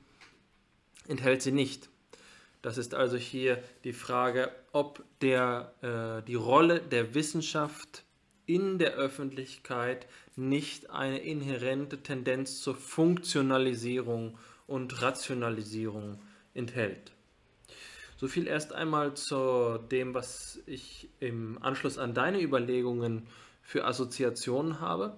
[1.08, 1.90] enthält sie nicht.
[2.62, 8.04] Das ist also hier die Frage, ob der, äh, die Rolle der Wissenschaft
[8.46, 16.22] in der Öffentlichkeit nicht eine inhärente Tendenz zur Funktionalisierung und Rationalisierung
[16.54, 17.12] enthält.
[18.20, 23.28] So viel erst einmal zu dem, was ich im Anschluss an deine Überlegungen
[23.62, 25.16] für Assoziationen habe.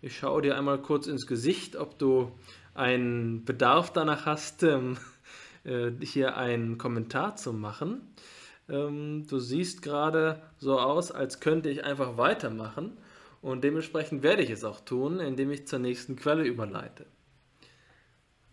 [0.00, 2.32] Ich schaue dir einmal kurz ins Gesicht, ob du
[2.72, 4.96] einen Bedarf danach hast, ähm,
[5.64, 8.14] äh, hier einen Kommentar zu machen.
[8.70, 12.96] Ähm, du siehst gerade so aus, als könnte ich einfach weitermachen
[13.42, 17.04] und dementsprechend werde ich es auch tun, indem ich zur nächsten Quelle überleite.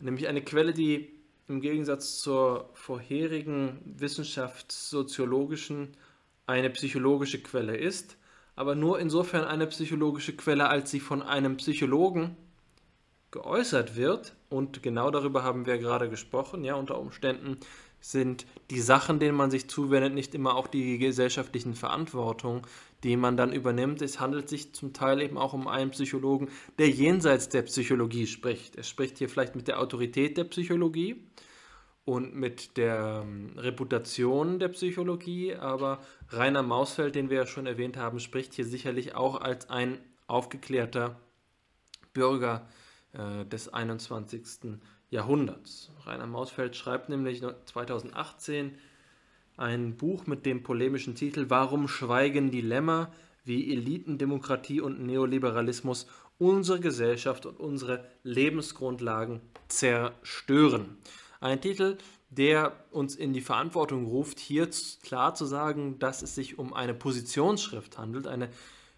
[0.01, 1.16] Nämlich eine Quelle, die
[1.47, 5.95] im Gegensatz zur vorherigen wissenschaftssoziologischen
[6.45, 8.17] eine psychologische Quelle ist,
[8.55, 12.35] aber nur insofern eine psychologische Quelle, als sie von einem Psychologen
[13.31, 17.57] geäußert wird, und genau darüber haben wir gerade gesprochen, ja, unter Umständen
[17.99, 22.65] sind die Sachen, denen man sich zuwendet, nicht immer auch die gesellschaftlichen Verantwortung,
[23.03, 24.01] die man dann übernimmt.
[24.01, 26.49] Es handelt sich zum Teil eben auch um einen Psychologen,
[26.79, 28.75] der jenseits der Psychologie spricht.
[28.75, 31.27] Er spricht hier vielleicht mit der Autorität der Psychologie
[32.05, 35.99] und mit der ähm, Reputation der Psychologie, aber
[36.29, 41.19] Rainer Mausfeld, den wir ja schon erwähnt haben, spricht hier sicherlich auch als ein aufgeklärter
[42.13, 42.67] Bürger
[43.13, 44.79] äh, des 21.
[45.09, 45.91] Jahrhunderts.
[46.05, 48.77] Rainer Mausfeld schreibt nämlich 2018
[49.57, 53.11] ein Buch mit dem polemischen Titel Warum schweigen die Lämmer,
[53.43, 56.07] wie Elitendemokratie und Neoliberalismus
[56.37, 60.97] unsere Gesellschaft und unsere Lebensgrundlagen zerstören.
[61.39, 61.97] Ein Titel,
[62.29, 64.69] der uns in die Verantwortung ruft, hier
[65.01, 68.49] klar zu sagen, dass es sich um eine Positionsschrift handelt, eine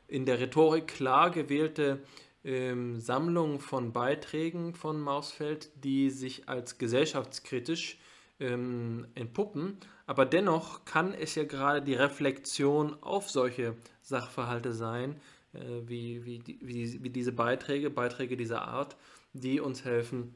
[0.08, 2.00] in der Rhetorik klar gewählte
[2.44, 8.00] ähm, Sammlung von Beiträgen von Mausfeld, die sich als gesellschaftskritisch
[8.40, 9.78] ähm, entpuppen.
[10.10, 15.22] Aber dennoch kann es ja gerade die Reflexion auf solche Sachverhalte sein,
[15.54, 18.98] äh, wie, wie, wie, wie diese Beiträge, Beiträge dieser Art,
[19.34, 20.34] die uns helfen,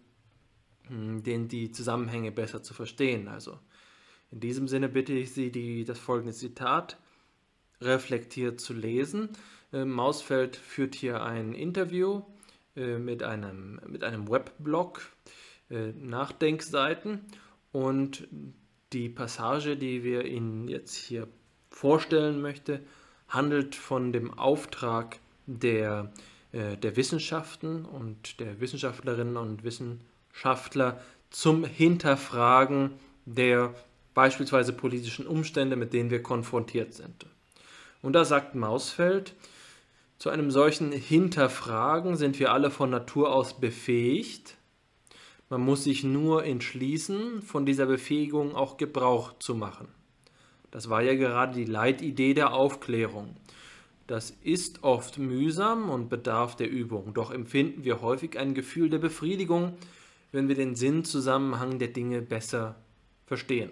[0.90, 3.28] hm, den, die Zusammenhänge besser zu verstehen.
[3.28, 3.58] Also
[4.30, 7.00] in diesem Sinne bitte ich Sie, die, das folgende Zitat
[7.82, 9.30] reflektiert zu lesen.
[9.72, 12.22] Äh, Mausfeld führt hier ein Interview
[12.76, 15.02] äh, mit, einem, mit einem Webblog,
[15.72, 17.22] äh, Nachdenkseiten
[17.72, 18.28] und
[18.94, 21.28] die Passage, die wir Ihnen jetzt hier
[21.70, 22.80] vorstellen möchte,
[23.28, 26.12] handelt von dem Auftrag der,
[26.52, 32.92] der Wissenschaften und der Wissenschaftlerinnen und Wissenschaftler zum Hinterfragen
[33.26, 33.74] der
[34.14, 37.26] beispielsweise politischen Umstände, mit denen wir konfrontiert sind.
[38.02, 39.34] Und da sagt Mausfeld,
[40.20, 44.56] zu einem solchen Hinterfragen sind wir alle von Natur aus befähigt.
[45.50, 49.88] Man muss sich nur entschließen, von dieser Befähigung auch Gebrauch zu machen.
[50.72, 53.36] Das war ja gerade die Leitidee der Aufklärung.
[54.08, 58.98] Das ist oft mühsam und bedarf der Übung, doch empfinden wir häufig ein Gefühl der
[58.98, 59.78] Befriedigung,
[60.32, 62.76] wenn wir den Sinnzusammenhang der Dinge besser
[63.26, 63.70] verstehen.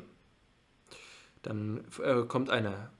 [1.41, 2.91] Dann äh, kommt eine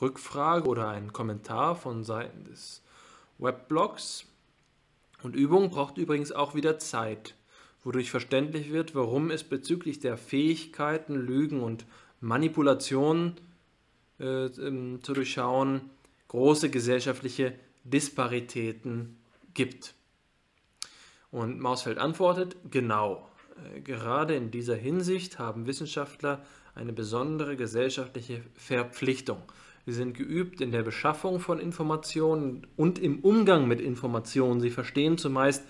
[0.00, 2.82] Rückfrage oder ein Kommentar von Seiten des
[3.38, 4.26] Weblogs.
[5.22, 7.36] Und Übung braucht übrigens auch wieder Zeit,
[7.84, 11.86] wodurch verständlich wird, warum es bezüglich der Fähigkeiten, Lügen und
[12.20, 13.34] Manipulationen
[14.20, 15.90] äh, ähm, zu durchschauen
[16.28, 17.54] große gesellschaftliche
[17.84, 19.18] Disparitäten
[19.54, 19.94] gibt.
[21.30, 23.28] Und Mausfeld antwortet, genau.
[23.74, 26.44] Äh, gerade in dieser Hinsicht haben Wissenschaftler
[26.74, 29.42] eine besondere gesellschaftliche Verpflichtung.
[29.84, 34.60] Sie sind geübt in der Beschaffung von Informationen und im Umgang mit Informationen.
[34.60, 35.64] Sie verstehen zumeist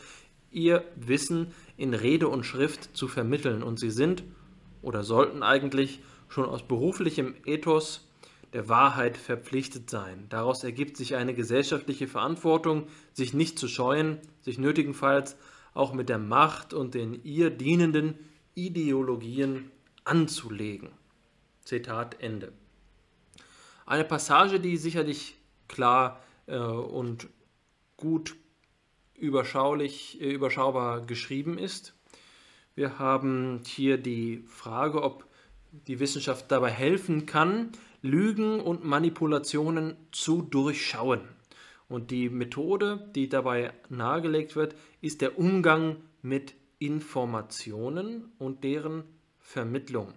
[0.53, 4.25] ihr Wissen in Rede und Schrift zu vermitteln und sie sind
[4.83, 8.09] oder sollten eigentlich schon aus beruflichem Ethos
[8.53, 10.27] der Wahrheit verpflichtet sein.
[10.29, 15.37] Daraus ergibt sich eine gesellschaftliche Verantwortung, sich nicht zu scheuen, sich nötigenfalls
[15.75, 18.19] auch mit der Macht und den ihr dienenden
[18.55, 19.71] Ideologien
[20.05, 20.91] anzulegen.
[21.65, 22.53] Zitat Ende.
[23.87, 25.37] Eine Passage, die sicherlich
[25.69, 27.29] klar äh, und
[27.97, 28.37] gut
[29.23, 31.95] überschaulich, äh, überschaubar geschrieben ist.
[32.75, 35.27] Wir haben hier die Frage, ob
[35.71, 37.71] die Wissenschaft dabei helfen kann,
[38.03, 41.21] Lügen und Manipulationen zu durchschauen.
[41.89, 49.05] Und die Methode, die dabei nahegelegt wird, ist der Umgang mit Informationen und deren
[49.39, 50.13] Vermittlung.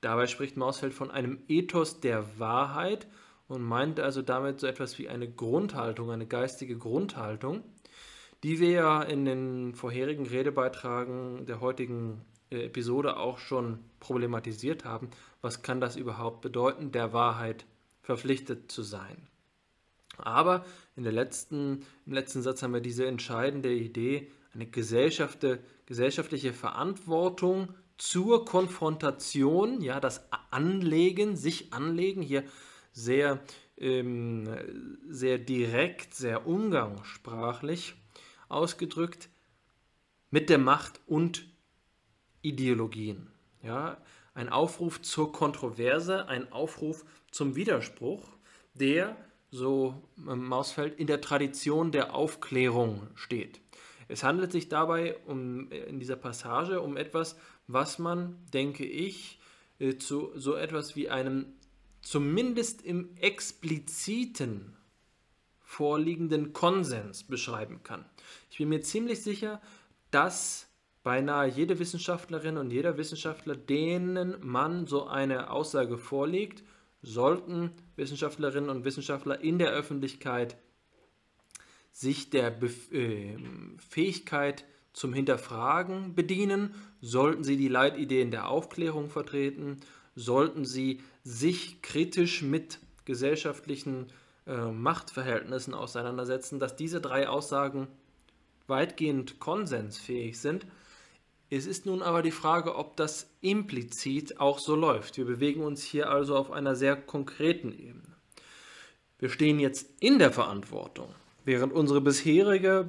[0.00, 3.06] Dabei spricht Mausfeld von einem Ethos der Wahrheit
[3.48, 7.62] und meint also damit so etwas wie eine Grundhaltung, eine geistige Grundhaltung,
[8.42, 15.10] die wir ja in den vorherigen Redebeitragen der heutigen äh, Episode auch schon problematisiert haben.
[15.40, 17.66] Was kann das überhaupt bedeuten, der Wahrheit
[18.02, 19.28] verpflichtet zu sein?
[20.18, 20.64] Aber
[20.96, 28.44] in der letzten, im letzten Satz haben wir diese entscheidende Idee, eine gesellschaftliche Verantwortung zur
[28.44, 32.44] Konfrontation, ja, das Anlegen, sich anlegen, hier
[32.92, 33.40] sehr,
[33.76, 34.48] ähm,
[35.08, 37.96] sehr direkt, sehr umgangssprachlich
[38.48, 39.28] ausgedrückt,
[40.30, 41.46] mit der Macht und
[42.42, 43.30] Ideologien.
[43.62, 43.98] Ja,
[44.34, 48.36] ein Aufruf zur Kontroverse, ein Aufruf zum Widerspruch,
[48.74, 49.16] der,
[49.50, 53.60] so Mausfeld, in der Tradition der Aufklärung steht.
[54.08, 57.36] Es handelt sich dabei um, in dieser Passage um etwas,
[57.66, 59.40] was man, denke ich,
[59.78, 61.54] äh, zu so etwas wie einem
[62.02, 64.76] zumindest im expliziten
[65.60, 68.04] vorliegenden Konsens beschreiben kann.
[68.50, 69.60] Ich bin mir ziemlich sicher,
[70.10, 70.66] dass
[71.02, 76.64] beinahe jede Wissenschaftlerin und jeder Wissenschaftler, denen man so eine Aussage vorlegt,
[77.02, 80.56] sollten Wissenschaftlerinnen und Wissenschaftler in der Öffentlichkeit
[81.92, 83.36] sich der Bef äh,
[83.88, 89.80] Fähigkeit zum Hinterfragen bedienen, sollten sie die Leitideen der Aufklärung vertreten,
[90.14, 94.06] sollten sie sich kritisch mit gesellschaftlichen
[94.46, 97.88] äh, Machtverhältnissen auseinandersetzen, dass diese drei Aussagen
[98.66, 100.66] weitgehend konsensfähig sind.
[101.48, 105.16] Es ist nun aber die Frage, ob das implizit auch so läuft.
[105.16, 108.16] Wir bewegen uns hier also auf einer sehr konkreten Ebene.
[109.18, 111.14] Wir stehen jetzt in der Verantwortung,
[111.44, 112.88] während unsere bisherige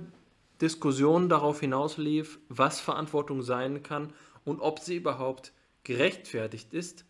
[0.60, 4.12] Diskussion darauf hinauslief, was Verantwortung sein kann
[4.44, 7.06] und ob sie überhaupt gerechtfertigt ist,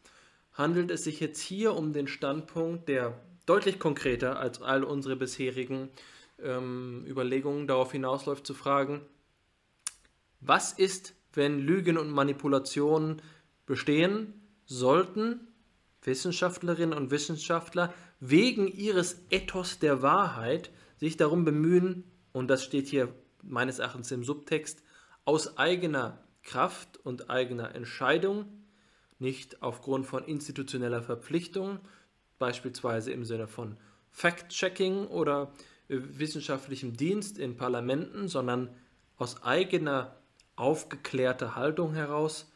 [0.53, 5.89] handelt es sich jetzt hier um den Standpunkt, der deutlich konkreter als all unsere bisherigen
[6.41, 9.01] ähm, Überlegungen darauf hinausläuft, zu fragen,
[10.39, 13.21] was ist, wenn Lügen und Manipulationen
[13.65, 14.33] bestehen,
[14.65, 15.47] sollten?
[16.03, 23.13] Wissenschaftlerinnen und Wissenschaftler wegen ihres Ethos der Wahrheit sich darum bemühen, und das steht hier
[23.43, 24.81] meines Erachtens im Subtext,
[25.25, 28.45] aus eigener Kraft und eigener Entscheidung,
[29.19, 31.79] nicht aufgrund von institutioneller Verpflichtung,
[32.39, 33.77] beispielsweise im Sinne von
[34.11, 35.51] Fact-Checking oder
[35.87, 38.69] wissenschaftlichem Dienst in Parlamenten, sondern
[39.17, 40.15] aus eigener
[40.55, 42.51] aufgeklärter Haltung heraus,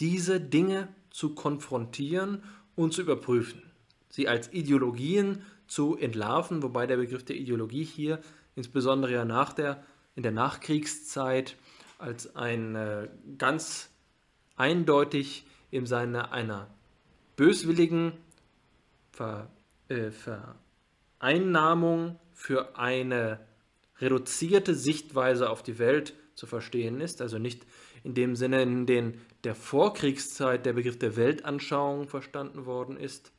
[0.00, 2.42] diese Dinge zu konfrontieren
[2.76, 3.62] und zu überprüfen,
[4.08, 8.20] sie als Ideologien zu entlarven, wobei der Begriff der Ideologie hier
[8.54, 9.84] insbesondere ja nach der,
[10.14, 11.56] in der Nachkriegszeit
[11.98, 13.08] als ein äh,
[13.38, 13.90] ganz
[14.56, 16.68] eindeutig im Sinne einer
[17.36, 18.12] böswilligen
[19.12, 19.50] Ver,
[19.88, 20.10] äh,
[21.20, 23.40] Vereinnahmung für eine
[23.98, 27.66] reduzierte Sichtweise auf die Welt zu verstehen ist, also nicht
[28.04, 33.32] in dem Sinne, in dem der Vorkriegszeit der Begriff der Weltanschauung verstanden worden ist,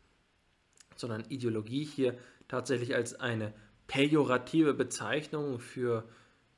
[0.98, 2.18] sondern Ideologie hier
[2.50, 3.54] tatsächlich als eine
[3.88, 6.04] pejorative Bezeichnung für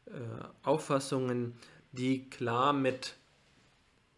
[0.07, 0.11] äh,
[0.63, 1.53] Auffassungen,
[1.91, 3.17] die klar mit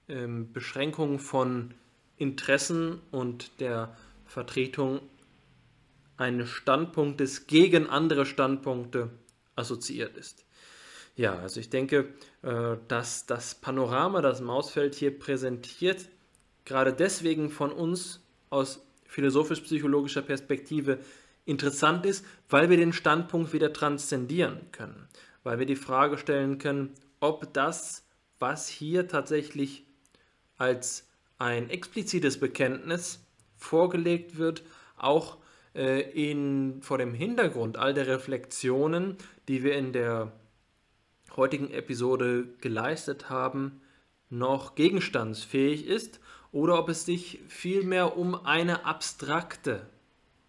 [0.08, 1.74] ähm, Beschränkung von
[2.16, 3.94] Interessen und der
[4.26, 5.02] Vertretung
[6.18, 9.10] eines Standpunktes gegen andere Standpunkte
[9.56, 10.46] assoziiert ist.
[11.16, 16.10] Ja, also ich denke, äh, dass das Panorama, das Mausfeld hier präsentiert,
[16.66, 21.00] gerade deswegen von uns aus philosophisch-psychologischer Perspektive
[21.46, 25.08] interessant ist, weil wir den Standpunkt wieder transzendieren können,
[25.44, 28.06] weil wir die Frage stellen können, ob das,
[28.40, 29.86] was hier tatsächlich
[30.58, 33.20] als ein explizites Bekenntnis
[33.58, 34.64] vorgelegt wird,
[34.98, 35.38] auch
[35.76, 40.32] äh, in, vor dem Hintergrund all der Reflexionen, die wir in der
[41.36, 43.82] heutigen Episode geleistet haben,
[44.30, 46.20] noch gegenstandsfähig ist
[46.52, 49.88] oder ob es sich vielmehr um eine abstrakte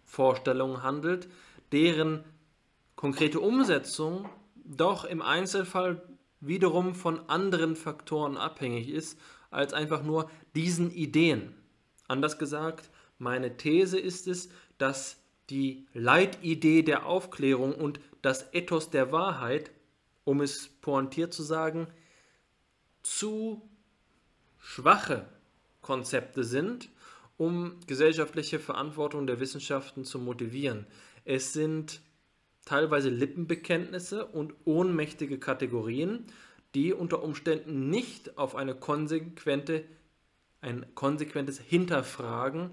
[0.03, 1.27] Vorstellung handelt,
[1.71, 2.23] deren
[2.95, 4.29] konkrete Umsetzung
[4.63, 6.01] doch im Einzelfall
[6.39, 9.19] wiederum von anderen Faktoren abhängig ist,
[9.51, 11.53] als einfach nur diesen Ideen.
[12.07, 15.17] Anders gesagt, meine These ist es, dass
[15.49, 19.71] die Leitidee der Aufklärung und das Ethos der Wahrheit,
[20.23, 21.87] um es pointiert zu sagen,
[23.03, 23.61] zu
[24.59, 25.27] schwache
[25.81, 26.89] Konzepte sind,
[27.37, 30.87] um gesellschaftliche Verantwortung der Wissenschaften zu motivieren.
[31.25, 32.01] Es sind
[32.65, 36.25] teilweise Lippenbekenntnisse und ohnmächtige Kategorien,
[36.73, 39.85] die unter Umständen nicht auf eine konsequente
[40.61, 42.71] ein konsequentes Hinterfragen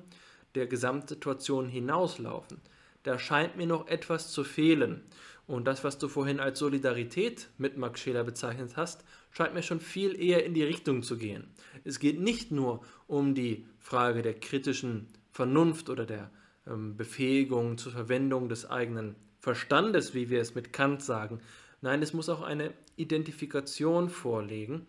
[0.54, 2.60] der Gesamtsituation hinauslaufen.
[3.02, 5.02] Da scheint mir noch etwas zu fehlen.
[5.46, 9.80] Und das, was du vorhin als Solidarität mit Max Scheler bezeichnet hast, scheint mir schon
[9.80, 11.48] viel eher in die Richtung zu gehen.
[11.84, 16.30] Es geht nicht nur um die Frage der kritischen Vernunft oder der
[16.66, 21.40] ähm, Befähigung zur Verwendung des eigenen Verstandes, wie wir es mit Kant sagen.
[21.80, 24.86] Nein, es muss auch eine Identifikation vorlegen,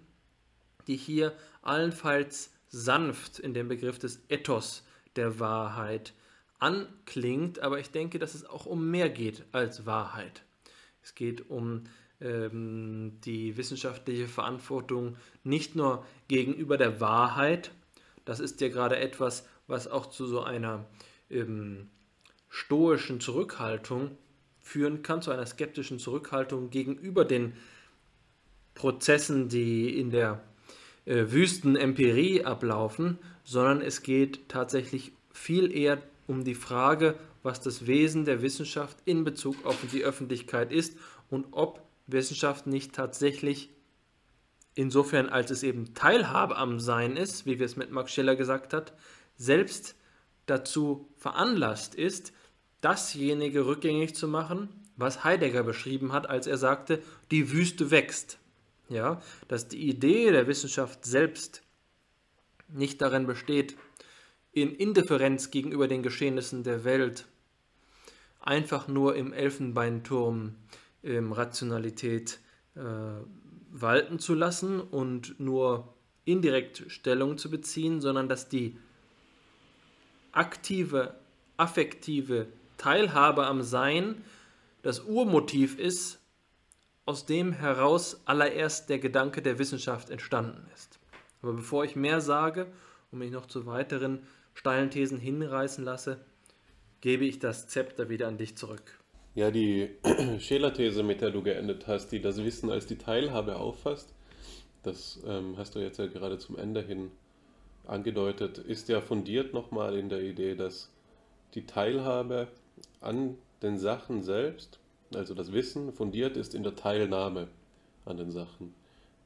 [0.85, 1.33] die hier
[1.63, 4.83] allenfalls sanft in dem Begriff des Ethos
[5.15, 6.13] der Wahrheit
[6.59, 10.43] anklingt, aber ich denke, dass es auch um mehr geht als Wahrheit.
[11.01, 11.83] Es geht um
[12.21, 17.71] ähm, die wissenschaftliche Verantwortung nicht nur gegenüber der Wahrheit,
[18.25, 20.85] das ist ja gerade etwas, was auch zu so einer
[21.29, 21.89] ähm,
[22.49, 24.17] stoischen Zurückhaltung
[24.61, 27.53] führen kann, zu einer skeptischen Zurückhaltung gegenüber den
[28.75, 30.41] Prozessen, die in der
[31.05, 38.25] äh, Wüstenempirie ablaufen, sondern es geht tatsächlich viel eher um die Frage, was das Wesen
[38.25, 40.97] der Wissenschaft in Bezug auf die Öffentlichkeit ist
[41.29, 43.69] und ob Wissenschaft nicht tatsächlich
[44.75, 48.73] insofern, als es eben Teilhabe am Sein ist, wie wir es mit Max Scheller gesagt
[48.73, 48.93] hat,
[49.35, 49.95] selbst
[50.45, 52.33] dazu veranlasst ist,
[52.81, 57.01] dasjenige rückgängig zu machen, was Heidegger beschrieben hat, als er sagte,
[57.31, 58.39] die Wüste wächst.
[58.93, 61.63] Ja, dass die Idee der Wissenschaft selbst
[62.67, 63.75] nicht darin besteht,
[64.51, 67.25] in Indifferenz gegenüber den Geschehnissen der Welt
[68.39, 70.55] einfach nur im Elfenbeinturm
[71.03, 72.39] ähm, Rationalität
[72.75, 72.81] äh,
[73.71, 78.77] walten zu lassen und nur indirekt Stellung zu beziehen, sondern dass die
[80.31, 81.15] aktive,
[81.57, 82.47] affektive
[82.77, 84.23] Teilhabe am Sein
[84.83, 86.19] das Urmotiv ist,
[87.05, 90.99] aus dem heraus allererst der Gedanke der Wissenschaft entstanden ist.
[91.41, 92.67] Aber bevor ich mehr sage
[93.11, 96.23] und mich noch zu weiteren steilen Thesen hinreißen lasse,
[97.01, 98.99] gebe ich das Zepter wieder an dich zurück.
[99.35, 99.89] Ja, die
[100.39, 104.13] Scheler-These, mit der du geendet hast, die das Wissen als die Teilhabe auffasst,
[104.83, 107.11] das ähm, hast du jetzt ja gerade zum Ende hin
[107.85, 110.91] angedeutet, ist ja fundiert nochmal in der Idee, dass
[111.55, 112.47] die Teilhabe
[113.01, 114.79] an den Sachen selbst,
[115.15, 117.47] also das Wissen, fundiert ist in der Teilnahme
[118.05, 118.73] an den Sachen.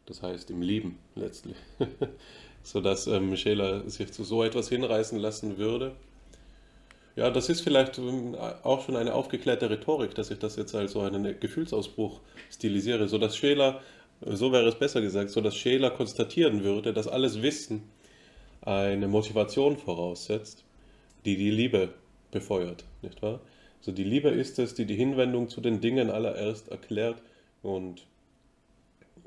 [0.06, 1.58] Das heißt im Lieben letztlich.
[2.64, 5.96] Sodass ähm, Scheler sich zu so etwas hinreißen lassen würde.
[7.16, 10.94] Ja, das ist vielleicht ähm, auch schon eine aufgeklärte Rhetorik, dass ich das jetzt als
[10.94, 13.82] so einen Gefühlsausbruch stilisiere, sodass Scheler,
[14.22, 17.84] so wäre es besser gesagt, sodass Scheler konstatieren würde, dass alles Wissen
[18.62, 20.64] eine Motivation voraussetzt,
[21.26, 21.90] die die Liebe
[22.32, 23.40] befeuert, nicht wahr?
[23.80, 27.22] Also die Liebe ist es, die die Hinwendung zu den Dingen allererst erklärt
[27.62, 28.06] und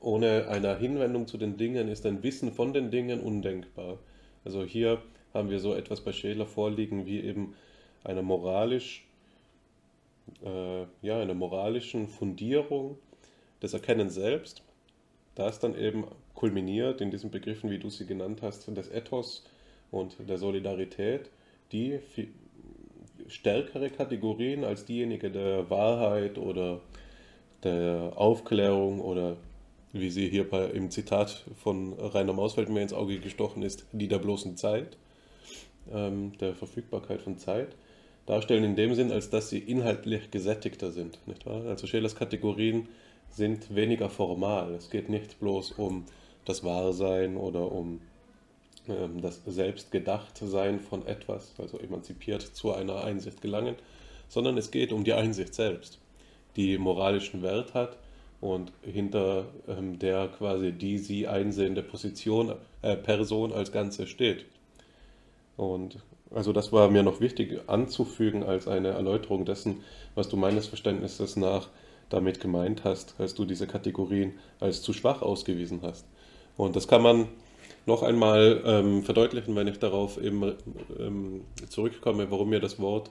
[0.01, 3.99] ohne eine Hinwendung zu den Dingen ist ein Wissen von den Dingen undenkbar.
[4.45, 5.03] Also hier
[5.35, 7.55] haben wir so etwas bei Scheler vorliegen wie eben
[8.03, 9.07] eine moralisch,
[10.43, 12.99] äh, ja, eine moralischen Fundierung
[13.63, 14.63] des Erkennens selbst,
[15.35, 16.05] das dann eben
[16.35, 19.45] kulminiert in diesen Begriffen, wie du sie genannt hast, des Ethos
[19.91, 21.31] und der Solidarität,
[21.73, 21.99] die
[23.31, 26.81] stärkere Kategorien als diejenige der Wahrheit oder
[27.63, 29.37] der Aufklärung oder
[29.93, 34.09] wie sie hier bei, im Zitat von Rainer Mausfeld mir ins Auge gestochen ist, die
[34.09, 34.97] der bloßen Zeit,
[35.93, 37.75] ähm, der Verfügbarkeit von Zeit,
[38.27, 41.19] darstellen in dem Sinn, als dass sie inhaltlich gesättigter sind.
[41.27, 41.65] Nicht wahr?
[41.67, 42.89] Also Schelers Kategorien
[43.31, 44.75] sind weniger formal.
[44.75, 46.05] Es geht nicht bloß um
[46.45, 48.01] das Wahrsein oder um
[49.21, 53.77] das Selbstgedachtsein von etwas, also emanzipiert zu einer Einsicht gelangen,
[54.29, 55.99] sondern es geht um die Einsicht selbst,
[56.57, 57.97] die moralischen Wert hat
[58.41, 64.47] und hinter ähm, der quasi die sie einsehende Position, äh, Person als Ganze steht.
[65.57, 65.99] Und
[66.31, 69.83] also das war mir noch wichtig anzufügen als eine Erläuterung dessen,
[70.15, 71.69] was du meines Verständnisses nach
[72.09, 76.07] damit gemeint hast, als du diese Kategorien als zu schwach ausgewiesen hast.
[76.57, 77.29] Und das kann man
[77.87, 80.55] noch einmal ähm, verdeutlichen, wenn ich darauf eben
[80.99, 83.11] ähm, zurückkomme, warum mir das Wort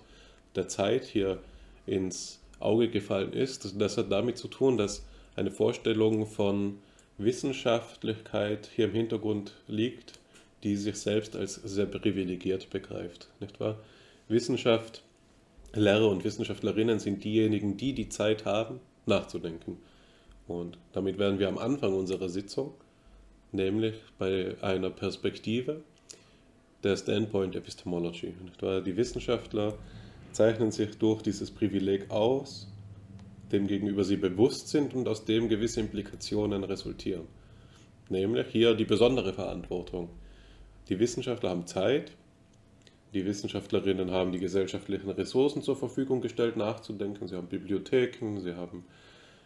[0.56, 1.40] der Zeit hier
[1.86, 3.80] ins Auge gefallen ist.
[3.82, 6.80] Das hat damit zu tun, dass eine Vorstellung von
[7.18, 10.14] Wissenschaftlichkeit hier im Hintergrund liegt,
[10.64, 13.78] die sich selbst als sehr privilegiert begreift, nicht wahr?
[14.28, 15.04] Wissenschaft,
[15.74, 19.78] Lehrer und Wissenschaftlerinnen sind diejenigen, die die Zeit haben, nachzudenken.
[20.48, 22.74] Und damit wären wir am Anfang unserer Sitzung
[23.52, 25.82] nämlich bei einer Perspektive
[26.84, 28.34] der Standpoint Epistemology.
[28.62, 29.74] Die Wissenschaftler
[30.32, 32.68] zeichnen sich durch dieses Privileg aus,
[33.52, 37.28] dem gegenüber sie bewusst sind und aus dem gewisse Implikationen resultieren.
[38.10, 40.10] Nämlich hier die besondere Verantwortung,
[40.88, 42.12] die Wissenschaftler haben Zeit,
[43.14, 47.28] die Wissenschaftlerinnen haben die gesellschaftlichen Ressourcen zur Verfügung gestellt, nachzudenken.
[47.28, 48.86] Sie haben Bibliotheken, sie haben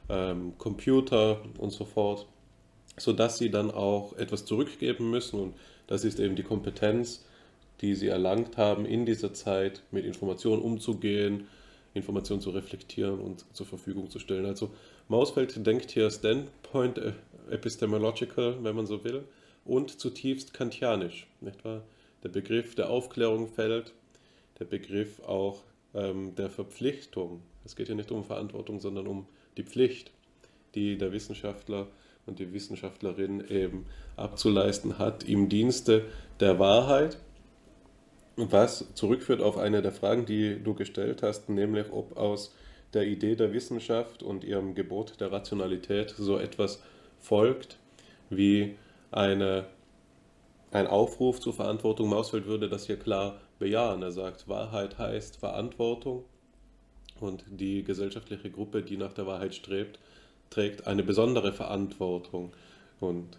[0.10, 2.28] ähm, Computer und so fort,
[2.98, 5.40] sodass sie dann auch etwas zurückgeben müssen.
[5.40, 5.56] Und
[5.88, 7.26] das ist eben die Kompetenz,
[7.82, 11.48] die sie erlangt haben, in dieser Zeit mit Informationen umzugehen,
[11.94, 14.46] Informationen zu reflektieren und zur Verfügung zu stellen.
[14.46, 14.72] Also
[15.10, 17.00] Mausfeld denkt hier Standpoint
[17.50, 19.24] Epistemological, wenn man so will,
[19.66, 21.28] und zutiefst kantianisch.
[21.64, 21.84] Wahr?
[22.24, 23.94] Der Begriff der Aufklärung fällt,
[24.60, 25.64] der Begriff auch
[25.94, 27.42] ähm, der Verpflichtung.
[27.66, 30.12] Es geht ja nicht um Verantwortung, sondern um die Pflicht,
[30.76, 31.88] die der Wissenschaftler
[32.26, 33.86] und die Wissenschaftlerin eben
[34.16, 36.06] abzuleisten hat im Dienste
[36.40, 37.18] der Wahrheit.
[38.36, 42.56] Was zurückführt auf eine der Fragen, die du gestellt hast, nämlich ob aus
[42.94, 46.82] der Idee der Wissenschaft und ihrem Gebot der Rationalität so etwas
[47.20, 47.78] folgt
[48.30, 48.76] wie
[49.12, 49.66] eine,
[50.72, 52.10] ein Aufruf zur Verantwortung.
[52.10, 54.02] Mausfeld würde das hier klar bejahen.
[54.02, 56.24] Er sagt, Wahrheit heißt Verantwortung
[57.20, 60.00] und die gesellschaftliche Gruppe, die nach der Wahrheit strebt,
[60.54, 62.52] trägt eine besondere Verantwortung.
[63.00, 63.38] Und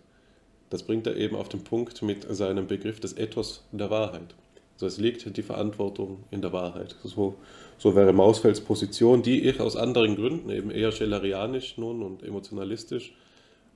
[0.71, 4.35] das bringt er eben auf den Punkt mit seinem Begriff des Ethos der Wahrheit.
[4.75, 6.97] Also es liegt die Verantwortung in der Wahrheit.
[7.05, 7.37] So,
[7.79, 13.15] so wäre Mausfelds Position, die ich aus anderen Gründen, eben eher schellerianisch nun und emotionalistisch,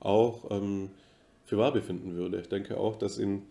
[0.01, 0.89] auch ähm,
[1.45, 2.41] für wahr befinden würde.
[2.41, 3.43] Ich denke auch, dass in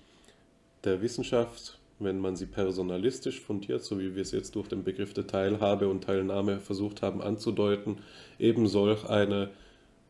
[0.84, 5.15] der Wissenschaft, wenn man sie personalistisch fundiert, so wie wir es jetzt durch den Begriff
[5.15, 7.99] der Teilhabe und Teilnahme versucht haben anzudeuten,
[8.39, 9.50] eben solch eine,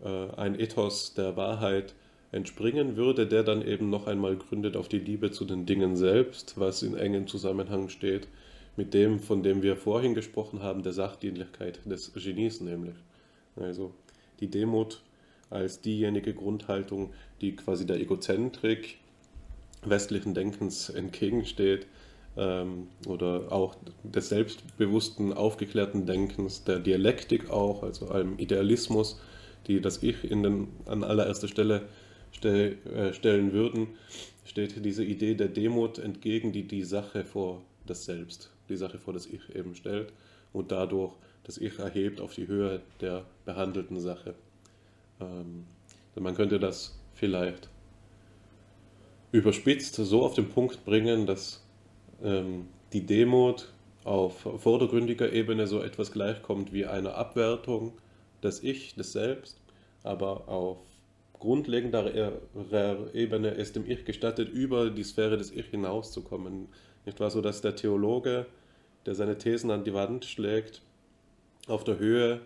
[0.04, 1.94] äh, ein Ethos der Wahrheit
[2.30, 6.58] entspringen würde, der dann eben noch einmal gründet auf die Liebe zu den Dingen selbst,
[6.58, 8.28] was in engem Zusammenhang steht
[8.76, 12.94] mit dem, von dem wir vorhin gesprochen haben, der Sachdienlichkeit des Genies nämlich.
[13.56, 13.92] Also
[14.40, 15.02] die Demut
[15.50, 18.98] als diejenige Grundhaltung, die quasi der Egozentrik
[19.84, 21.86] westlichen Denkens entgegensteht
[22.36, 29.20] ähm, oder auch des selbstbewussten, aufgeklärten Denkens, der Dialektik auch, also einem Idealismus,
[29.68, 31.88] die das Ich in den, an allererster Stelle
[32.32, 33.88] stell, äh, stellen würden,
[34.44, 39.12] steht diese Idee der Demut entgegen, die die Sache vor das Selbst, die Sache vor
[39.14, 40.12] das Ich eben stellt
[40.52, 41.14] und dadurch
[41.44, 44.34] das Ich erhebt auf die Höhe der behandelten Sache.
[45.20, 45.64] Ähm,
[46.18, 47.68] man könnte das vielleicht
[49.32, 51.64] überspitzt so auf den Punkt bringen, dass
[52.22, 53.72] ähm, die Demut
[54.04, 57.92] auf vordergründiger Ebene so etwas gleichkommt wie eine Abwertung
[58.42, 59.60] des Ich, des Selbst,
[60.02, 60.78] aber auf
[61.38, 62.32] grundlegender
[63.14, 66.68] Ebene ist dem Ich gestattet, über die Sphäre des Ich hinauszukommen.
[67.06, 67.30] Nicht wahr?
[67.30, 68.46] So dass der Theologe,
[69.06, 70.82] der seine Thesen an die Wand schlägt,
[71.66, 72.40] auf der Höhe,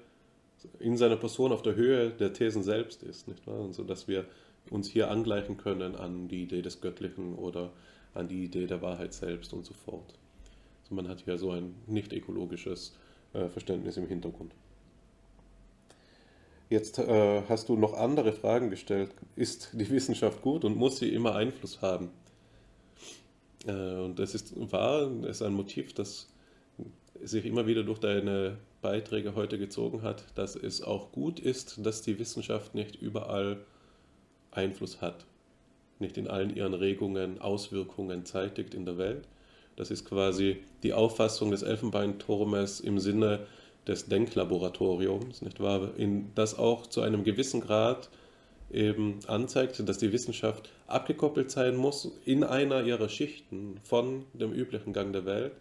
[0.79, 3.29] in seiner Person auf der Höhe der Thesen selbst ist.
[3.29, 3.61] Nicht wahr?
[3.61, 4.27] Und so dass wir
[4.71, 7.73] uns hier angleichen können an die Idee des Göttlichen oder
[8.15, 10.15] an die Idee der Wahrheit selbst und so fort.
[10.83, 12.97] Also man hat hier so ein nicht ökologisches
[13.33, 14.55] äh, Verständnis im Hintergrund.
[16.73, 19.11] Jetzt äh, hast du noch andere Fragen gestellt.
[19.37, 22.09] Ist die Wissenschaft gut und muss sie immer Einfluss haben?
[23.67, 26.31] Äh, und das ist wahr, das ist ein Motiv, das
[27.23, 32.01] sich immer wieder durch deine Beiträge heute gezogen hat, dass es auch gut ist, dass
[32.01, 33.59] die Wissenschaft nicht überall
[34.51, 35.27] Einfluss hat,
[35.99, 39.29] nicht in allen ihren Regungen, Auswirkungen zeitigt in der Welt.
[39.77, 43.41] Das ist quasi die Auffassung des Elfenbeinturmes im Sinne
[43.87, 45.91] des Denklaboratoriums, nicht wahr?
[45.97, 48.09] In, das auch zu einem gewissen Grad
[48.71, 54.93] eben anzeigt, dass die Wissenschaft abgekoppelt sein muss in einer ihrer Schichten von dem üblichen
[54.93, 55.53] Gang der Welt,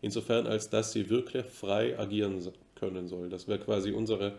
[0.00, 2.40] insofern als dass sie wirklich frei agieren
[2.76, 3.28] können soll.
[3.28, 4.34] Das wäre quasi unsere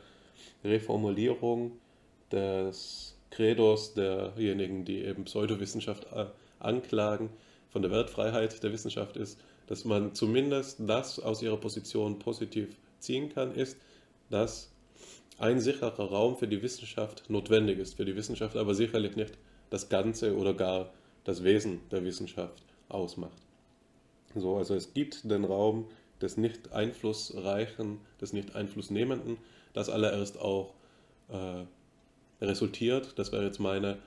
[0.63, 1.71] Reformulierung
[2.31, 6.25] des Credos derjenigen, die eben Pseudowissenschaft äh,
[6.59, 7.29] anklagen,
[7.69, 13.29] von der Wertfreiheit der Wissenschaft ist, dass man zumindest das aus ihrer Position positiv ziehen
[13.29, 13.77] kann, ist,
[14.29, 14.71] dass
[15.37, 17.95] ein sicherer Raum für die Wissenschaft notwendig ist.
[17.95, 19.37] Für die Wissenschaft aber sicherlich nicht
[19.69, 20.91] das Ganze oder gar
[21.23, 23.41] das Wesen der Wissenschaft ausmacht.
[24.35, 25.87] So, also es gibt den Raum
[26.21, 29.37] des nicht einflussreichen, des nicht einflussnehmenden,
[29.73, 30.73] das allererst auch
[31.29, 31.65] äh,
[32.43, 33.97] resultiert, das wäre jetzt meine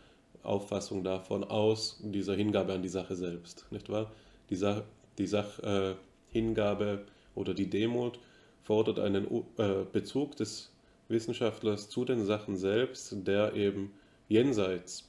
[0.42, 4.12] Auffassung davon, aus dieser Hingabe an die Sache selbst, nicht wahr?
[4.50, 4.84] Die, Sa
[5.18, 8.18] die Sachhingabe äh, oder die Demut
[8.66, 9.26] fordert einen
[9.58, 10.72] äh, Bezug des
[11.08, 13.92] Wissenschaftlers zu den Sachen selbst, der eben
[14.28, 15.08] jenseits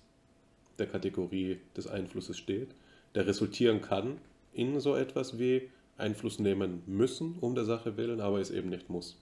[0.77, 2.69] der Kategorie des Einflusses steht,
[3.15, 4.17] der resultieren kann
[4.53, 8.91] in so etwas wie Einfluss nehmen müssen um der Sache willen, aber es eben nicht
[8.91, 9.17] muss.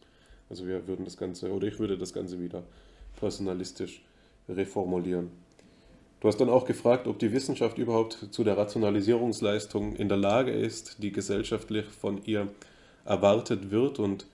[0.50, 2.64] Also wir würden das Ganze, oder ich würde das Ganze wieder
[3.18, 4.04] personalistisch
[4.50, 5.32] reformulieren.
[6.20, 10.52] Du hast dann auch gefragt, ob die Wissenschaft überhaupt zu der Rationalisierungsleistung in der Lage
[10.52, 12.50] ist, die gesellschaftlich von ihr
[13.06, 14.00] erwartet wird.
[14.00, 14.26] Und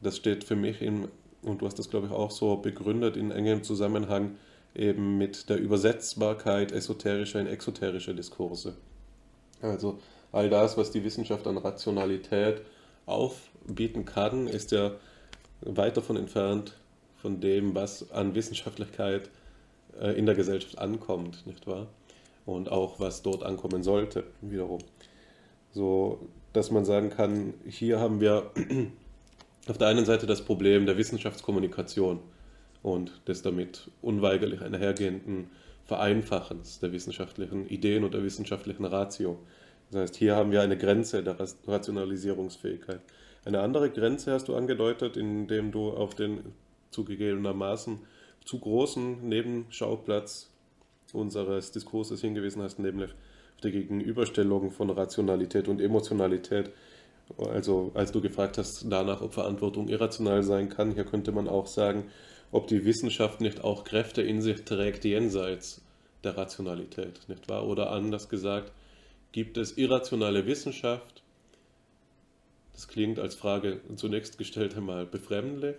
[0.00, 1.08] das steht für mich in,
[1.42, 4.36] und du hast das glaube ich auch so begründet, in engem Zusammenhang
[4.74, 8.74] eben mit der Übersetzbarkeit esoterischer in exoterische Diskurse.
[9.60, 9.98] Also
[10.32, 12.62] all das, was die Wissenschaft an Rationalität
[13.06, 14.92] aufbieten kann, ist ja
[15.60, 16.74] weit davon entfernt
[17.16, 19.30] von dem, was an Wissenschaftlichkeit
[20.00, 21.86] äh, in der Gesellschaft ankommt, nicht wahr?
[22.44, 24.80] Und auch was dort ankommen sollte, wiederum.
[25.72, 28.50] So, dass man sagen kann, hier haben wir
[29.68, 32.20] auf der einen Seite das Problem der Wissenschaftskommunikation
[32.82, 35.50] und des damit unweigerlich einhergehenden
[35.84, 39.38] Vereinfachens der wissenschaftlichen Ideen und der wissenschaftlichen Ratio.
[39.90, 43.00] Das heißt, hier haben wir eine Grenze der Rationalisierungsfähigkeit.
[43.44, 46.40] Eine andere Grenze hast du angedeutet, indem du auf den
[46.90, 47.98] zugegebenermaßen
[48.44, 50.50] zu großen Nebenschauplatz
[51.12, 53.14] unseres Diskurses hingewiesen hast, nämlich
[53.64, 56.70] die Gegenüberstellung von Rationalität und Emotionalität.
[57.38, 61.66] Also als du gefragt hast danach, ob Verantwortung irrational sein kann, hier könnte man auch
[61.66, 62.10] sagen,
[62.50, 65.80] ob die Wissenschaft nicht auch Kräfte in sich trägt jenseits
[66.22, 67.66] der Rationalität, nicht wahr?
[67.66, 68.72] Oder anders gesagt,
[69.32, 71.22] gibt es irrationale Wissenschaft?
[72.74, 75.76] Das klingt als Frage zunächst gestellt einmal befremdlich,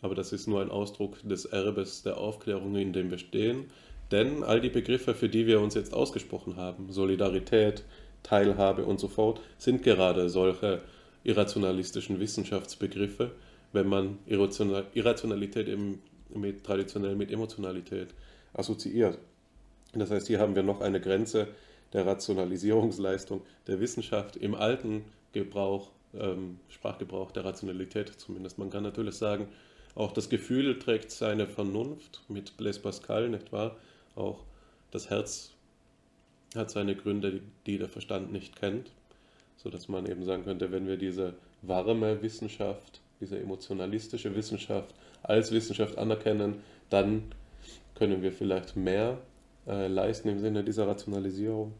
[0.00, 3.70] aber das ist nur ein Ausdruck des Erbes der Aufklärung, in dem wir stehen.
[4.10, 7.84] Denn all die Begriffe, für die wir uns jetzt ausgesprochen haben, Solidarität,
[8.22, 10.82] Teilhabe und so fort, sind gerade solche
[11.24, 13.32] irrationalistischen Wissenschaftsbegriffe,
[13.72, 16.02] wenn man Irrationalität eben
[16.34, 18.08] mit, traditionell mit Emotionalität
[18.54, 19.18] assoziiert.
[19.92, 21.48] Das heißt, hier haben wir noch eine Grenze
[21.92, 28.58] der Rationalisierungsleistung der Wissenschaft im alten Gebrauch, ähm, Sprachgebrauch der Rationalität zumindest.
[28.58, 29.48] Man kann natürlich sagen,
[29.94, 33.76] auch das Gefühl trägt seine Vernunft mit Blaise Pascal, nicht wahr?
[34.14, 34.40] Auch
[34.90, 35.52] das Herz
[36.54, 38.90] hat seine Gründe, die der Verstand nicht kennt,
[39.56, 45.98] sodass man eben sagen könnte, wenn wir diese warme Wissenschaft, diese emotionalistische Wissenschaft als Wissenschaft
[45.98, 47.22] anerkennen, dann
[47.94, 49.18] können wir vielleicht mehr
[49.66, 51.72] äh, leisten im Sinne dieser Rationalisierung.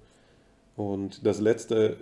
[0.76, 1.97] Und das Letzte,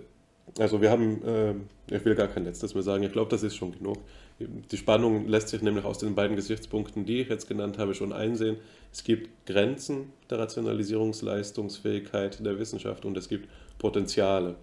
[0.59, 1.53] also wir haben, äh,
[1.95, 3.97] ich will gar kein Letztes mehr sagen, ich glaube, das ist schon genug.
[4.39, 8.13] Die Spannung lässt sich nämlich aus den beiden Gesichtspunkten, die ich jetzt genannt habe, schon
[8.13, 8.57] einsehen.
[8.93, 13.49] Es gibt Grenzen der Rationalisierungsleistungsfähigkeit der Wissenschaft und es gibt
[13.79, 14.55] Potenziale.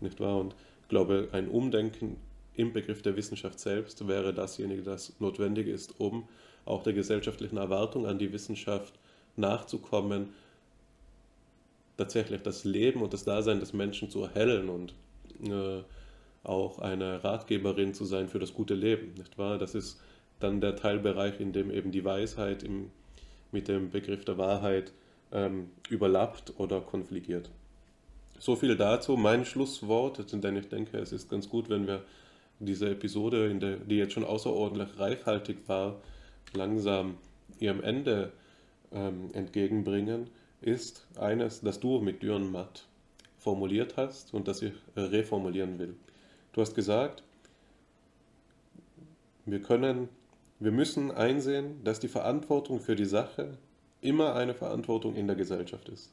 [0.00, 0.38] Nicht wahr?
[0.38, 2.18] Und ich glaube, ein Umdenken
[2.54, 6.28] im Begriff der Wissenschaft selbst wäre dasjenige, das notwendig ist, um
[6.64, 8.94] auch der gesellschaftlichen Erwartung an die Wissenschaft
[9.36, 10.28] nachzukommen,
[11.96, 14.94] tatsächlich das Leben und das Dasein des Menschen zu erhellen und
[15.42, 15.82] äh,
[16.42, 19.58] auch eine Ratgeberin zu sein für das gute Leben, nicht wahr?
[19.58, 20.00] Das ist
[20.38, 22.90] dann der Teilbereich, in dem eben die Weisheit im,
[23.52, 24.92] mit dem Begriff der Wahrheit
[25.32, 27.50] ähm, überlappt oder konfligiert.
[28.38, 29.16] So viel dazu.
[29.16, 32.02] Mein Schlusswort, denn ich denke, es ist ganz gut, wenn wir
[32.58, 36.00] diese Episode, der, die jetzt schon außerordentlich reichhaltig war,
[36.54, 37.16] langsam
[37.58, 38.32] ihrem Ende
[38.92, 40.28] ähm, entgegenbringen,
[40.62, 42.86] ist eines, das du mit Dürrenmatt
[43.38, 45.96] formuliert hast und das ich reformulieren will.
[46.60, 47.22] Du hast gesagt,
[49.46, 50.10] wir können,
[50.58, 53.56] wir müssen einsehen, dass die Verantwortung für die Sache
[54.02, 56.12] immer eine Verantwortung in der Gesellschaft ist.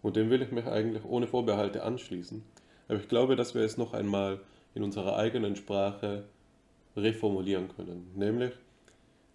[0.00, 2.42] Und dem will ich mich eigentlich ohne Vorbehalte anschließen.
[2.88, 4.40] Aber ich glaube, dass wir es noch einmal
[4.74, 6.24] in unserer eigenen Sprache
[6.96, 8.10] reformulieren können.
[8.14, 8.54] Nämlich,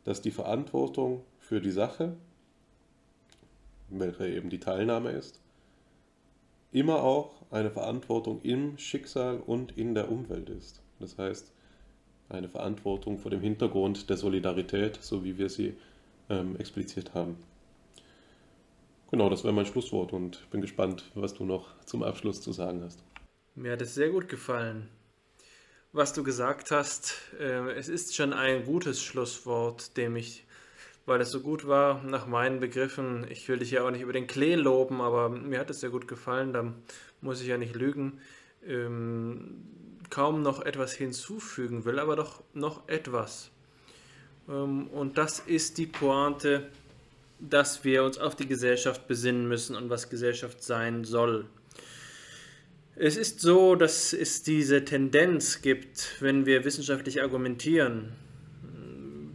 [0.04, 2.18] dass die Verantwortung für die Sache,
[3.90, 5.43] welche eben die Teilnahme ist,
[6.74, 10.82] immer auch eine Verantwortung im Schicksal und in der Umwelt ist.
[11.00, 11.52] Das heißt,
[12.30, 15.76] eine Verantwortung vor dem Hintergrund der Solidarität, so wie wir sie
[16.30, 17.38] ähm, expliziert haben.
[19.12, 22.82] Genau, das wäre mein Schlusswort und bin gespannt, was du noch zum Abschluss zu sagen
[22.84, 23.00] hast.
[23.54, 24.90] Mir hat es sehr gut gefallen,
[25.92, 27.14] was du gesagt hast.
[27.40, 30.46] Äh, es ist schon ein gutes Schlusswort, dem ich
[31.06, 33.26] weil es so gut war nach meinen Begriffen.
[33.30, 35.90] Ich will dich ja auch nicht über den Klee loben, aber mir hat es sehr
[35.90, 36.74] gut gefallen, da
[37.22, 38.20] muss ich ja nicht lügen.
[38.66, 39.64] Ähm,
[40.10, 43.52] kaum noch etwas hinzufügen will, aber doch noch etwas.
[44.48, 46.70] Ähm, und das ist die Pointe,
[47.40, 51.46] dass wir uns auf die Gesellschaft besinnen müssen und was Gesellschaft sein soll.
[52.96, 58.14] Es ist so, dass es diese Tendenz gibt, wenn wir wissenschaftlich argumentieren,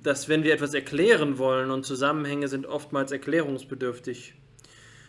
[0.09, 4.33] dass wenn wir etwas erklären wollen und Zusammenhänge sind oftmals erklärungsbedürftig,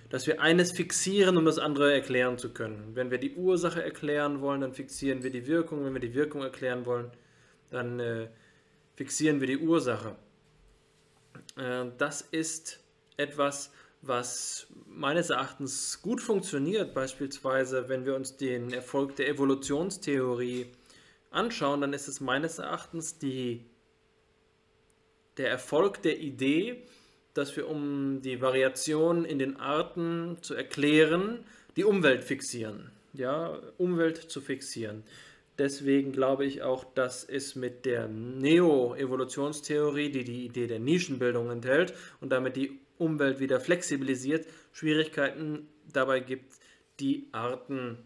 [0.10, 2.95] dass wir eines fixieren, um das andere erklären zu können.
[2.95, 5.86] Wenn wir die Ursache erklären wollen, dann fixieren wir die Wirkung.
[5.86, 7.11] Wenn wir die Wirkung erklären wollen,
[7.69, 8.28] dann äh,
[8.98, 10.18] fixieren wir die Ursache.
[11.56, 12.82] Äh, das ist
[13.16, 13.72] etwas,
[14.02, 20.66] was meines Erachtens gut funktioniert, beispielsweise wenn wir uns den Erfolg der Evolutionstheorie
[21.32, 23.64] anschauen, dann ist es meines Erachtens die,
[25.40, 26.84] der Erfolg der Idee,
[27.34, 31.43] dass wir, um die Variation in den Arten zu erklären,
[31.76, 32.92] die Umwelt fixieren.
[33.14, 35.03] Ja, Umwelt zu fixieren.
[35.58, 41.95] Deswegen glaube ich auch, dass es mit der Neo-Evolutionstheorie, die die Idee der Nischenbildung enthält
[42.22, 46.53] und damit die Umwelt wieder flexibilisiert, Schwierigkeiten dabei gibt,
[47.00, 47.98] die Arten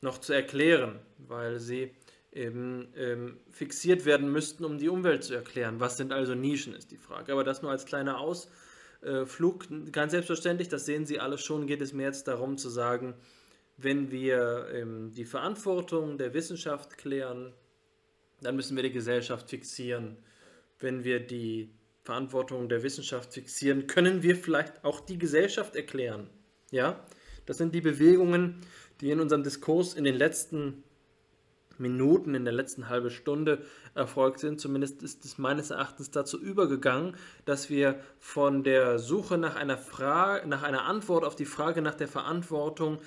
[0.00, 1.92] noch zu erklären, weil sie
[2.38, 5.80] eben ähm, fixiert werden müssten, um die Umwelt zu erklären.
[5.80, 7.32] Was sind also Nischen, ist die Frage.
[7.32, 9.66] Aber das nur als kleiner Ausflug.
[9.92, 13.14] Ganz selbstverständlich, das sehen Sie alles schon, geht es mir jetzt darum zu sagen,
[13.76, 17.52] wenn wir ähm, die Verantwortung der Wissenschaft klären,
[18.40, 20.16] dann müssen wir die Gesellschaft fixieren.
[20.78, 21.70] Wenn wir die
[22.02, 26.30] Verantwortung der Wissenschaft fixieren, können wir vielleicht auch die Gesellschaft erklären.
[26.70, 27.04] Ja,
[27.46, 28.60] das sind die Bewegungen,
[29.00, 30.84] die in unserem Diskurs in den letzten
[31.78, 33.62] Minuten, in der letzten halben Stunde
[33.94, 34.60] erfolgt sind.
[34.60, 40.48] Zumindest ist es meines Erachtens dazu übergegangen, dass wir von der Suche nach einer Frage,
[40.48, 42.98] nach einer Antwort auf die Frage nach der Verantwortung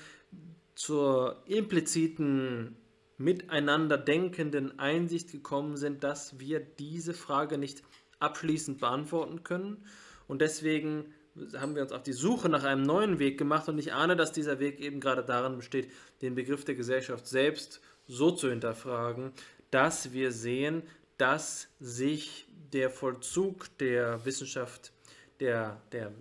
[0.76, 2.78] zur impliziten
[3.18, 7.84] miteinander denkenden Einsicht gekommen sind, dass wir diese Frage nicht
[8.20, 9.86] abschließend beantworten können.
[10.28, 11.14] Und deswegen
[11.58, 14.32] haben wir uns auf die Suche nach einem neuen Weg gemacht und ich ahne, dass
[14.32, 15.92] dieser Weg eben gerade darin besteht,
[16.22, 19.32] den Begriff der Gesellschaft selbst so zu hinterfragen,
[19.70, 20.84] dass wir sehen,
[21.18, 24.92] dass sich der Vollzug der Wissenschaft,
[25.40, 26.12] der, der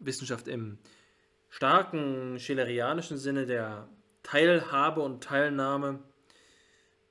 [0.00, 0.78] Wissenschaft im
[1.48, 3.88] starken schillerianischen Sinne der
[4.22, 6.00] Teilhabe und Teilnahme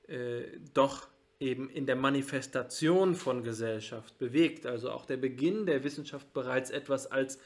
[0.06, 0.42] äh,
[0.74, 1.08] doch
[1.40, 4.66] eben in der Manifestation von Gesellschaft bewegt.
[4.66, 7.38] Also auch der Beginn der Wissenschaft bereits etwas als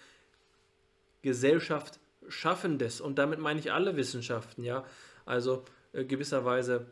[1.23, 3.01] Gesellschaft Schaffendes.
[3.01, 4.85] Und damit meine ich alle Wissenschaften, ja.
[5.25, 6.87] Also äh, gewisserweise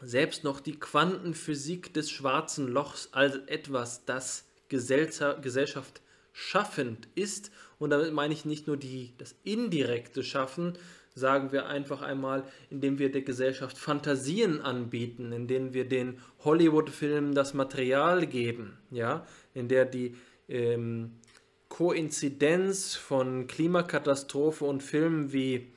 [0.00, 7.50] selbst noch die Quantenphysik des schwarzen Lochs als etwas, das Gesellschaft schaffend ist.
[7.78, 10.74] Und damit meine ich nicht nur die, das indirekte Schaffen,
[11.14, 17.54] sagen wir einfach einmal, indem wir der Gesellschaft Fantasien anbieten, indem wir den Hollywood-Filmen das
[17.54, 20.16] Material geben, ja, in der die
[20.48, 21.12] ähm,
[21.68, 25.68] Koinzidenz von Klimakatastrophe und Filmen wie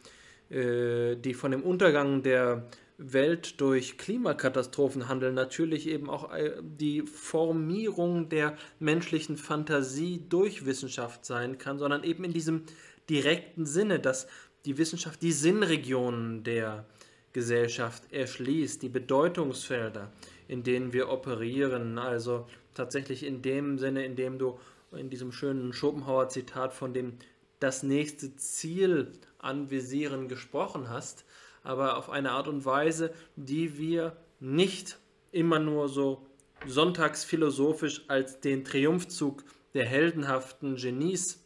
[0.49, 2.67] die von dem Untergang der
[2.97, 11.25] Welt durch Klimakatastrophen handeln, natürlich eben auch äh, die Formierung der menschlichen Fantasie durch Wissenschaft
[11.25, 12.63] sein kann, sondern eben in diesem
[13.09, 14.27] direkten Sinne, dass
[14.65, 16.85] die Wissenschaft die Sinnregionen der
[17.33, 20.11] Gesellschaft erschließt, die Bedeutungsfelder,
[20.47, 21.99] in denen wir operieren.
[21.99, 24.57] Also tatsächlich in dem Sinne, in dem du
[24.93, 27.17] in diesem schönen Schopenhauer-Zitat von dem
[27.59, 29.11] das nächste Ziel
[29.45, 31.25] anvisieren gesprochen hast,
[31.63, 34.99] aber auf eine Art und Weise, die wir nicht
[35.31, 36.25] immer nur so
[36.65, 39.43] sonntagsphilosophisch als den Triumphzug
[39.73, 41.43] der heldenhaften Genies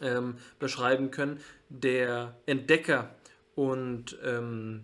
[0.00, 3.14] ähm, beschreiben können, der Entdecker
[3.54, 4.82] und, ähm,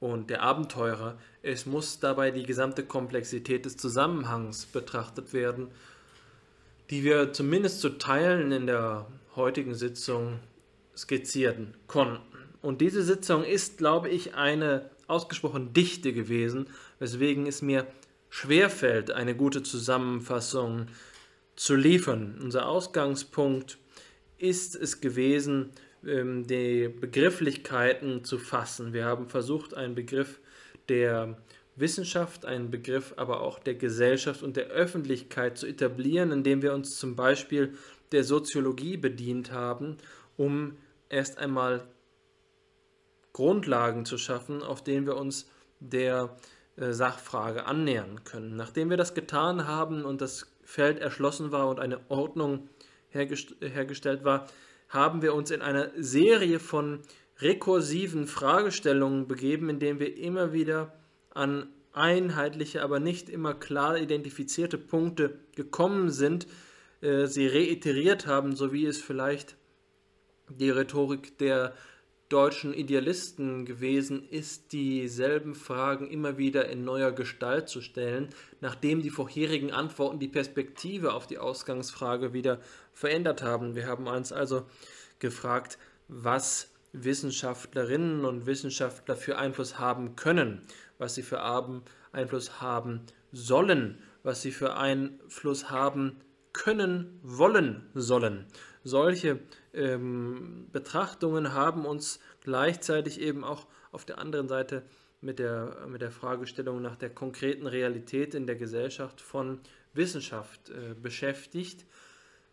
[0.00, 1.18] und der Abenteurer.
[1.42, 5.68] Es muss dabei die gesamte Komplexität des Zusammenhangs betrachtet werden,
[6.90, 10.40] die wir zumindest zu Teilen in der heutigen Sitzung
[10.96, 12.22] skizzierten konnten.
[12.62, 16.66] Und diese Sitzung ist, glaube ich, eine ausgesprochen dichte gewesen,
[16.98, 17.86] weswegen es mir
[18.30, 20.86] schwerfällt, eine gute Zusammenfassung
[21.56, 22.38] zu liefern.
[22.42, 23.78] Unser Ausgangspunkt
[24.38, 25.70] ist es gewesen,
[26.06, 28.92] ähm, die Begrifflichkeiten zu fassen.
[28.92, 30.40] Wir haben versucht, einen Begriff
[30.88, 31.38] der
[31.76, 36.96] Wissenschaft, einen Begriff aber auch der Gesellschaft und der Öffentlichkeit zu etablieren, indem wir uns
[36.98, 37.74] zum Beispiel
[38.12, 39.96] der Soziologie bedient haben,
[40.36, 40.76] um
[41.14, 41.86] erst einmal
[43.32, 45.48] Grundlagen zu schaffen, auf denen wir uns
[45.80, 46.36] der
[46.76, 48.56] äh, Sachfrage annähern können.
[48.56, 52.68] Nachdem wir das getan haben und das Feld erschlossen war und eine Ordnung
[53.08, 54.48] hergest hergestellt war,
[54.88, 57.00] haben wir uns in einer Serie von
[57.38, 60.92] rekursiven Fragestellungen begeben, in denen wir immer wieder
[61.30, 66.46] an einheitliche, aber nicht immer klar identifizierte Punkte gekommen sind,
[67.00, 69.56] äh, sie reiteriert haben, so wie es vielleicht
[70.48, 71.74] die Rhetorik der
[72.28, 78.28] deutschen Idealisten gewesen ist, dieselben Fragen immer wieder in neuer Gestalt zu stellen,
[78.60, 82.60] nachdem die vorherigen Antworten die Perspektive auf die Ausgangsfrage wieder
[82.92, 83.74] verändert haben.
[83.74, 84.66] Wir haben uns also
[85.18, 90.62] gefragt, was Wissenschaftlerinnen und Wissenschaftler für Einfluss haben können,
[90.98, 91.42] was sie für
[92.12, 96.20] Einfluss haben sollen, was sie für Einfluss haben
[96.52, 98.46] können, wollen, sollen.
[98.84, 99.40] Solche
[99.72, 104.82] ähm, Betrachtungen haben uns gleichzeitig eben auch auf der anderen Seite
[105.20, 109.60] mit der, mit der Fragestellung nach der konkreten Realität in der Gesellschaft von
[109.94, 111.86] Wissenschaft äh, beschäftigt.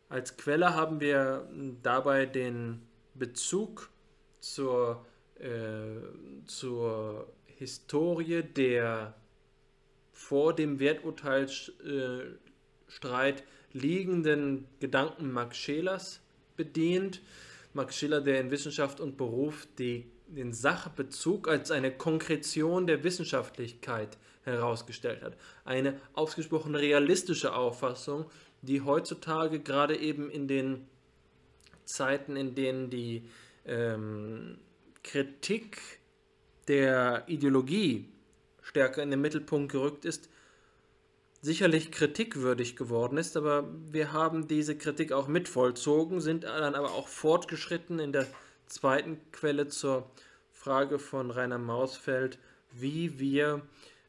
[0.08, 1.50] Als Quelle haben wir
[1.84, 2.82] dabei den
[3.14, 3.90] Bezug
[4.40, 5.06] zur,
[5.40, 5.98] äh,
[6.46, 9.16] zur Historie der
[10.14, 13.44] vor dem Werturteilsstreit
[13.74, 16.21] liegenden Gedanken Max Schelers
[16.64, 17.22] bedient.
[17.74, 24.18] Max Schiller, der in Wissenschaft und Beruf die, den Sachbezug als eine Konkretion der Wissenschaftlichkeit
[24.44, 25.38] herausgestellt hat.
[25.66, 28.26] Eine ausgesprochen realistische Auffassung,
[28.62, 30.88] die heutzutage gerade eben in den
[31.86, 33.30] Zeiten, in denen die
[33.66, 34.60] ähm,
[35.04, 35.82] Kritik
[36.68, 38.10] der Ideologie
[38.62, 40.30] stärker in den Mittelpunkt gerückt ist,
[41.42, 46.92] sicherlich kritikwürdig geworden ist, aber wir haben diese Kritik auch mit vollzogen, sind dann aber
[46.92, 48.28] auch fortgeschritten in der
[48.68, 50.10] zweiten Quelle zur
[50.52, 52.38] Frage von Rainer Mausfeld,
[52.72, 53.64] wie wir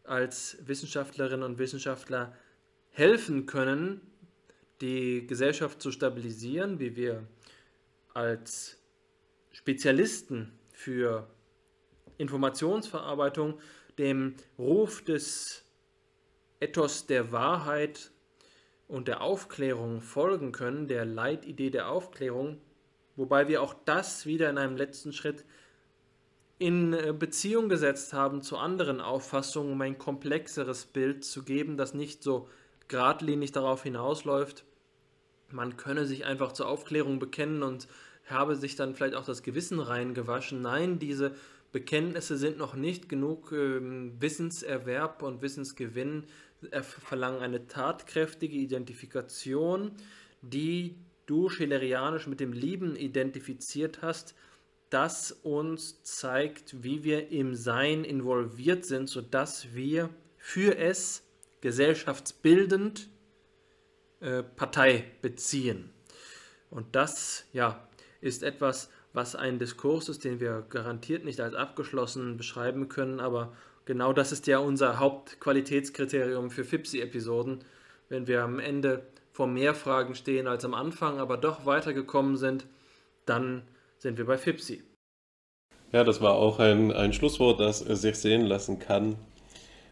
[0.04, 2.36] als Wissenschaftlerinnen und Wissenschaftler
[2.90, 4.00] helfen können,
[4.82, 7.26] die Gesellschaft zu stabilisieren, wie wir
[8.12, 8.76] als
[9.52, 11.26] Spezialisten für
[12.18, 13.58] Informationsverarbeitung
[13.98, 15.61] dem Ruf des
[16.62, 18.12] Ethos der Wahrheit
[18.88, 22.60] und der Aufklärung folgen können, der Leitidee der Aufklärung,
[23.16, 25.44] wobei wir auch das wieder in einem letzten Schritt
[26.58, 31.94] in äh, Beziehung gesetzt haben zu anderen Auffassungen, um ein komplexeres Bild zu geben, das
[31.94, 32.48] nicht so
[32.86, 34.64] geradlinig darauf hinausläuft,
[35.50, 37.88] man könne sich einfach zur Aufklärung bekennen und
[38.26, 40.62] habe sich dann vielleicht auch das Gewissen reingewaschen.
[40.62, 41.34] Nein, diese
[41.72, 46.24] Bekenntnisse sind noch nicht genug ähm, Wissenserwerb und Wissensgewinn,
[46.80, 49.92] verlangen eine tatkräftige Identifikation,
[50.42, 54.34] die du schillerianisch mit dem Lieben identifiziert hast,
[54.90, 61.22] das uns zeigt, wie wir im Sein involviert sind, sodass wir für es
[61.62, 63.08] gesellschaftsbildend
[64.20, 65.90] äh, Partei beziehen.
[66.68, 67.88] Und das ja,
[68.20, 73.54] ist etwas, was ein Diskurs ist, den wir garantiert nicht als abgeschlossen beschreiben können, aber
[73.84, 77.60] genau das ist ja unser Hauptqualitätskriterium für FIPSI-Episoden.
[78.08, 82.66] Wenn wir am Ende vor mehr Fragen stehen als am Anfang, aber doch weitergekommen sind,
[83.24, 83.62] dann
[83.98, 84.82] sind wir bei FIPSI.
[85.92, 89.16] Ja, das war auch ein, ein Schlusswort, das sich sehen lassen kann.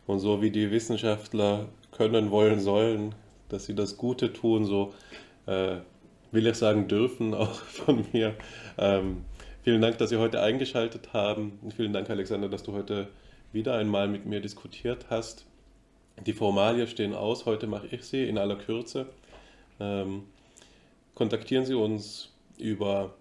[0.07, 3.15] Und so wie die Wissenschaftler können, wollen, sollen,
[3.49, 4.95] dass sie das Gute tun, so
[5.47, 5.77] äh,
[6.33, 8.35] will ich sagen dürfen, auch von mir.
[8.79, 9.25] Ähm,
[9.63, 11.59] vielen Dank, dass Sie heute eingeschaltet haben.
[11.63, 13.09] Und vielen Dank, Alexander, dass du heute
[13.53, 15.47] wieder einmal mit mir diskutiert hast.
[16.27, 19.07] Die Formalien stehen aus, heute mache ich sie in aller Kürze.
[19.79, 20.25] Ähm,
[21.15, 23.15] kontaktieren Sie uns über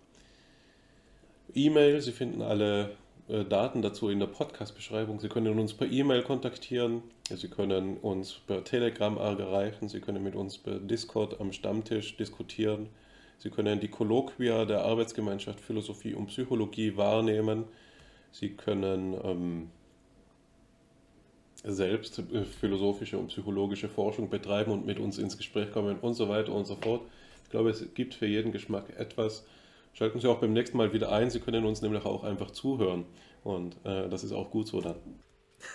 [1.55, 2.01] E-Mail.
[2.01, 2.91] Sie finden alle
[3.29, 5.19] äh, Daten dazu in der Podcast-Beschreibung.
[5.19, 7.03] Sie können uns per E-Mail kontaktieren.
[7.29, 9.87] Sie können uns per Telegram erreichen.
[9.87, 12.89] Sie können mit uns per Discord am Stammtisch diskutieren.
[13.37, 17.63] Sie können die Kolloquia der Arbeitsgemeinschaft Philosophie und Psychologie wahrnehmen.
[18.31, 19.71] Sie können ähm,
[21.63, 26.29] selbst äh, philosophische und psychologische Forschung betreiben und mit uns ins Gespräch kommen und so
[26.29, 27.01] weiter und so fort.
[27.43, 29.45] Ich glaube, es gibt für jeden Geschmack etwas.
[29.93, 31.29] Schalten Sie auch beim nächsten Mal wieder ein.
[31.29, 33.05] Sie können uns nämlich auch einfach zuhören.
[33.43, 34.95] Und äh, das ist auch gut so dann.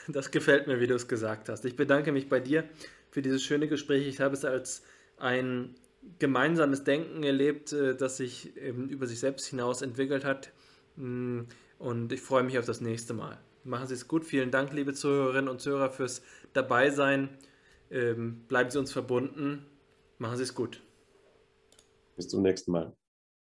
[0.08, 1.64] Das gefällt mir, wie du es gesagt hast.
[1.66, 2.64] Ich bedanke mich bei dir
[3.10, 4.06] für dieses schöne Gespräch.
[4.06, 4.82] Ich habe es als
[5.18, 5.74] ein
[6.18, 10.52] gemeinsames Denken erlebt, äh, das sich eben über sich selbst hinaus entwickelt hat.
[10.96, 11.40] Mm,
[11.78, 13.38] und ich freue mich auf das nächste Mal.
[13.64, 14.24] Machen Sie es gut.
[14.24, 17.30] Vielen Dank, liebe Zuhörerinnen und Zuhörer, fürs Dabeisein.
[17.90, 19.66] Ähm, bleiben Sie uns verbunden.
[20.18, 20.82] Machen Sie es gut.
[22.16, 22.94] Bis zum nächsten Mal.